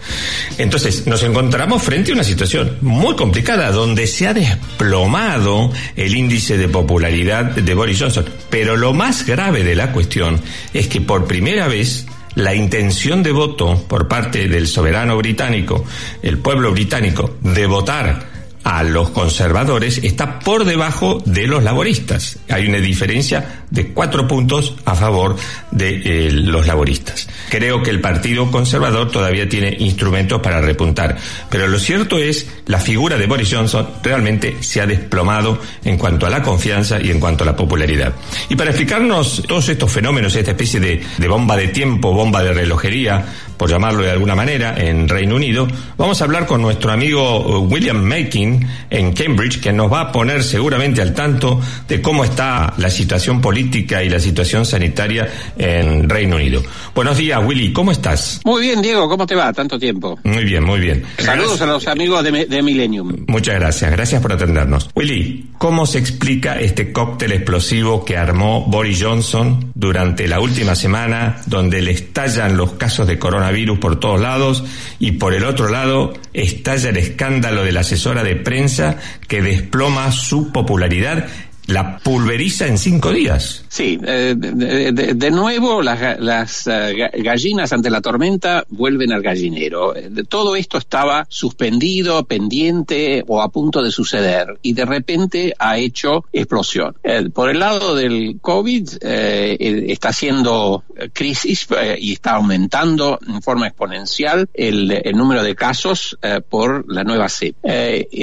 Entonces, 0.57 1.07
nos 1.07 1.23
encontramos 1.23 1.83
frente 1.83 2.13
a 2.13 2.15
una 2.15 2.25
situación 2.25 2.79
muy 2.81 3.15
complicada, 3.15 3.71
donde 3.71 4.07
se 4.07 4.27
ha 4.27 4.33
desplomado 4.33 5.71
el 5.97 6.17
índice 6.17 6.57
de 6.57 6.69
popularidad 6.69 7.45
de 7.45 7.75
Boris 7.75 8.01
Johnson. 8.01 8.25
Pero 8.49 8.77
lo 8.77 8.95
más 8.95 9.27
grave 9.27 9.63
de 9.63 9.75
la 9.75 9.93
cuestión 9.93 10.41
es 10.73 10.89
que 10.89 11.01
por 11.01 11.27
primera 11.27 11.69
vez 11.69 12.07
la 12.35 12.55
intención 12.55 13.22
de 13.22 13.33
voto 13.33 13.85
por 13.89 14.09
parte 14.09 14.49
del 14.49 14.66
soberano 14.66 15.16
británico, 15.16 15.85
el 16.22 16.39
pueblo 16.39 16.72
británico, 16.72 17.37
de 17.41 17.66
votar 17.66 18.31
a 18.62 18.83
los 18.83 19.11
conservadores 19.11 19.99
está 20.03 20.39
por 20.39 20.64
debajo 20.64 21.22
de 21.24 21.47
los 21.47 21.62
laboristas. 21.62 22.39
Hay 22.49 22.68
una 22.68 22.78
diferencia 22.78 23.60
de 23.71 23.93
cuatro 23.93 24.27
puntos 24.27 24.75
a 24.85 24.95
favor 24.95 25.37
de 25.71 26.27
eh, 26.27 26.33
los 26.33 26.66
laboristas. 26.66 27.29
Creo 27.49 27.83
que 27.83 27.91
el 27.91 28.01
Partido 28.01 28.51
Conservador 28.51 29.11
todavía 29.11 29.49
tiene 29.49 29.77
instrumentos 29.79 30.41
para 30.41 30.61
repuntar, 30.61 31.16
pero 31.49 31.68
lo 31.68 31.79
cierto 31.79 32.18
es 32.18 32.49
la 32.66 32.79
figura 32.79 33.16
de 33.16 33.27
Boris 33.27 33.53
Johnson 33.53 33.89
realmente 34.03 34.57
se 34.61 34.81
ha 34.81 34.87
desplomado 34.87 35.59
en 35.85 35.97
cuanto 35.97 36.27
a 36.27 36.31
la 36.31 36.43
confianza 36.43 37.01
y 37.01 37.11
en 37.11 37.21
cuanto 37.21 37.45
a 37.45 37.47
la 37.47 37.57
popularidad. 37.57 38.12
Y 38.49 38.57
para 38.57 38.71
explicarnos 38.71 39.43
todos 39.47 39.68
estos 39.68 39.91
fenómenos, 39.91 40.35
esta 40.35 40.51
especie 40.51 40.81
de, 40.81 41.03
de 41.16 41.29
bomba 41.29 41.57
de 41.57 41.68
tiempo, 41.68 42.12
bomba 42.12 42.43
de 42.43 42.53
relojería, 42.53 43.25
por 43.57 43.68
llamarlo 43.68 44.03
de 44.03 44.11
alguna 44.11 44.35
manera, 44.35 44.75
en 44.79 45.09
Reino 45.09 45.37
Unido, 45.37 45.68
vamos 45.97 46.21
a 46.21 46.25
hablar 46.25 46.47
con 46.47 46.62
nuestro 46.62 46.93
amigo 46.93 47.41
uh, 47.41 47.66
William 47.66 48.03
Making 48.03 48.66
en 48.89 49.12
Cambridge, 49.12 49.61
que 49.61 49.73
nos 49.73 49.93
va 49.93 50.01
a 50.01 50.12
poner 50.12 50.43
seguramente 50.43 51.03
al 51.03 51.12
tanto 51.12 51.61
de 51.87 52.01
cómo 52.01 52.25
está 52.25 52.73
la 52.79 52.91
situación 52.91 53.41
política 53.41 53.60
y 53.61 54.09
la 54.09 54.21
situación 54.21 54.65
sanitaria 54.65 55.29
en 55.59 56.09
Reino 56.09 56.37
Unido. 56.37 56.63
Buenos 56.95 57.17
días, 57.17 57.41
Willy, 57.45 57.73
¿cómo 57.73 57.93
estás? 57.93 58.41
Muy 58.45 58.63
bien, 58.63 58.81
Diego, 58.81 59.09
¿cómo 59.09 59.27
te 59.27 59.35
va? 59.35 59.53
Tanto 59.53 59.79
tiempo. 59.79 60.19
Muy 60.25 60.45
bien, 60.45 60.65
muy 60.65 60.81
bien. 60.81 61.05
Saludos 61.19 61.61
a 61.61 61.67
los 61.67 61.87
amigos 61.87 62.25
de, 62.25 62.47
de 62.47 62.63
Millennium. 62.63 63.25
Muchas 63.29 63.57
gracias, 63.57 63.91
gracias 63.91 64.23
por 64.23 64.33
atendernos. 64.33 64.91
Willy, 64.95 65.51
¿cómo 65.59 65.87
se 65.87 65.99
explica 65.99 66.59
este 66.59 66.93
cóctel 66.93 67.33
explosivo 67.33 68.05
que 68.05 68.17
armó 68.17 68.65
Boris 68.67 69.03
Johnson 69.03 69.73
durante 69.75 70.27
la 70.29 70.41
última 70.41 70.75
semana, 70.75 71.41
donde 71.47 71.83
le 71.83 71.93
estallan 71.93 72.57
los 72.57 72.73
casos 72.73 73.07
de 73.07 73.19
coronavirus 73.19 73.79
por 73.79 74.01
todos 74.01 74.21
lados 74.21 74.65
y 74.99 75.13
por 75.13 75.35
el 75.35 75.45
otro 75.45 75.69
lado 75.69 76.15
estalla 76.33 76.91
el 76.91 76.97
escándalo 76.97 77.65
de 77.65 77.73
la 77.73 77.81
asesora 77.81 78.23
de 78.23 78.37
prensa 78.37 78.97
que 79.29 79.43
desploma 79.43 80.13
su 80.13 80.53
popularidad 80.53 81.27
la 81.71 81.99
pulveriza 81.99 82.66
en 82.66 82.79
cinco 82.79 83.12
días. 83.12 83.64
Sí, 83.68 83.99
eh, 84.05 84.35
de, 84.37 85.31
nuevo 85.31 85.81
las, 85.83 86.66
eh, 86.66 86.95
ga- 86.97 87.23
gallinas 87.23 87.73
ante 87.73 87.89
la 87.91 88.01
tormenta 88.01 88.64
vuelven 88.68 89.12
al 89.12 89.23
gallinero. 89.23 89.95
Eh, 89.97 90.11
Todo 90.29 90.57
esto 90.57 90.79
estaba 90.79 91.27
suspendido, 91.29 92.25
pendiente 92.25 93.23
o 93.27 93.41
a 93.41 93.49
punto 93.51 93.83
de 93.83 93.91
suceder 93.91 94.59
y 94.62 94.73
de 94.73 94.85
repente 94.85 95.55
ha 95.59 95.79
hecho 95.79 96.25
explosión. 96.33 96.95
Por 97.33 97.51
el 97.51 97.61
lado 97.61 97.95
del 97.95 98.39
COVID 98.41 98.89
está 99.03 100.09
haciendo 100.09 100.85
crisis 101.12 101.66
y 101.99 102.12
está 102.12 102.33
aumentando 102.33 103.18
en 103.27 103.41
forma 103.43 103.68
exponencial 103.68 104.49
el, 104.55 104.91
el 105.05 105.16
número 105.16 105.43
de 105.43 105.55
casos 105.55 106.18
por 106.49 106.93
la 106.93 107.05
nueva 107.05 107.29
cepa. 107.29 107.59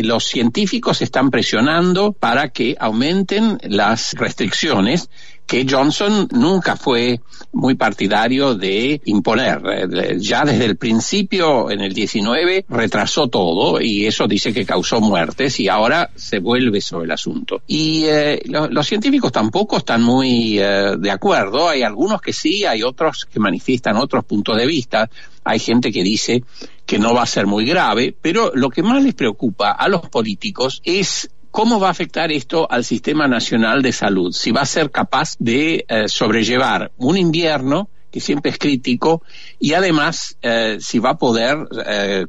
Los 0.04 0.26
científicos 0.26 1.02
están 1.02 1.32
presionando 1.32 2.12
para 2.12 2.50
que 2.50 2.76
las 3.64 4.14
restricciones 4.14 5.10
que 5.46 5.66
Johnson 5.70 6.28
nunca 6.34 6.76
fue 6.76 7.22
muy 7.54 7.76
partidario 7.76 8.54
de 8.54 9.00
imponer. 9.06 9.62
Eh, 9.66 10.18
Ya 10.20 10.44
desde 10.44 10.66
el 10.66 10.76
principio, 10.76 11.72
en 11.72 11.80
el 11.80 11.94
19, 11.94 12.66
retrasó 12.68 13.30
todo 13.30 13.80
y 13.80 14.06
eso 14.06 14.28
dice 14.28 14.52
que 14.54 14.66
causó 14.66 15.00
muertes 15.00 15.58
y 15.62 15.70
ahora 15.70 16.10
se 16.16 16.40
vuelve 16.40 16.82
sobre 16.82 17.06
el 17.06 17.12
asunto. 17.12 17.62
Y 17.66 18.04
eh, 18.08 18.42
lo- 18.46 18.68
los 18.68 18.86
científicos 18.88 19.32
tampoco 19.32 19.78
están 19.78 20.04
muy 20.04 20.60
eh, 20.60 20.96
de 21.00 21.12
acuerdo. 21.12 21.70
Hay 21.70 21.82
algunos 21.82 22.20
que 22.22 22.34
sí, 22.34 22.66
hay 22.66 22.84
otros 22.84 23.26
que 23.32 23.40
manifiestan 23.40 23.96
otros 23.96 24.26
puntos 24.26 24.58
de 24.58 24.66
vista. 24.66 25.10
Hay 25.46 25.60
gente 25.60 25.94
que 25.94 26.04
dice 26.04 26.44
que 26.86 27.00
no 27.00 27.14
va 27.14 27.24
a 27.24 27.26
ser 27.26 27.48
muy 27.48 27.66
grave, 27.66 28.14
pero 28.22 28.52
lo 28.54 28.70
que 28.70 28.84
más 28.84 29.02
les 29.02 29.14
preocupa 29.14 29.72
a 29.72 29.88
los 29.88 30.02
políticos 30.10 30.82
es 30.84 31.30
¿Cómo 31.58 31.80
va 31.80 31.88
a 31.88 31.90
afectar 31.90 32.32
esto 32.32 32.68
al 32.70 32.86
Sistema 32.86 33.28
Nacional 33.28 33.82
de 33.82 33.92
Salud? 33.92 34.32
Si 34.32 34.52
va 34.52 34.62
a 34.62 34.66
ser 34.68 34.92
capaz 34.92 35.36
de 35.40 35.86
eh, 35.88 36.08
sobrellevar 36.08 36.92
un 36.98 37.18
invierno 37.18 37.90
que 38.12 38.20
siempre 38.20 38.52
es 38.52 38.60
crítico 38.60 39.24
y 39.60 39.74
además 39.74 40.38
eh, 40.42 40.78
si 40.80 41.00
va 41.00 41.12
a 41.12 41.18
poder 41.18 41.58
eh, 41.86 42.26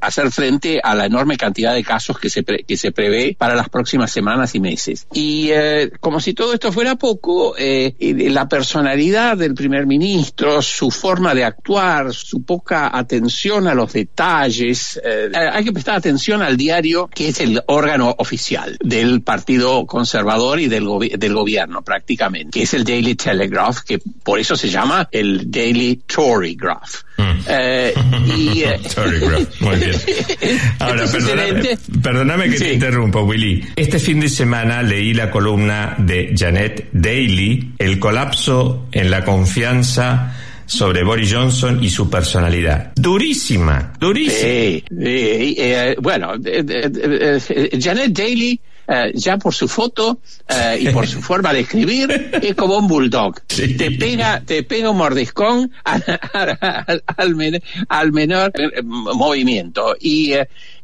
hacer 0.00 0.30
frente 0.30 0.80
a 0.82 0.94
la 0.94 1.06
enorme 1.06 1.36
cantidad 1.36 1.74
de 1.74 1.82
casos 1.84 2.18
que 2.18 2.30
se, 2.30 2.42
pre- 2.42 2.64
que 2.64 2.76
se 2.76 2.92
prevé 2.92 3.36
para 3.38 3.54
las 3.54 3.68
próximas 3.68 4.10
semanas 4.10 4.54
y 4.54 4.60
meses. 4.60 5.06
Y 5.12 5.48
eh, 5.50 5.90
como 6.00 6.20
si 6.20 6.34
todo 6.34 6.52
esto 6.54 6.72
fuera 6.72 6.96
poco, 6.96 7.54
eh, 7.58 7.94
la 8.30 8.48
personalidad 8.48 9.36
del 9.36 9.54
primer 9.54 9.86
ministro, 9.86 10.62
su 10.62 10.90
forma 10.90 11.34
de 11.34 11.44
actuar, 11.44 12.12
su 12.14 12.42
poca 12.42 12.96
atención 12.96 13.66
a 13.66 13.74
los 13.74 13.92
detalles, 13.92 15.00
eh, 15.04 15.30
eh, 15.32 15.36
hay 15.52 15.64
que 15.64 15.72
prestar 15.72 15.96
atención 15.96 16.42
al 16.42 16.56
diario 16.56 17.08
que 17.12 17.28
es 17.28 17.40
el 17.40 17.62
órgano 17.66 18.14
oficial 18.18 18.76
del 18.82 19.22
Partido 19.22 19.86
Conservador 19.86 20.60
y 20.60 20.68
del, 20.68 20.84
gobi- 20.84 21.16
del 21.16 21.34
gobierno 21.34 21.82
prácticamente, 21.82 22.58
que 22.58 22.62
es 22.64 22.74
el 22.74 22.84
Daily 22.84 23.14
Telegraph, 23.14 23.80
que 23.80 23.98
por 24.22 24.38
eso 24.38 24.56
se 24.56 24.68
llama 24.68 25.08
el 25.12 25.50
Daily 25.50 26.02
Tory 26.30 26.54
Graph. 26.54 27.02
Eh, 27.48 27.92
y, 28.26 28.62
eh, 28.64 28.80
Sorry, 28.88 29.18
bro. 29.18 29.38
Muy 29.60 29.76
bien. 29.76 29.96
Ahora, 30.78 31.04
perdóname, 32.02 32.50
que 32.50 32.58
te 32.58 32.74
interrumpa, 32.74 33.20
Willy. 33.20 33.64
Este 33.74 33.98
fin 33.98 34.20
de 34.20 34.28
semana 34.28 34.82
leí 34.82 35.12
la 35.12 35.30
columna 35.30 35.96
de 35.98 36.34
Janet 36.36 36.88
Daly, 36.92 37.72
El 37.78 37.98
colapso 37.98 38.86
en 38.92 39.10
la 39.10 39.24
confianza 39.24 40.36
sobre 40.66 41.02
Boris 41.02 41.34
Johnson 41.34 41.82
y 41.82 41.90
su 41.90 42.08
personalidad. 42.08 42.92
Durísima, 42.94 43.92
durísima. 43.98 44.48
Eh, 44.48 45.96
bueno, 46.00 46.34
eh, 46.36 46.64
eh, 46.68 47.40
eh, 47.48 47.78
Janet 47.80 48.12
Daly, 48.12 48.60
eh, 48.92 49.12
ya 49.14 49.36
por 49.38 49.54
su 49.54 49.68
foto 49.68 50.18
eh, 50.48 50.78
y 50.80 50.88
por 50.88 51.06
su 51.06 51.22
forma 51.22 51.52
de 51.52 51.60
escribir, 51.60 52.30
es 52.42 52.54
como 52.56 52.76
un 52.76 52.88
bulldog. 52.88 53.40
Te 53.46 53.90
pega, 53.92 54.42
te 54.44 54.64
pega 54.64 54.90
un 54.90 54.96
mordiscón 54.96 55.70
al, 55.84 56.02
al- 56.32 57.02
al 57.06 57.34
men- 57.36 57.62
al 57.88 58.10
menor 58.12 58.50
eh, 58.56 58.82
movimiento. 58.82 59.94
Y 60.00 60.32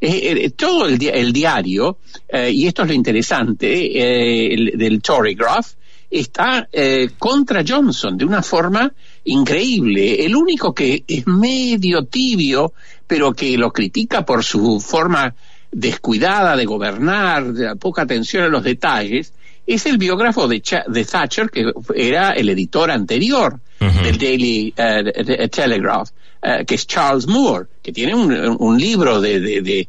eh, 0.01 0.51
todo 0.57 0.87
el, 0.87 0.99
di- 0.99 1.09
el 1.09 1.33
diario, 1.33 1.99
y 2.33 2.67
esto 2.67 2.83
es 2.83 2.89
lo 2.89 2.95
interesante, 2.95 4.53
el- 4.55 4.73
del 4.77 5.03
Tory 5.03 5.35
Graph, 5.35 5.73
está 6.09 6.69
eh, 6.73 7.11
contra 7.19 7.65
Johnson 7.67 8.17
de 8.17 8.25
una 8.25 8.41
forma 8.43 8.93
increíble. 9.25 10.25
El 10.25 10.37
único 10.37 10.73
que 10.73 11.03
es 11.07 11.27
medio 11.27 12.05
tibio, 12.05 12.73
pero 13.07 13.33
que 13.33 13.57
lo 13.59 13.73
critica 13.73 14.25
por 14.25 14.45
su 14.45 14.81
forma 14.81 15.35
descuidada 15.81 16.57
de 16.57 16.65
gobernar, 16.65 17.53
de 17.53 17.67
la 17.67 17.75
poca 17.75 18.03
atención 18.03 18.45
a 18.45 18.49
los 18.49 18.65
detalles, 18.65 19.33
es 19.67 19.85
el 19.87 19.99
biógrafo 19.99 20.49
de, 20.49 20.61
Thatcher, 20.61 21.51
que 21.51 21.71
era 21.95 22.31
el 22.33 22.49
editor 22.49 22.91
anterior 22.91 23.61
del 23.79 24.17
Daily 24.17 24.73
eh, 24.75 25.49
Telegraph, 25.49 26.09
eh, 26.43 26.65
que 26.67 26.77
es 26.77 26.87
Charles 26.87 27.27
Moore, 27.27 27.67
que 27.83 27.93
tiene 27.93 28.15
un, 28.15 28.33
un 28.59 28.79
libro 28.81 29.21
de, 29.21 29.39
de, 29.41 29.89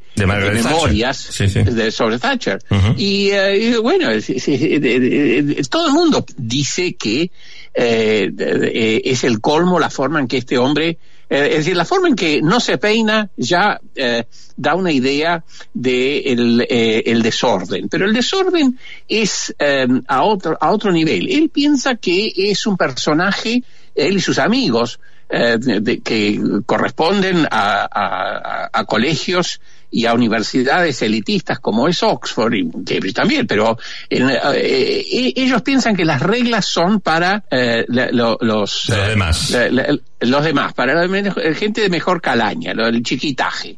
memorias 0.63 1.17
Sí, 1.17 1.47
sí. 1.47 1.61
de- 1.63 1.91
sobre 1.91 2.19
Thatcher. 2.19 2.59
Y 2.97 3.29
eh, 3.29 3.57
y 3.57 3.75
bueno, 3.77 4.09
es- 4.11 4.29
es- 4.29 4.45
es- 4.47 5.69
todo 5.69 5.87
el 5.87 5.93
mundo 5.93 6.25
dice 6.37 6.95
que 6.95 7.31
eh, 7.73 8.29
eh, 8.37 9.01
es 9.05 9.23
el 9.23 9.39
colmo 9.39 9.79
la 9.79 9.89
forma 9.89 10.19
en 10.19 10.27
que 10.27 10.37
este 10.37 10.57
hombre, 10.57 10.97
eh, 11.29 11.47
es 11.51 11.57
decir, 11.57 11.75
la 11.75 11.85
forma 11.85 12.07
en 12.07 12.15
que 12.15 12.41
no 12.41 12.59
se 12.59 12.77
peina 12.77 13.29
ya 13.35 13.79
eh, 13.95 14.25
da 14.55 14.75
una 14.75 14.91
idea 14.91 15.43
de 15.73 16.19
el, 16.19 16.65
eh, 16.69 17.03
el 17.05 17.21
desorden. 17.21 17.89
Pero 17.89 18.05
el 18.05 18.13
desorden 18.13 18.79
es 19.07 19.53
eh, 19.59 19.87
a, 20.07 20.23
otro, 20.23 20.57
a 20.59 20.71
otro 20.71 20.91
nivel. 20.91 21.29
Él 21.29 21.49
piensa 21.49 21.95
que 21.95 22.31
es 22.35 22.65
un 22.65 22.77
personaje, 22.77 23.63
él 23.95 24.17
y 24.17 24.21
sus 24.21 24.39
amigos, 24.39 24.99
eh, 25.29 25.57
de- 25.59 25.99
que 25.99 26.39
corresponden 26.65 27.45
a, 27.51 27.87
a- 27.91 28.69
a- 28.71 28.85
colegios 28.85 29.59
y 29.91 30.05
a 30.05 30.13
universidades 30.13 31.01
elitistas 31.01 31.59
como 31.59 31.87
es 31.87 32.03
Oxford 32.03 32.53
y 32.53 32.69
Cambridge 32.69 33.13
también, 33.13 33.47
pero 33.47 33.77
en, 34.09 34.29
eh, 34.29 34.37
eh, 34.55 35.33
ellos 35.35 35.61
piensan 35.61 35.95
que 35.95 36.03
las 36.05 36.21
reglas 36.21 36.65
son 36.65 36.99
para 37.01 37.43
eh, 37.51 37.85
la- 37.87 38.09
lo- 38.11 38.37
los, 38.41 38.87
Los 38.89 39.07
demás. 39.07 39.49
la- 39.51 39.69
la- 39.69 39.97
los 40.19 40.43
demás, 40.43 40.73
para 40.73 40.93
la 40.95 41.07
men- 41.07 41.31
gente 41.55 41.81
de 41.81 41.89
mejor 41.89 42.21
calaña, 42.21 42.73
lo- 42.73 42.87
el 42.87 43.03
chiquitaje. 43.03 43.77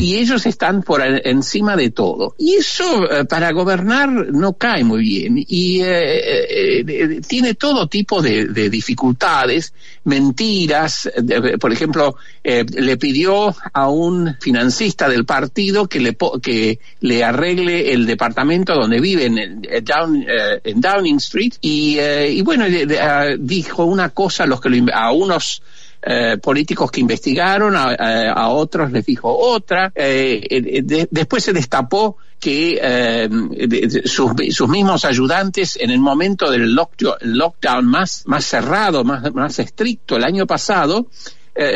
Y 0.00 0.16
ellos 0.16 0.46
están 0.46 0.82
por 0.82 1.00
en- 1.00 1.20
encima 1.24 1.76
de 1.76 1.90
todo. 1.90 2.34
Y 2.38 2.54
eso 2.54 3.08
eh, 3.08 3.24
para 3.24 3.52
gobernar 3.52 4.08
no 4.10 4.54
cae 4.54 4.82
muy 4.82 5.02
bien. 5.02 5.38
Y 5.46 5.80
eh, 5.82 6.18
eh, 6.18 6.84
eh, 6.88 7.20
tiene 7.26 7.54
todo 7.54 7.86
tipo 7.86 8.20
de, 8.20 8.46
de 8.46 8.68
dificultades, 8.68 9.72
mentiras. 10.04 11.08
por 11.60 11.72
ejemplo, 11.72 12.16
eh, 12.42 12.64
le 12.68 12.96
pidió 12.96 13.54
a 13.72 13.88
un 13.88 14.36
financista 14.40 15.08
del 15.08 15.24
partido 15.24 15.88
que 15.88 16.00
le, 16.00 16.16
que 16.42 16.80
le 17.00 17.22
arregle 17.24 17.92
el 17.92 18.06
departamento 18.06 18.74
donde 18.74 19.00
vive 19.00 19.26
en, 19.26 19.38
eh, 19.38 19.82
Down- 19.82 20.24
eh, 20.28 20.60
en 20.64 20.80
Downing 20.80 21.16
Street. 21.18 21.52
Y, 21.60 21.96
eh, 21.98 22.30
y 22.32 22.42
bueno, 22.42 22.64
de- 22.68 22.98
ah, 22.98 23.26
dijo 23.38 23.84
una 23.84 24.08
cosa 24.10 24.44
a, 24.44 24.46
los 24.46 24.60
que 24.60 24.68
lo 24.68 24.86
a 24.92 25.12
unos 25.12 25.62
eh, 26.02 26.38
políticos 26.42 26.90
que 26.90 27.00
investigaron, 27.00 27.76
a, 27.76 27.90
a- 28.32 28.48
otros 28.48 28.90
les 28.92 29.04
dijo 29.06 29.28
otra. 29.36 29.92
eh, 29.94 30.40
eh, 30.48 30.82
de- 30.82 31.08
después 31.10 31.44
se 31.44 31.52
destapó 31.52 32.16
que 32.38 32.78
eh, 32.82 33.28
sus, 34.06 34.32
sus 34.50 34.68
mismos 34.68 35.04
ayudantes 35.04 35.76
en 35.80 35.90
el 35.90 35.98
momento 36.00 36.50
del 36.50 36.74
lockdown, 36.74 37.84
más, 37.86 38.22
más 38.26 38.44
cerrado, 38.46 39.04
más, 39.04 39.32
más 39.34 39.58
estricto 39.58 40.16
el 40.16 40.24
año 40.24 40.46
pasado, 40.46 41.06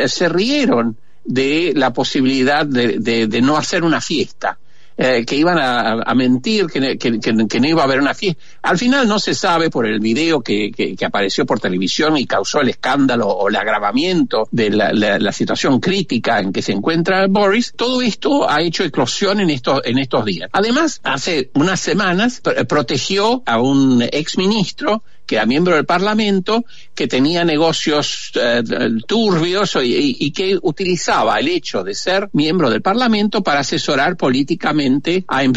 se 0.07 0.27
rieron 0.29 0.97
de 1.23 1.73
la 1.75 1.93
posibilidad 1.93 2.65
de- 2.65 3.27
de 3.27 3.41
no 3.41 3.57
hacer 3.57 3.83
una 3.83 4.01
fiesta. 4.01 4.57
Eh, 4.97 5.25
que 5.25 5.35
iban 5.35 5.57
a, 5.59 6.13
mentir, 6.15 6.67
que, 6.67 6.97
que- 6.97 7.59
no 7.59 7.67
iba 7.67 7.81
a 7.81 7.85
haber 7.85 7.99
una 7.99 8.13
fiesta. 8.13 8.41
Al 8.61 8.77
final 8.77 9.07
no 9.07 9.19
se 9.19 9.33
sabe 9.35 9.69
por 9.69 9.85
el 9.85 9.99
video 9.99 10.41
que, 10.41 10.71
que- 10.71 10.95
apareció 11.05 11.45
por 11.45 11.59
televisión 11.59 12.17
y 12.17 12.25
causó 12.25 12.61
el 12.61 12.69
escándalo 12.69 13.27
o 13.27 13.49
el 13.49 13.55
agravamiento 13.55 14.47
de 14.51 14.69
la, 14.69 14.91
la- 14.93 15.31
situación 15.31 15.79
crítica 15.81 16.39
en 16.39 16.53
que 16.53 16.61
se 16.61 16.71
encuentra 16.71 17.27
Boris. 17.27 17.73
Todo 17.75 18.01
esto 18.01 18.49
ha 18.49 18.61
hecho 18.61 18.83
eclosión 18.85 19.39
en 19.41 19.49
estos, 19.49 19.81
en 19.83 19.97
estos 19.97 20.23
días. 20.23 20.49
Además, 20.53 21.01
hace 21.03 21.49
unas 21.55 21.79
semanas 21.81 22.41
pr- 22.41 22.65
protegió 22.67 23.43
a 23.45 23.59
un 23.59 24.01
exministro 24.11 25.03
que 25.25 25.35
era 25.37 25.47
miembro 25.47 25.73
del 25.75 25.85
Parlamento, 25.85 26.65
que 26.93 27.07
tenía 27.07 27.43
negocios 27.43 28.31
eh, 28.35 28.61
turbios 29.07 29.75
y, 29.83 30.15
y 30.19 30.31
que 30.31 30.59
utilizaba 30.61 31.39
el 31.39 31.47
hecho 31.47 31.83
de 31.83 31.95
ser 31.95 32.29
miembro 32.33 32.69
del 32.69 32.83
Parlamento 32.83 33.41
para 33.41 33.61
asesorar 33.61 34.17
políticamente 34.17 34.84
a, 35.27 35.43
em- 35.43 35.53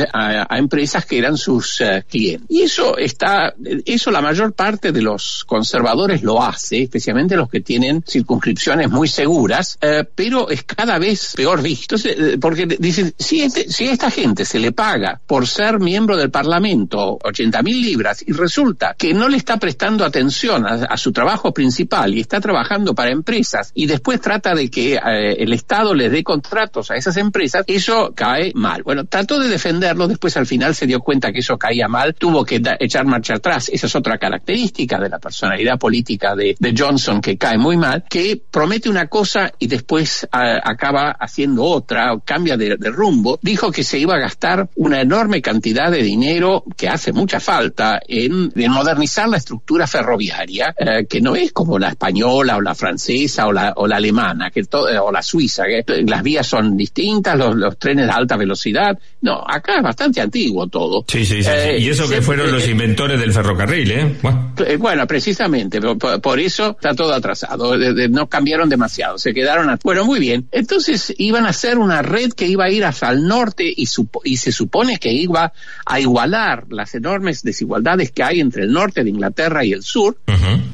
empresas 0.51 1.05
que 1.07 1.18
eran 1.18 1.37
sus 1.37 1.81
eh, 1.81 2.05
clientes. 2.09 2.47
Y 2.49 2.62
eso 2.62 2.97
está, 2.97 3.55
eso 3.85 4.11
la 4.11 4.20
mayor 4.20 4.53
parte 4.53 4.93
de 4.93 5.03
los 5.03 5.45
conservadores 5.47 6.22
lo 6.22 6.43
hace, 6.43 6.83
especialmente 6.83 7.37
los 7.37 7.49
que 7.49 7.61
tienen 7.61 8.03
circunscripciones 8.07 8.91
muy 8.91 9.09
seguras, 9.09 9.79
eh, 9.81 10.05
pero 10.14 10.51
es 10.51 10.62
cada 10.64 10.99
vez 10.99 11.33
peor 11.37 11.62
visto, 11.62 11.97
eh, 12.05 12.39
porque 12.41 12.66
dicen, 12.66 13.14
si, 13.18 13.43
este- 13.43 13.70
si 13.70 13.89
a 13.89 13.93
esta 13.93 14.11
gente 14.11 14.45
se 14.45 14.59
le 14.59 14.72
paga 14.72 15.20
por 15.26 15.47
ser 15.47 15.81
miembro 15.81 16.16
del 16.16 16.31
Parlamento 16.31 17.18
80 17.22 17.62
mil 17.62 17.81
libras 17.83 18.22
y 18.26 18.33
resulta 18.33 18.95
que 18.97 19.14
no 19.14 19.29
le 19.29 19.37
está 19.37 19.59
prestando 19.59 20.05
atención 20.05 20.66
a, 20.66 20.97
su 20.97 21.12
trabajo 21.12 21.53
principal 21.53 22.14
y 22.14 22.20
está 22.20 22.41
trabajando 22.41 22.95
para 22.95 23.11
empresas 23.11 23.70
y 23.74 23.87
después 23.87 24.20
trata 24.20 24.55
de 24.55 24.68
que 24.70 24.97
el 24.97 25.53
Estado 25.53 25.95
les 25.95 26.11
dé 26.11 26.22
contratos 26.24 26.91
a 26.91 26.97
esas 26.97 27.16
empresas, 27.16 27.64
eso 27.66 28.12
cae 28.14 28.53
mal. 28.55 28.83
Bueno, 28.83 29.05
trató 29.18 29.40
de 29.40 29.48
defenderlo, 29.48 30.06
después 30.06 30.36
al 30.36 30.46
final 30.46 30.76
se 30.76 30.86
dio 30.86 31.00
cuenta 31.00 31.32
que 31.32 31.40
eso 31.40 31.58
caía 31.58 31.88
mal, 31.88 32.14
tuvo 32.14 32.44
que 32.44 32.62
echar 32.78 33.04
marcha 33.04 33.34
atrás. 33.34 33.68
Esa 33.68 33.88
es 33.88 33.96
otra 33.96 34.16
característica 34.16 34.96
de 35.00 35.08
la 35.08 35.18
personalidad 35.18 35.76
política 35.76 36.36
de, 36.36 36.56
Johnson 36.78 37.20
que 37.20 37.36
cae 37.36 37.58
muy 37.58 37.76
mal, 37.76 38.04
que 38.08 38.40
promete 38.48 38.88
una 38.88 39.08
cosa 39.08 39.52
y 39.58 39.66
después 39.66 40.28
acaba 40.30 41.16
haciendo 41.18 41.64
otra, 41.64 42.16
cambia 42.24 42.56
de, 42.56 42.76
rumbo. 42.76 43.40
Dijo 43.42 43.72
que 43.72 43.82
se 43.82 43.98
iba 43.98 44.14
a 44.14 44.20
gastar 44.20 44.68
una 44.76 45.00
enorme 45.00 45.42
cantidad 45.42 45.90
de 45.90 46.00
dinero 46.00 46.62
que 46.76 46.88
hace 46.88 47.12
mucha 47.12 47.40
falta 47.40 48.00
en, 48.06 48.52
modernizar 48.70 49.28
la 49.28 49.38
estructura 49.38 49.88
ferroviaria, 49.88 50.72
eh, 50.78 51.06
que 51.08 51.20
no 51.20 51.34
es 51.34 51.50
como 51.52 51.76
la 51.76 51.88
española 51.88 52.56
o 52.56 52.60
la 52.60 52.76
francesa 52.76 53.48
o 53.48 53.52
la, 53.52 53.74
alemana, 53.92 54.50
que 54.50 54.60
eh, 54.60 54.98
o 55.02 55.10
la 55.10 55.22
suiza, 55.22 55.64
que 55.64 56.04
las 56.04 56.22
vías 56.22 56.46
son 56.46 56.76
distintas, 56.76 57.36
los, 57.36 57.56
los 57.56 57.78
trenes 57.78 58.06
de 58.06 58.12
alta 58.12 58.36
velocidad. 58.36 58.96
No, 59.20 59.42
acá 59.44 59.78
es 59.78 59.82
bastante 59.82 60.20
antiguo 60.20 60.68
todo. 60.68 61.04
Sí, 61.09 61.26
sí, 61.26 61.42
sí. 61.42 61.50
Eh, 61.52 61.78
y 61.80 61.88
eso 61.88 62.09
que 62.09 62.22
fueron 62.22 62.52
los 62.52 62.68
inventores 62.68 63.18
del 63.18 63.32
ferrocarril, 63.32 63.90
¿eh? 63.90 64.16
Bueno. 64.22 64.54
eh, 64.64 64.76
Bueno, 64.76 65.09
precisamente, 65.09 65.80
por, 65.80 66.20
por- 66.20 66.38
eso 66.38 66.70
está 66.80 66.94
todo 66.94 67.12
atrasado, 67.12 67.76
de- 67.76 67.94
de- 67.94 68.09
no 68.09 68.28
cambiaron 68.28 68.68
demasiado, 68.68 69.18
se 69.18 69.34
quedaron, 69.34 69.70
a- 69.70 69.78
bueno, 69.82 70.04
muy 70.04 70.20
bien, 70.20 70.46
entonces 70.52 71.12
iban 71.18 71.46
a 71.46 71.48
hacer 71.48 71.78
una 71.78 72.00
red 72.00 72.30
que 72.32 72.46
iba 72.46 72.66
a 72.66 72.70
ir 72.70 72.84
hasta 72.84 73.11
el 73.11 73.26
norte 73.26 73.64
y, 73.76 73.86
supo- 73.86 74.20
y 74.22 74.36
se 74.36 74.52
supone 74.52 74.98
que 74.98 75.12
iba 75.12 75.52
a 75.84 75.98
igualar 75.98 76.66
las 76.70 76.94
enormes 76.94 77.42
desigualdades 77.42 78.12
que 78.12 78.22
hay 78.22 78.38
entre 78.38 78.62
el 78.62 78.72
norte 78.72 79.02
de 79.02 79.11
Inglaterra 79.11 79.64
y 79.64 79.72
el 79.72 79.82
sur, 79.82 80.16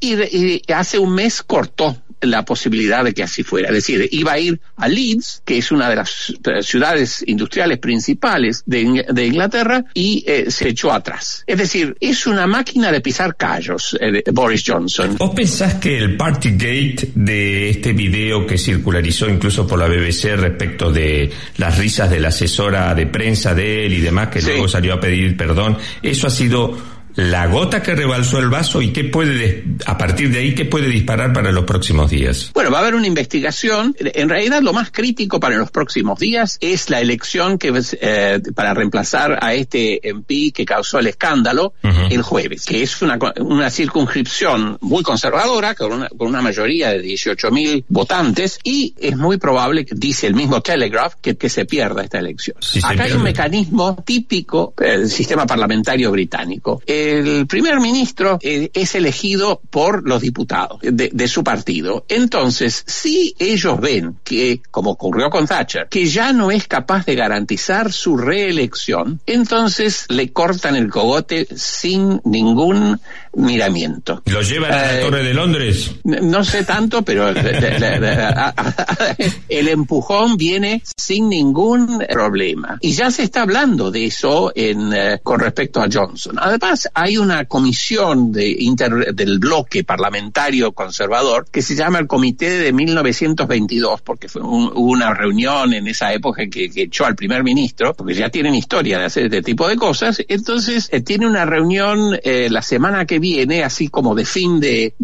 y 0.01 0.61
hace 0.71 0.99
un 0.99 1.15
mes 1.15 1.43
cortó 1.43 1.97
la 2.27 2.45
posibilidad 2.45 3.05
de 3.05 3.13
que 3.15 3.23
así 3.23 3.43
fuera. 3.43 3.69
Es 3.69 3.75
decir, 3.75 4.09
iba 4.13 4.33
a 4.33 4.39
ir 4.39 4.61
a 4.77 4.89
Leeds, 4.89 5.43
que 5.45 5.59
es 5.59 5.71
una 5.73 5.89
de 5.91 5.97
las 5.97 6.33
ciudades 6.63 7.25
industriales 7.27 7.79
principales 7.79 8.63
de, 8.67 8.83
Ing- 8.83 9.07
de 9.07 9.27
Inglaterra, 9.27 9.85
y 9.95 10.25
eh, 10.27 10.51
se 10.51 10.69
echó 10.69 10.93
atrás. 10.93 11.45
Es 11.47 11.59
decir, 11.59 11.97
es 12.01 12.27
una 12.27 12.47
máquina 12.47 12.91
de 12.93 13.01
pisar 13.01 13.37
callos, 13.37 13.97
eh, 14.01 14.11
de 14.13 14.25
Boris 14.33 14.63
Johnson. 14.67 15.17
¿Vos 15.19 15.35
pensás 15.35 15.75
que 15.75 15.99
el 15.99 16.17
Partygate 16.17 17.11
de 17.15 17.71
este 17.71 17.93
video 17.93 18.47
que 18.47 18.59
circularizó 18.59 19.29
incluso 19.29 19.67
por 19.67 19.79
la 19.79 19.87
BBC 19.87 20.37
respecto 20.37 20.91
de 20.91 21.31
las 21.59 21.79
risas 21.79 22.11
de 22.11 22.21
la 22.21 22.29
asesora 22.29 22.95
de 22.95 23.07
prensa 23.07 23.55
de 23.55 23.87
él 23.87 23.93
y 23.95 24.01
demás, 24.01 24.29
que 24.29 24.41
luego 24.43 24.69
salió 24.69 24.95
a 24.95 25.01
pedir 25.01 25.37
perdón, 25.37 25.77
eso 26.03 26.27
ha 26.27 26.31
sido 26.31 26.94
la 27.17 27.47
gota 27.47 27.83
que 27.83 27.95
rebalsó 27.95 28.39
el 28.39 28.49
vaso 28.49 28.83
y 28.83 28.93
qué 28.93 29.05
puede, 29.05 29.35
des- 29.35 29.63
a 29.87 29.97
partir 29.99 30.31
de 30.31 30.39
ahí, 30.41 30.55
qué 30.55 30.65
puede 30.65 30.89
disparar 30.89 31.33
para 31.33 31.53
los 31.53 31.65
próximos 31.65 32.11
días? 32.11 32.51
Bueno, 32.55 32.71
va 32.71 32.79
a 32.79 32.81
haber 32.83 32.95
una 32.95 33.07
investigación. 33.07 33.95
En 33.99 34.29
realidad, 34.29 34.63
lo 34.63 34.73
más 34.73 34.91
crítico 34.91 35.39
para 35.41 35.57
los 35.57 35.71
próximos 35.71 36.19
días 36.19 36.59
es 36.61 36.91
la 36.91 37.01
elección 37.01 37.59
que 37.59 37.73
eh, 38.01 38.41
para 38.55 38.75
reemplazar 38.75 39.39
a 39.43 39.55
este 39.55 40.09
MP 40.09 40.53
que 40.53 40.65
causó 40.65 40.99
el 40.99 41.07
escándalo 41.07 41.75
el 42.11 42.23
jueves, 42.23 42.65
que 42.65 42.83
es 42.83 43.01
una, 43.03 43.19
una 43.41 43.71
circunscripción 43.71 44.79
muy 44.81 45.03
conservadora, 45.03 45.75
con 45.75 45.93
una, 45.93 46.09
con 46.09 46.29
una 46.29 46.43
mayoría 46.43 46.91
de 46.91 47.01
18 47.01 47.51
mil 47.51 47.85
votantes, 47.89 48.59
y 48.63 48.95
es 48.99 49.17
muy 49.17 49.39
probable, 49.39 49.85
que 49.85 49.95
dice 49.97 50.27
el 50.27 50.35
mismo 50.35 50.61
Telegraph, 50.61 51.15
que, 51.21 51.37
que 51.37 51.49
se 51.49 51.65
pierda 51.65 52.03
esta 52.03 52.19
elección. 52.19 52.57
Acá 52.83 53.05
hay 53.05 53.13
un 53.13 53.23
mecanismo 53.23 54.03
típico 54.05 54.75
del 54.77 55.09
sistema 55.09 55.47
parlamentario 55.47 56.11
británico. 56.11 56.83
El 57.11 57.47
primer 57.47 57.81
ministro 57.81 58.39
eh, 58.43 58.71
es 58.73 58.95
elegido 58.95 59.61
por 59.71 60.09
los 60.09 60.23
diputados 60.23 60.79
de, 60.83 61.11
de 61.13 61.29
su 61.29 61.45
partido. 61.45 62.05
Entonces, 62.09 62.83
si 62.87 63.35
ellos 63.39 63.81
ven 63.81 64.17
que, 64.25 64.61
como 64.71 64.91
ocurrió 64.91 65.31
con 65.31 65.47
Thatcher, 65.47 65.87
que 65.89 66.07
ya 66.07 66.33
no 66.33 66.51
es 66.51 66.67
capaz 66.67 67.05
de 67.07 67.15
garantizar 67.15 67.93
su 67.93 68.17
reelección, 68.17 69.21
entonces 69.27 70.07
le 70.09 70.33
cortan 70.33 70.77
el 70.77 70.91
cogote 70.91 71.47
sin 71.55 72.21
ningún 72.25 73.01
miramiento. 73.35 74.23
¿Lo 74.27 74.43
llevan 74.43 74.73
a 74.73 74.77
la 74.77 75.01
Eh, 75.01 75.03
Torre 75.03 75.23
de 75.25 75.35
Londres? 75.35 75.91
No 76.05 76.45
sé 76.45 76.65
tanto, 76.65 77.03
pero 77.03 77.29
el 79.49 79.69
empujón 79.69 80.37
viene 80.37 80.83
sin 80.97 81.29
ningún 81.29 82.05
problema. 82.09 82.79
Y 82.81 82.93
ya 82.93 83.11
se 83.11 83.25
está 83.25 83.43
hablando 83.43 83.91
de 83.91 84.07
eso 84.07 84.53
en, 84.55 84.93
eh, 84.93 85.21
con 85.23 85.41
respecto 85.41 85.81
a 85.81 85.89
Johnson. 85.93 86.37
Además, 86.39 86.89
hay 86.95 87.19
una 87.19 87.45
comisión 87.47 88.31
de 88.33 88.49
inter- 88.51 89.15
del 89.15 89.39
bloque 89.41 89.83
parlamentario 89.85 90.73
conservador 90.73 91.47
que 91.51 91.61
se 91.61 91.75
llama 91.75 91.99
el 91.99 92.07
Comité 92.07 92.51
de 92.51 92.73
1922, 92.73 94.01
porque 94.03 94.29
fue 94.29 94.43
un- 94.43 94.71
hubo 94.75 94.93
una 94.93 95.13
reunión 95.13 95.75
en 95.75 95.89
esa 95.89 96.13
época 96.13 96.47
que, 96.47 96.71
echó 96.75 97.05
al 97.07 97.17
primer 97.17 97.43
ministro, 97.43 97.95
porque 97.95 98.15
ya 98.15 98.29
tienen 98.29 98.55
historia 98.55 98.99
de 98.99 99.07
hacer 99.07 99.25
este 99.25 99.43
tipo 99.43 99.67
de 99.67 99.77
cosas. 99.77 100.23
Entonces, 100.29 100.89
eh, 100.93 101.01
tiene 101.01 101.27
una 101.27 101.45
reunión 101.45 102.19
eh, 102.23 102.49
la 102.51 102.63
semana 102.63 103.07
que 103.07 103.19
viene, 103.19 103.65
así 103.65 103.89
como 103.89 104.15
de 104.15 104.25
fin 104.25 104.61
de, 104.61 104.95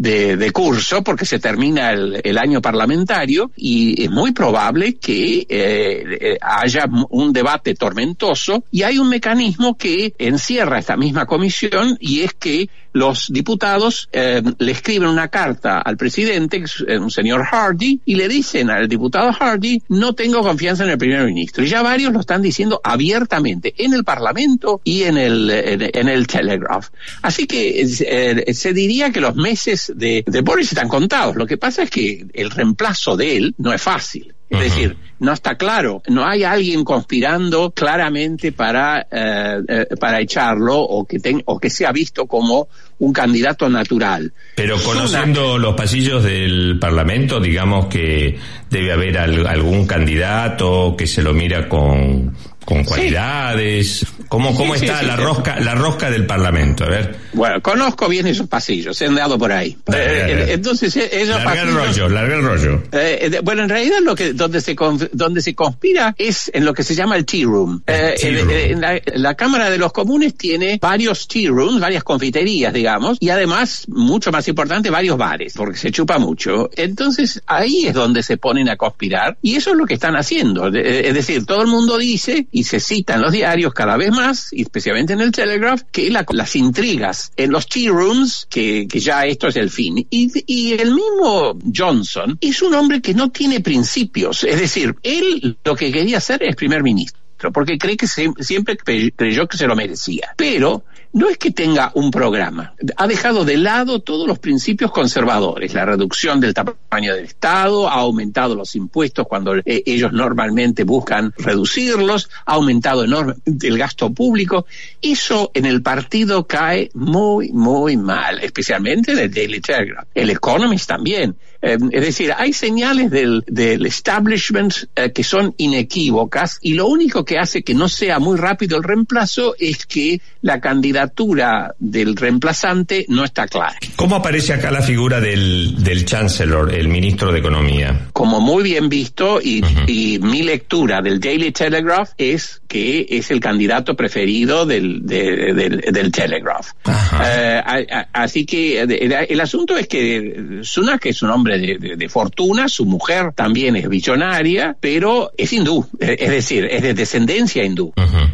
curso, 0.53 1.03
porque 1.03 1.25
se 1.25 1.39
termina 1.39 1.91
el, 1.91 2.37
año 2.37 2.61
parlamentario, 2.61 3.51
y 3.55 4.03
es 4.03 4.09
muy 4.09 4.31
probable 4.31 4.95
que 4.95 5.45
eh, 5.49 6.37
haya 6.41 6.85
un 7.09 7.33
debate 7.33 7.75
tormentoso, 7.75 8.63
y 8.71 8.83
hay 8.83 8.97
un 8.97 9.09
mecanismo 9.09 9.77
que 9.77 10.13
encierra 10.17 10.79
esta 10.79 10.97
misma 10.97 11.25
comisión 11.25 11.80
y 11.99 12.21
es 12.21 12.33
que 12.33 12.69
los 12.93 13.27
diputados 13.29 14.09
eh, 14.11 14.41
le 14.57 14.71
escriben 14.71 15.07
una 15.07 15.29
carta 15.29 15.79
al 15.79 15.97
presidente, 15.97 16.63
eh, 16.87 16.97
un 16.97 17.09
señor 17.09 17.43
Hardy, 17.45 18.01
y 18.05 18.15
le 18.15 18.27
dicen 18.27 18.69
al 18.69 18.87
diputado 18.87 19.31
Hardy, 19.31 19.81
no 19.89 20.13
tengo 20.13 20.41
confianza 20.41 20.83
en 20.83 20.91
el 20.91 20.97
primer 20.97 21.25
ministro. 21.25 21.63
Y 21.63 21.67
ya 21.67 21.81
varios 21.81 22.11
lo 22.11 22.19
están 22.19 22.41
diciendo 22.41 22.81
abiertamente 22.83 23.73
en 23.77 23.93
el 23.93 24.03
Parlamento 24.03 24.81
y 24.83 25.03
en 25.03 25.17
el, 25.17 25.49
en, 25.49 26.09
el 26.09 26.27
Telegraph. 26.27 26.89
Así 27.21 27.47
que 27.47 27.81
eh, 27.81 28.53
se 28.53 28.73
diría 28.73 29.11
que 29.11 29.21
los 29.21 29.35
meses 29.35 29.93
de 29.95 30.23
Boris 30.43 30.71
están 30.71 30.89
contados. 30.89 31.35
Lo 31.35 31.45
que 31.45 31.57
pasa 31.57 31.83
es 31.83 31.89
que 31.89 32.25
el 32.33 32.51
reemplazo 32.51 33.15
de 33.15 33.37
él 33.37 33.55
no 33.57 33.71
es 33.73 33.81
fácil. 33.81 34.33
Es 34.51 34.59
decir, 34.59 34.97
no 35.19 35.31
está 35.31 35.55
claro, 35.55 36.01
no 36.09 36.27
hay 36.27 36.43
alguien 36.43 36.83
conspirando 36.83 37.71
claramente 37.71 38.51
para, 38.51 39.07
eh, 39.09 39.61
eh, 39.67 39.85
para 39.97 40.19
echarlo 40.19 40.77
o 40.77 41.05
que, 41.05 41.19
ten, 41.19 41.41
o 41.45 41.57
que 41.57 41.69
sea 41.69 41.93
visto 41.93 42.25
como 42.25 42.67
un 42.99 43.13
candidato 43.13 43.69
natural. 43.69 44.33
Pero 44.55 44.77
conociendo 44.83 45.57
los 45.57 45.73
pasillos 45.75 46.23
del 46.23 46.77
Parlamento, 46.79 47.39
digamos 47.39 47.85
que 47.85 48.37
debe 48.69 48.91
haber 48.91 49.19
al, 49.19 49.47
algún 49.47 49.87
candidato 49.87 50.95
que 50.97 51.07
se 51.07 51.21
lo 51.21 51.33
mira 51.33 51.69
con, 51.69 52.35
con 52.65 52.83
cualidades. 52.83 54.05
¿Cómo, 54.27 54.55
cómo 54.55 54.75
Sí, 54.75 54.85
está 54.85 54.99
sí, 55.01 55.05
la 55.05 55.17
sí. 55.17 55.23
rosca, 55.23 55.59
la 55.59 55.75
rosca 55.75 56.09
del 56.09 56.25
Parlamento? 56.25 56.85
A 56.85 56.89
ver. 56.89 57.15
Bueno, 57.33 57.61
conozco 57.61 58.07
bien 58.07 58.27
esos 58.27 58.47
pasillos, 58.47 59.01
he 59.01 59.07
andado 59.07 59.37
por 59.37 59.51
ahí. 59.51 59.77
Dale, 59.85 60.03
Eh, 60.03 60.19
dale, 60.21 60.35
dale. 60.39 60.53
entonces, 60.53 60.95
eh, 60.95 61.09
esos 61.11 61.35
Larga 61.43 61.61
el 61.63 61.69
pasillos- 61.69 61.87
rollo, 61.87 62.09
larga 62.09 62.35
el 62.35 62.43
rollo. 62.43 62.83
Eh, 62.93 63.19
eh, 63.23 63.29
de- 63.29 63.39
bueno, 63.41 63.63
en 63.63 63.69
realidad 63.69 63.97
lo 64.01 64.15
que 64.15 64.31
donde 64.33 64.61
se 64.61 64.75
donde 65.11 65.41
se 65.41 65.53
conspira 65.53 66.15
es 66.17 66.49
en 66.53 66.63
lo 66.65 66.73
que 66.73 66.83
se 66.83 66.95
llama 66.95 67.17
el 67.17 67.25
tea 67.25 67.43
room. 67.45 67.81
Eh, 67.87 68.15
tea 68.19 68.29
el- 68.29 68.39
room. 68.39 68.49
eh, 68.51 68.71
en 68.71 68.81
la, 68.81 69.01
la 69.15 69.35
Cámara 69.35 69.69
de 69.69 69.77
los 69.77 69.91
Comunes 69.91 70.35
tiene 70.37 70.77
varios 70.81 71.27
tea 71.27 71.49
rooms, 71.49 71.81
varias 71.81 72.03
confiterías, 72.03 72.73
digamos, 72.73 73.17
y 73.19 73.29
además, 73.29 73.83
mucho 73.89 74.31
más 74.31 74.47
importante, 74.47 74.89
varios 74.89 75.17
bares, 75.17 75.53
porque 75.55 75.77
se 75.77 75.91
chupa 75.91 76.19
mucho. 76.19 76.69
Entonces, 76.77 77.41
ahí 77.47 77.87
es 77.87 77.93
donde 77.93 78.23
se 78.23 78.37
ponen 78.37 78.69
a 78.69 78.77
conspirar, 78.77 79.37
y 79.41 79.55
eso 79.55 79.71
es 79.71 79.77
lo 79.77 79.85
que 79.85 79.95
están 79.95 80.15
haciendo. 80.15 80.67
Eh, 80.73 81.07
es 81.09 81.13
decir, 81.13 81.45
todo 81.45 81.61
el 81.61 81.67
mundo 81.67 81.97
dice, 81.97 82.47
y 82.51 82.63
se 82.63 82.79
cita 82.79 83.15
en 83.15 83.21
los 83.21 83.31
diarios 83.31 83.73
cada 83.73 83.97
vez 83.97 84.11
más, 84.11 84.51
y 84.51 84.61
especialmente 84.63 85.13
en 85.13 85.21
el 85.21 85.31
Telegraph, 85.31 85.81
que 85.91 86.09
la- 86.09 86.25
las 86.31 86.55
intrigas 86.55 87.31
en 87.37 87.51
los 87.51 87.67
tea 87.67 87.91
rooms, 87.91 88.47
que, 88.49 88.87
que 88.89 88.99
ya 88.99 89.25
esto 89.25 89.47
es 89.47 89.55
el 89.55 89.69
fin. 89.69 90.05
Y, 90.09 90.31
y 90.45 90.73
el 90.73 90.93
mismo 90.93 91.57
Johnson 91.75 92.37
es 92.41 92.61
un 92.61 92.73
hombre 92.75 93.01
que 93.01 93.13
no 93.13 93.29
tiene 93.31 93.61
principios. 93.61 94.43
Es 94.43 94.59
decir, 94.59 94.95
él 95.03 95.57
lo 95.63 95.75
que 95.75 95.91
quería 95.91 96.17
hacer 96.17 96.43
es 96.43 96.55
primer 96.55 96.83
ministro 96.83 97.19
porque 97.53 97.77
cree 97.79 97.97
que 97.97 98.05
se- 98.05 98.31
siempre 98.41 98.77
cre- 98.77 99.11
creyó 99.15 99.47
que 99.47 99.57
se 99.57 99.65
lo 99.65 99.75
merecía. 99.75 100.33
Pero 100.37 100.83
no 101.13 101.29
es 101.29 101.37
que 101.37 101.51
tenga 101.51 101.91
un 101.95 102.11
programa. 102.11 102.73
Ha 102.97 103.07
dejado 103.07 103.43
de 103.43 103.57
lado 103.57 103.99
todos 103.99 104.27
los 104.27 104.39
principios 104.39 104.91
conservadores, 104.91 105.73
la 105.73 105.85
reducción 105.85 106.39
del 106.39 106.53
tamaño 106.53 107.15
del 107.15 107.25
Estado, 107.25 107.89
ha 107.89 107.95
aumentado 107.95 108.55
los 108.55 108.75
impuestos 108.75 109.27
cuando 109.27 109.57
eh, 109.57 109.83
ellos 109.85 110.13
normalmente 110.13 110.83
buscan 110.83 111.33
reducirlos, 111.37 112.29
ha 112.45 112.53
aumentado 112.53 113.03
enormemente 113.03 113.67
el 113.67 113.77
gasto 113.77 114.11
público. 114.11 114.65
Eso 115.01 115.51
en 115.53 115.65
el 115.65 115.81
partido 115.81 116.47
cae 116.47 116.89
muy, 116.93 117.51
muy 117.51 117.97
mal, 117.97 118.39
especialmente 118.39 119.11
en 119.11 119.19
el 119.19 119.33
Daily 119.33 119.59
Telegraph. 119.59 120.07
El 120.13 120.29
Economist 120.29 120.87
también. 120.87 121.35
Eh, 121.61 121.77
es 121.91 122.01
decir, 122.01 122.33
hay 122.35 122.53
señales 122.53 123.11
del, 123.11 123.43
del 123.47 123.85
establishment 123.85 124.73
eh, 124.95 125.11
que 125.11 125.23
son 125.23 125.53
inequívocas 125.57 126.57
y 126.61 126.73
lo 126.73 126.87
único 126.87 127.23
que 127.25 127.37
hace 127.37 127.63
que 127.63 127.73
no 127.73 127.87
sea 127.87 128.19
muy 128.19 128.37
rápido 128.37 128.77
el 128.77 128.83
reemplazo 128.83 129.55
es 129.59 129.85
que 129.85 130.21
la 130.41 130.59
candidatura 130.59 131.75
del 131.79 132.15
reemplazante 132.15 133.05
no 133.09 133.23
está 133.23 133.47
clara. 133.47 133.75
¿Cómo 133.95 134.15
aparece 134.15 134.53
acá 134.53 134.71
la 134.71 134.81
figura 134.81 135.19
del, 135.19 135.83
del 135.83 136.05
Chancellor, 136.05 136.73
el 136.73 136.87
ministro 136.87 137.31
de 137.31 137.39
Economía? 137.39 138.07
Como 138.13 138.39
muy 138.41 138.63
bien 138.63 138.89
visto 138.89 139.39
y, 139.41 139.63
y 139.87 140.19
mi 140.19 140.41
lectura 140.43 141.01
del 141.01 141.19
Daily 141.19 141.51
Telegraph 141.51 142.09
es 142.17 142.61
que 142.67 143.05
es 143.09 143.29
el 143.31 143.39
candidato 143.39 143.95
preferido 143.95 144.65
del, 144.65 145.05
de- 145.05 145.53
del, 145.53 145.81
del 145.91 146.11
Telegraph. 146.11 146.69
Eh, 146.87 147.61
a- 147.63 147.79
a- 147.99 148.07
así 148.13 148.45
que 148.45 148.81
el, 148.81 148.91
el 148.91 149.39
asunto 149.39 149.77
es 149.77 149.87
que 149.87 150.59
Sunak 150.63 151.05
es 151.05 151.21
un 151.21 151.29
hombre 151.29 151.50
de, 151.57 151.77
de- 151.77 151.95
de 151.95 152.09
fortuna, 152.09 152.67
su 152.67 152.85
mujer 152.85 153.31
también 153.35 153.75
es 153.75 153.87
billonaria, 153.89 154.75
pero 154.79 155.31
es 155.37 155.51
hindú, 155.53 155.85
eh, 155.99 156.17
es 156.19 156.29
decir, 156.29 156.65
es 156.65 156.81
de 156.81 156.93
descendencia 156.93 157.63
hindú. 157.63 157.93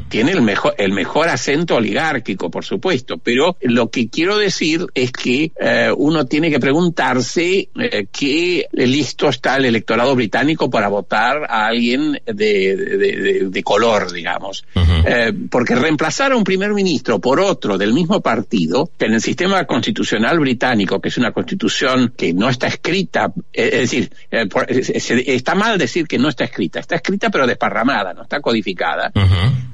Tiene 0.10 0.32
el 0.32 0.42
mejor, 0.42 0.74
el 0.78 0.92
mejor 0.94 1.28
acento 1.30 1.76
oligárquico, 1.76 2.50
por 2.50 2.64
supuesto, 2.64 3.18
pero 3.18 3.58
lo 3.62 3.90
que 3.90 4.10
quiero 4.10 4.38
decir 4.38 4.86
es 4.94 5.12
que 5.12 5.52
eh, 5.60 5.92
uno 5.96 6.26
tiene 6.26 6.50
que 6.50 6.60
preguntarse 6.60 7.70
eh, 7.80 8.08
qué 8.12 8.66
listo 8.72 9.30
está 9.30 9.58
el 9.58 9.66
electorado 9.66 10.16
británico 10.16 10.70
para 10.70 10.88
votar 10.88 11.44
a 11.50 11.68
alguien 11.68 12.20
de, 12.26 12.76
de- 12.76 12.98
de- 12.98 13.48
de 13.50 13.64
color, 13.64 14.12
digamos. 14.12 14.64
Eh, 15.06 15.34
porque 15.50 15.76
reemplazar 15.76 16.32
a 16.32 16.38
un 16.38 16.44
primer 16.44 16.74
ministro 16.74 17.20
por 17.20 17.40
otro 17.40 17.78
del 17.78 17.94
mismo 17.94 18.22
partido, 18.22 18.90
que 18.98 19.06
en 19.06 19.14
el 19.14 19.22
sistema 19.22 19.66
constitucional 19.66 20.40
británico, 20.40 21.00
que 21.02 21.10
es 21.10 21.18
una 21.18 21.32
constitución 21.32 22.14
que 22.18 22.34
no 22.34 22.50
está 22.50 22.68
escrita, 22.68 23.07
eh, 23.54 23.70
es 23.74 23.80
decir, 23.92 24.12
eh, 24.32 24.48
está 25.28 25.56
mal 25.56 25.78
decir 25.78 26.08
que 26.08 26.18
no 26.18 26.30
está 26.30 26.44
escrita, 26.46 26.80
está 26.80 26.96
escrita 26.96 27.30
pero 27.30 27.46
desparramada, 27.48 28.14
no 28.14 28.24
está 28.24 28.40
codificada 28.40 29.12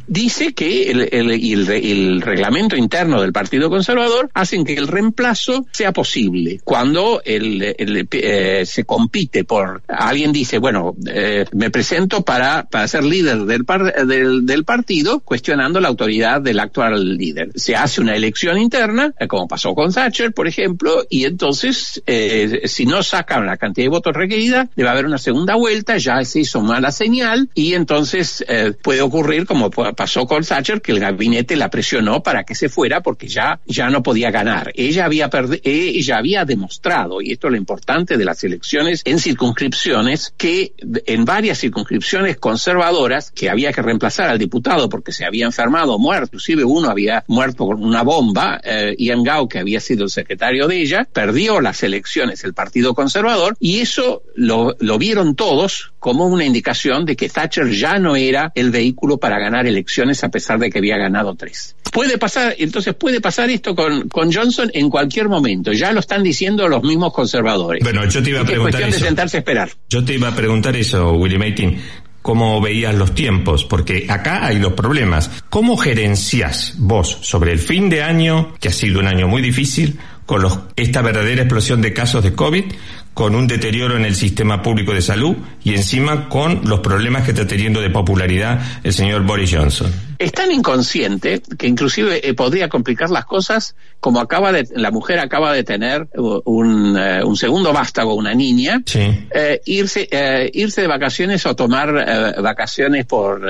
dice 0.05 0.53
que 0.53 0.91
el, 0.91 1.01
el- 1.11 1.31
el 1.31 1.69
el 1.69 2.21
reglamento 2.21 2.75
interno 2.75 3.21
del 3.21 3.31
Partido 3.31 3.69
Conservador 3.69 4.29
hacen 4.33 4.65
que 4.65 4.73
el 4.75 4.87
reemplazo 4.87 5.65
sea 5.71 5.91
posible. 5.93 6.59
Cuando 6.63 7.21
eh, 7.25 8.63
se 8.65 8.83
compite 8.83 9.43
por 9.43 9.81
alguien 9.87 10.31
dice, 10.31 10.57
bueno, 10.57 10.95
eh, 11.07 11.45
me 11.53 11.69
presento 11.69 12.23
para, 12.23 12.63
para 12.63 12.87
ser 12.87 13.03
líder 13.03 13.45
del, 13.45 13.65
par- 13.65 14.05
del, 14.05 14.45
del 14.45 14.63
partido, 14.65 15.19
cuestionando 15.21 15.79
la 15.79 15.87
autoridad 15.87 16.41
del 16.41 16.59
actual 16.59 17.17
líder. 17.17 17.51
Se 17.55 17.75
hace 17.75 18.01
una 18.01 18.15
elección 18.15 18.57
interna, 18.57 19.13
eh, 19.19 19.27
como 19.27 19.47
pasó 19.47 19.73
con 19.73 19.91
Thatcher, 19.93 20.33
por 20.33 20.47
ejemplo, 20.47 21.05
y 21.09 21.25
entonces, 21.25 22.01
eh, 22.05 22.61
si 22.65 22.85
no 22.85 23.03
sacan 23.23 23.45
la 23.45 23.57
cantidad 23.57 23.85
de 23.85 23.89
votos 23.89 24.13
requerida, 24.13 24.69
debe 24.75 24.89
haber 24.89 25.05
una 25.05 25.17
segunda 25.17 25.55
vuelta, 25.55 25.97
ya 25.97 26.23
se 26.25 26.41
hizo 26.41 26.61
mala 26.61 26.91
señal, 26.91 27.49
y 27.53 27.73
entonces 27.73 28.43
eh, 28.47 28.73
puede 28.81 29.01
ocurrir 29.01 29.45
como 29.45 29.69
pasó 29.69 30.25
con 30.25 30.43
Thatcher, 30.43 30.81
que 30.81 30.91
el 30.91 30.99
gabinete 30.99 31.55
la 31.55 31.69
presionó 31.69 32.21
para 32.21 32.43
que 32.43 32.53
se 32.53 32.67
fuera 32.67 33.01
porque 33.01 33.27
ya, 33.27 33.61
ya 33.65 33.89
no 33.89 34.03
podía 34.03 34.29
ganar. 34.29 34.71
Ella 34.75 35.05
había, 35.05 35.29
eh, 35.31 35.61
ella 35.63 36.17
había 36.17 36.43
demostrado, 36.43 37.21
y 37.21 37.31
esto 37.31 37.47
es 37.47 37.51
lo 37.51 37.57
importante 37.57 38.17
de 38.17 38.25
las 38.25 38.43
elecciones 38.43 39.01
en 39.05 39.19
circunscripciones, 39.19 40.33
que 40.37 40.73
en 41.05 41.23
varias 41.25 41.59
circunscripciones 41.59 42.37
conservadoras, 42.37 43.31
que 43.31 43.49
había 43.49 43.71
que 43.71 43.81
reemplazar 43.81 44.29
al 44.29 44.37
diputado 44.37 44.89
porque 44.89 45.13
se 45.13 45.25
había 45.25 45.45
enfermado 45.45 45.97
muerto, 45.97 46.25
inclusive 46.25 46.65
uno 46.65 46.89
había 46.89 47.23
muerto 47.27 47.67
con 47.67 47.83
una 47.83 48.03
bomba, 48.03 48.59
eh, 48.63 48.95
Ian 48.97 49.23
Gao, 49.23 49.47
que 49.47 49.59
había 49.59 49.79
sido 49.79 50.03
el 50.03 50.09
secretario 50.09 50.67
de 50.67 50.81
ella, 50.81 51.07
perdió 51.11 51.61
las 51.61 51.83
elecciones 51.83 52.43
el 52.43 52.53
Partido 52.53 52.93
Conservador, 52.93 53.12
y 53.59 53.79
eso 53.79 54.23
lo, 54.35 54.75
lo 54.79 54.97
vieron 54.97 55.35
todos 55.35 55.93
como 55.99 56.27
una 56.27 56.45
indicación 56.45 57.05
de 57.05 57.15
que 57.15 57.29
Thatcher 57.29 57.69
ya 57.71 57.97
no 57.99 58.15
era 58.15 58.51
el 58.55 58.71
vehículo 58.71 59.17
para 59.17 59.39
ganar 59.39 59.67
elecciones 59.67 60.23
a 60.23 60.29
pesar 60.29 60.59
de 60.59 60.69
que 60.69 60.79
había 60.79 60.97
ganado 60.97 61.35
tres. 61.35 61.75
Puede 61.91 62.17
pasar, 62.17 62.55
entonces 62.57 62.95
puede 62.95 63.21
pasar 63.21 63.49
esto 63.49 63.75
con, 63.75 64.09
con 64.09 64.33
Johnson 64.33 64.71
en 64.73 64.89
cualquier 64.89 65.29
momento, 65.29 65.71
ya 65.71 65.91
lo 65.91 65.99
están 65.99 66.23
diciendo 66.23 66.67
los 66.67 66.83
mismos 66.83 67.13
conservadores. 67.13 67.83
Bueno, 67.83 68.07
yo 68.09 68.23
te 68.23 68.31
iba 68.31 68.41
a 68.41 68.45
que 68.45 68.53
es 68.53 68.55
preguntar 68.55 68.81
cuestión 68.81 68.89
de 68.89 68.97
eso. 68.97 69.05
sentarse 69.05 69.37
a 69.37 69.39
esperar. 69.39 69.69
Yo 69.89 70.03
te 70.03 70.13
iba 70.13 70.27
a 70.27 70.35
preguntar 70.35 70.75
eso, 70.75 71.13
Willy 71.13 71.37
Mating. 71.37 71.77
¿Cómo 72.23 72.61
veías 72.61 72.95
los 72.95 73.13
tiempos? 73.13 73.65
Porque 73.65 74.07
acá 74.09 74.45
hay 74.45 74.57
dos 74.57 74.73
problemas. 74.73 75.29
¿Cómo 75.49 75.75
gerenciás 75.75 76.73
vos 76.77 77.17
sobre 77.21 77.51
el 77.51 77.59
fin 77.59 77.89
de 77.89 78.01
año, 78.01 78.53
que 78.61 78.69
ha 78.69 78.71
sido 78.71 79.01
un 79.01 79.07
año 79.07 79.27
muy 79.27 79.41
difícil, 79.41 79.99
con 80.25 80.41
los, 80.41 80.57
esta 80.77 81.01
verdadera 81.01 81.41
explosión 81.41 81.81
de 81.81 81.91
casos 81.91 82.23
de 82.23 82.33
COVID, 82.33 82.65
con 83.13 83.35
un 83.35 83.47
deterioro 83.47 83.95
en 83.95 84.05
el 84.05 84.15
sistema 84.15 84.61
público 84.61 84.93
de 84.93 85.01
salud 85.01 85.35
y 85.63 85.75
encima 85.75 86.29
con 86.29 86.61
los 86.65 86.79
problemas 86.79 87.23
que 87.23 87.31
está 87.31 87.45
teniendo 87.45 87.81
de 87.81 87.89
popularidad 87.89 88.61
el 88.83 88.93
señor 88.93 89.23
Boris 89.23 89.51
Johnson? 89.53 89.91
Es 90.23 90.31
tan 90.31 90.53
inconsciente 90.53 91.41
que 91.57 91.67
inclusive 91.67 92.25
eh, 92.25 92.33
podría 92.33 92.69
complicar 92.69 93.09
las 93.09 93.25
cosas 93.25 93.75
como 94.03 94.19
acaba 94.19 94.51
de, 94.51 94.67
la 94.75 94.91
mujer 94.91 95.17
acaba 95.19 95.53
de 95.53 95.63
tener 95.63 96.09
uh, 96.17 96.41
un, 96.43 96.97
eh, 96.97 97.23
un 97.23 97.37
segundo 97.37 97.71
vástago, 97.71 98.15
una 98.15 98.33
niña, 98.33 98.83
eh, 98.93 99.61
irse, 99.65 100.09
eh, 100.11 100.51
irse 100.53 100.81
de 100.81 100.87
vacaciones 100.87 101.45
o 101.45 101.55
tomar 101.55 101.93
vacaciones 102.41 103.05
por 103.05 103.41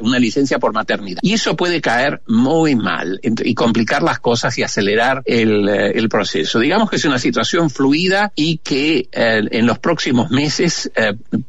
una 0.00 0.18
licencia 0.18 0.58
por 0.58 0.72
maternidad. 0.72 1.20
Y 1.22 1.34
eso 1.34 1.54
puede 1.54 1.82
caer 1.82 2.22
muy 2.26 2.74
mal 2.76 3.20
y 3.22 3.54
complicar 3.54 4.02
las 4.02 4.20
cosas 4.20 4.56
y 4.56 4.62
acelerar 4.62 5.22
el, 5.26 5.68
el 5.68 6.08
proceso. 6.08 6.58
Digamos 6.58 6.88
que 6.88 6.96
es 6.96 7.04
una 7.04 7.18
situación 7.18 7.68
fluida 7.68 8.32
y 8.34 8.58
que 8.58 9.08
en 9.12 9.66
los 9.66 9.78
próximos 9.78 10.30
meses 10.30 10.90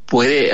puede, 0.05 0.51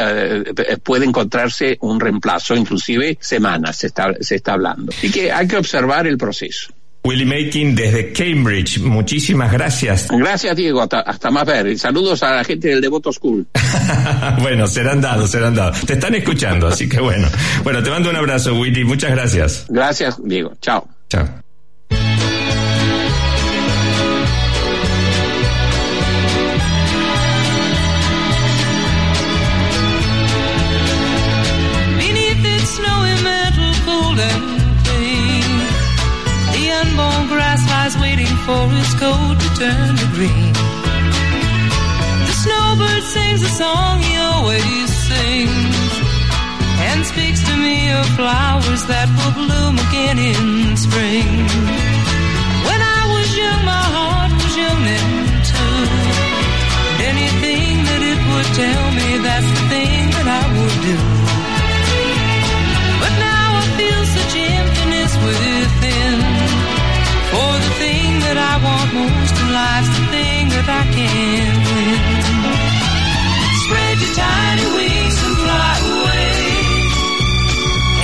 puede 0.84 1.05
encontrarse 1.05 1.78
un 1.82 1.99
reemplazo, 1.99 2.55
inclusive 2.55 3.18
semanas 3.20 3.78
se 3.78 3.88
está, 3.88 4.07
se 4.20 4.36
está 4.36 4.53
hablando. 4.53 4.91
Y 5.01 5.12
que 5.12 5.32
hay 5.32 5.47
que 5.47 5.58
observar 5.58 6.08
el 6.08 6.18
proceso. 6.18 6.74
Willy 7.08 7.26
Making 7.26 7.74
desde 7.74 8.12
Cambridge. 8.12 8.80
Muchísimas 8.80 9.51
gracias. 9.51 10.08
Gracias, 10.12 10.55
Diego. 10.58 10.82
Hasta, 10.82 10.99
hasta 10.99 11.32
más 11.32 11.45
ver. 11.45 11.68
Y 11.68 11.78
Saludos 11.78 12.22
a 12.22 12.36
la 12.36 12.43
gente 12.43 12.68
del 12.68 12.82
Devoto 12.82 13.14
School. 13.14 13.47
bueno, 14.41 14.68
serán 14.68 14.99
dados, 14.99 15.32
serán 15.32 15.55
dados. 15.55 15.86
Te 15.86 15.93
están 15.93 16.16
escuchando, 16.16 16.68
así 16.68 16.89
que 16.89 16.99
bueno. 16.99 17.30
Bueno, 17.64 17.82
te 17.82 17.89
mando 17.89 18.10
un 18.10 18.16
abrazo, 18.18 18.55
Willy. 18.55 18.84
Muchas 18.84 19.12
gracias. 19.12 19.66
Gracias, 19.70 20.18
Diego. 20.22 20.55
Chao. 20.60 20.88
Chao. 21.10 21.47
Grass 37.88 37.96
lies 37.96 38.02
waiting 38.02 38.36
for 38.46 38.68
its 38.80 38.94
coat 39.00 39.36
to 39.40 39.50
turn 39.60 39.96
to 39.96 40.06
green. 40.16 40.54
The 42.28 42.36
snowbird 42.44 43.04
sings 43.04 43.42
a 43.44 43.50
song 43.50 44.02
he 44.02 44.16
always 44.18 44.90
sings, 45.08 45.92
and 46.88 47.06
speaks 47.06 47.42
to 47.44 47.56
me 47.58 47.92
of 47.92 48.06
flowers 48.16 48.86
that 48.86 49.08
will 49.18 49.34
bloom 49.40 49.76
again 49.88 50.18
in 50.20 50.78
spring. 50.78 51.48
When 52.68 52.82
I 52.82 53.02
was 53.14 53.28
young, 53.38 53.62
my 53.66 53.86
heart 53.96 54.32
was 54.34 54.54
young 54.58 54.80
then 54.90 55.10
too. 55.52 55.80
Anything 57.12 57.84
that 57.88 58.02
it 58.12 58.20
would 58.30 58.50
tell 58.64 58.86
me, 59.00 59.08
that's 59.24 59.50
the 59.56 59.64
thing 59.72 60.10
that 60.18 60.28
I 60.28 60.44
would 60.56 60.78
do. 60.84 61.26
That 68.28 68.36
I 68.36 68.55
want 68.59 68.89
most 68.91 69.36
in 69.39 69.49
life's 69.55 69.91
the 69.95 70.03
thing 70.11 70.43
that 70.51 70.67
I 70.67 70.84
can't 70.91 71.59
win. 71.71 72.03
Spread 73.63 73.95
your 74.03 74.13
tiny 74.19 74.67
wings 74.75 75.17
and 75.23 75.36
fly 75.47 75.75
away. 75.95 76.36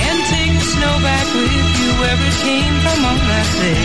And 0.08 0.18
take 0.32 0.54
the 0.56 0.68
snow 0.76 0.94
back 1.04 1.26
with 1.28 1.68
you 1.76 1.90
where 2.00 2.18
it 2.24 2.36
came 2.40 2.76
from 2.84 2.98
on 3.04 3.18
that 3.20 3.48
day. 3.60 3.84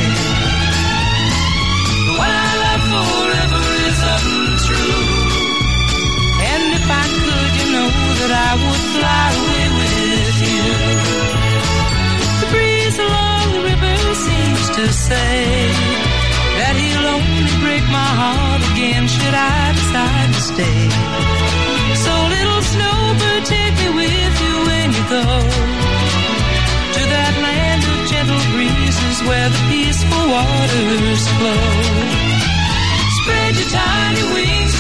One 2.24 2.36
I 2.48 2.52
love 2.64 2.84
forever 2.88 3.64
is 3.90 4.00
untrue. 4.16 5.12
And 6.40 6.64
if 6.80 6.88
I 6.88 7.06
could, 7.20 7.52
you 7.60 7.68
know 7.76 7.90
that 8.20 8.32
I 8.48 8.52
would 8.64 8.84
fly 8.96 9.28
away 9.44 9.66
with 9.76 10.38
you. 10.48 10.68
The 12.40 12.48
breeze 12.48 12.96
along 12.96 13.46
the 13.60 13.62
river 13.76 13.96
seems 14.24 14.64
to 14.78 14.86
say 14.88 15.99
only 17.16 17.56
break 17.64 17.84
my 18.00 18.12
heart 18.22 18.62
again 18.72 19.04
should 19.08 19.36
I 19.36 19.74
decide 19.80 20.30
to 20.36 20.42
stay. 20.54 20.82
So 22.04 22.14
little 22.36 22.62
snowbird, 22.74 23.44
take 23.46 23.76
me 23.82 23.90
with 24.02 24.36
you 24.44 24.56
when 24.70 24.88
you 24.98 25.04
go 25.18 25.26
to 26.96 27.02
that 27.14 27.34
land 27.46 27.82
of 27.92 27.98
gentle 28.12 28.44
breezes 28.54 29.18
where 29.28 29.50
the 29.50 29.62
peaceful 29.72 30.26
waters 30.36 31.24
flow. 31.38 31.66
Spread 33.20 33.54
your 33.60 33.70
tiny 33.70 34.24
wings 34.36 34.79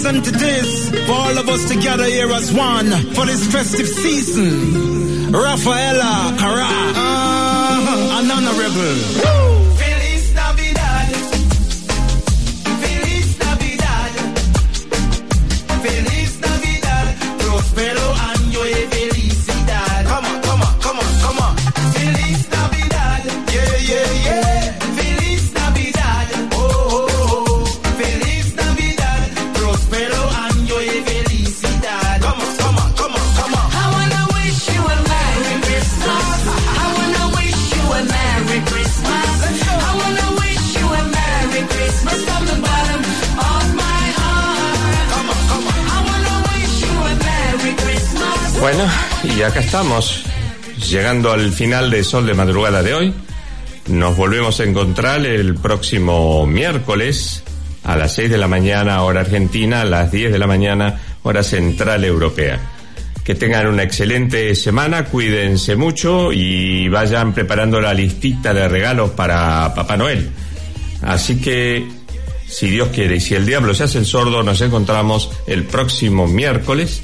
pleasant 0.00 0.28
it 0.28 0.42
is 0.42 0.90
for 1.06 1.12
all 1.12 1.38
of 1.38 1.48
us 1.48 1.68
to 1.68 1.74
gather 1.80 2.04
here 2.04 2.30
as 2.30 2.52
one 2.52 2.90
for 3.14 3.26
this 3.26 3.50
festive 3.50 3.88
season. 3.88 5.32
Rafaela 5.32 6.36
Cara, 6.38 6.68
uh, 6.94 8.20
an 8.20 8.30
honorable. 8.30 9.37
Y 49.38 49.42
acá 49.42 49.60
estamos, 49.60 50.24
llegando 50.90 51.30
al 51.30 51.52
final 51.52 51.90
de 51.90 52.02
Sol 52.02 52.26
de 52.26 52.34
Madrugada 52.34 52.82
de 52.82 52.94
hoy. 52.94 53.14
Nos 53.86 54.16
volvemos 54.16 54.58
a 54.58 54.64
encontrar 54.64 55.24
el 55.24 55.54
próximo 55.54 56.44
miércoles 56.44 57.44
a 57.84 57.94
las 57.94 58.14
6 58.14 58.30
de 58.30 58.38
la 58.38 58.48
mañana, 58.48 59.00
hora 59.02 59.20
argentina, 59.20 59.82
a 59.82 59.84
las 59.84 60.10
10 60.10 60.32
de 60.32 60.38
la 60.40 60.48
mañana, 60.48 60.98
hora 61.22 61.44
central 61.44 62.04
europea. 62.04 62.58
Que 63.22 63.36
tengan 63.36 63.68
una 63.68 63.84
excelente 63.84 64.56
semana, 64.56 65.04
cuídense 65.04 65.76
mucho 65.76 66.32
y 66.32 66.88
vayan 66.88 67.32
preparando 67.32 67.80
la 67.80 67.94
listita 67.94 68.52
de 68.52 68.66
regalos 68.66 69.10
para 69.10 69.72
Papá 69.72 69.96
Noel. 69.96 70.30
Así 71.02 71.40
que, 71.40 71.86
si 72.48 72.70
Dios 72.70 72.88
quiere 72.88 73.16
y 73.16 73.20
si 73.20 73.36
el 73.36 73.46
diablo 73.46 73.72
se 73.72 73.84
hace 73.84 73.98
el 73.98 74.06
sordo, 74.06 74.42
nos 74.42 74.60
encontramos 74.62 75.30
el 75.46 75.62
próximo 75.62 76.26
miércoles 76.26 77.02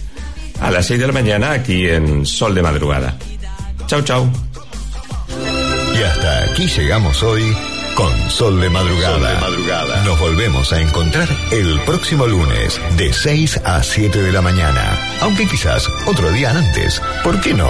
a 0.64 0.70
las 0.70 0.86
6 0.86 0.98
de 0.98 1.06
la 1.06 1.12
mañana 1.12 1.52
aquí 1.52 1.86
en 1.86 2.24
Sol 2.24 2.54
de 2.54 2.62
Madrugada. 2.62 3.18
Chau, 3.86 4.00
chau. 4.00 4.26
Y 5.94 6.02
hasta 6.02 6.44
aquí 6.44 6.66
llegamos 6.66 7.22
hoy 7.22 7.54
con 7.94 8.30
Sol 8.30 8.58
de 8.62 8.70
Madrugada. 8.70 10.02
Nos 10.04 10.18
volvemos 10.18 10.72
a 10.72 10.80
encontrar 10.80 11.28
el 11.52 11.78
próximo 11.80 12.26
lunes 12.26 12.80
de 12.96 13.12
6 13.12 13.60
a 13.62 13.82
7 13.82 14.22
de 14.22 14.32
la 14.32 14.40
mañana. 14.40 14.98
Aunque 15.20 15.46
quizás 15.46 15.86
otro 16.06 16.32
día 16.32 16.50
antes. 16.50 17.02
¿Por 17.22 17.38
qué 17.42 17.52
no? 17.52 17.68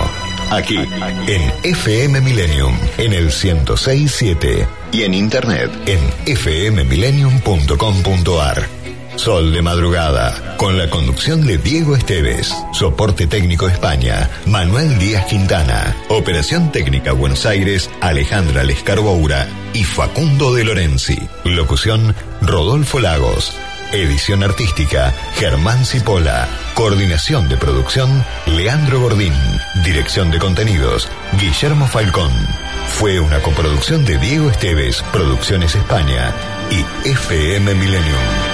Aquí, 0.53 0.78
en 1.26 1.53
FM 1.64 2.20
Millennium, 2.20 2.78
en 2.99 3.12
el 3.12 3.24
1067 3.24 4.68
y 4.92 5.03
en 5.03 5.14
internet 5.14 5.68
en 5.86 5.99
fmmillennium.com.ar. 6.36 8.84
Sol 9.17 9.53
de 9.53 9.62
madrugada, 9.62 10.57
con 10.57 10.77
la 10.77 10.91
conducción 10.91 11.47
de 11.47 11.57
Diego 11.57 11.97
Esteves, 11.97 12.55
soporte 12.73 13.27
técnico 13.27 13.69
España, 13.69 14.29
Manuel 14.47 14.99
Díaz 14.99 15.27
Quintana, 15.27 15.97
operación 16.09 16.73
técnica 16.73 17.12
Buenos 17.12 17.47
Aires, 17.47 17.89
Alejandra 18.01 18.65
Lescarboura 18.65 19.49
y 19.73 19.85
Facundo 19.85 20.53
de 20.53 20.65
Lorenzi, 20.65 21.19
locución 21.45 22.15
Rodolfo 22.43 22.99
Lagos, 22.99 23.53
edición 23.93 24.43
artística 24.43 25.15
Germán 25.37 25.87
Cipolla, 25.87 26.49
coordinación 26.75 27.49
de 27.49 27.57
producción 27.57 28.25
Leandro 28.47 29.01
Gordín, 29.01 29.35
dirección 29.85 30.31
de 30.33 30.39
contenidos 30.39 31.09
Guillermo 31.39 31.87
Falcón. 31.87 32.33
Fue 32.89 33.21
una 33.21 33.39
coproducción 33.41 34.05
de 34.05 34.19
Diego 34.19 34.51
Esteves, 34.51 35.03
Producciones 35.12 35.75
España 35.75 36.33
y 36.71 37.09
FM 37.09 37.75
Millennium. 37.75 38.54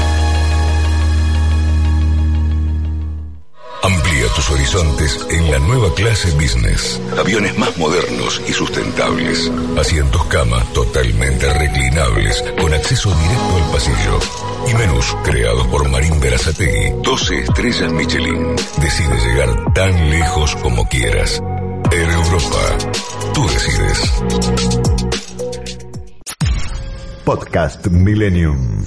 Amplía 3.83 4.27
tus 4.35 4.49
horizontes 4.51 5.25
en 5.31 5.51
la 5.51 5.57
nueva 5.59 5.93
clase 5.95 6.31
business. 6.35 7.01
Aviones 7.17 7.57
más 7.57 7.75
modernos 7.77 8.39
y 8.47 8.53
sustentables. 8.53 9.51
Asientos 9.77 10.23
cama 10.25 10.63
totalmente 10.73 11.51
reclinables 11.51 12.43
con 12.61 12.73
acceso 12.73 13.09
directo 13.09 13.55
al 13.55 13.71
pasillo. 13.71 14.19
Y 14.69 14.73
menús 14.75 15.17
creados 15.23 15.65
por 15.67 15.89
Marín 15.89 16.19
Berazategui. 16.19 16.93
12 17.03 17.39
estrellas 17.39 17.91
Michelin. 17.91 18.55
Decide 18.77 19.17
llegar 19.17 19.73
tan 19.73 20.09
lejos 20.11 20.55
como 20.57 20.87
quieras. 20.87 21.41
Air 21.91 22.09
Europa. 22.09 22.77
Tú 23.33 23.47
decides. 23.47 24.11
Podcast 27.25 27.87
Millennium. 27.87 28.85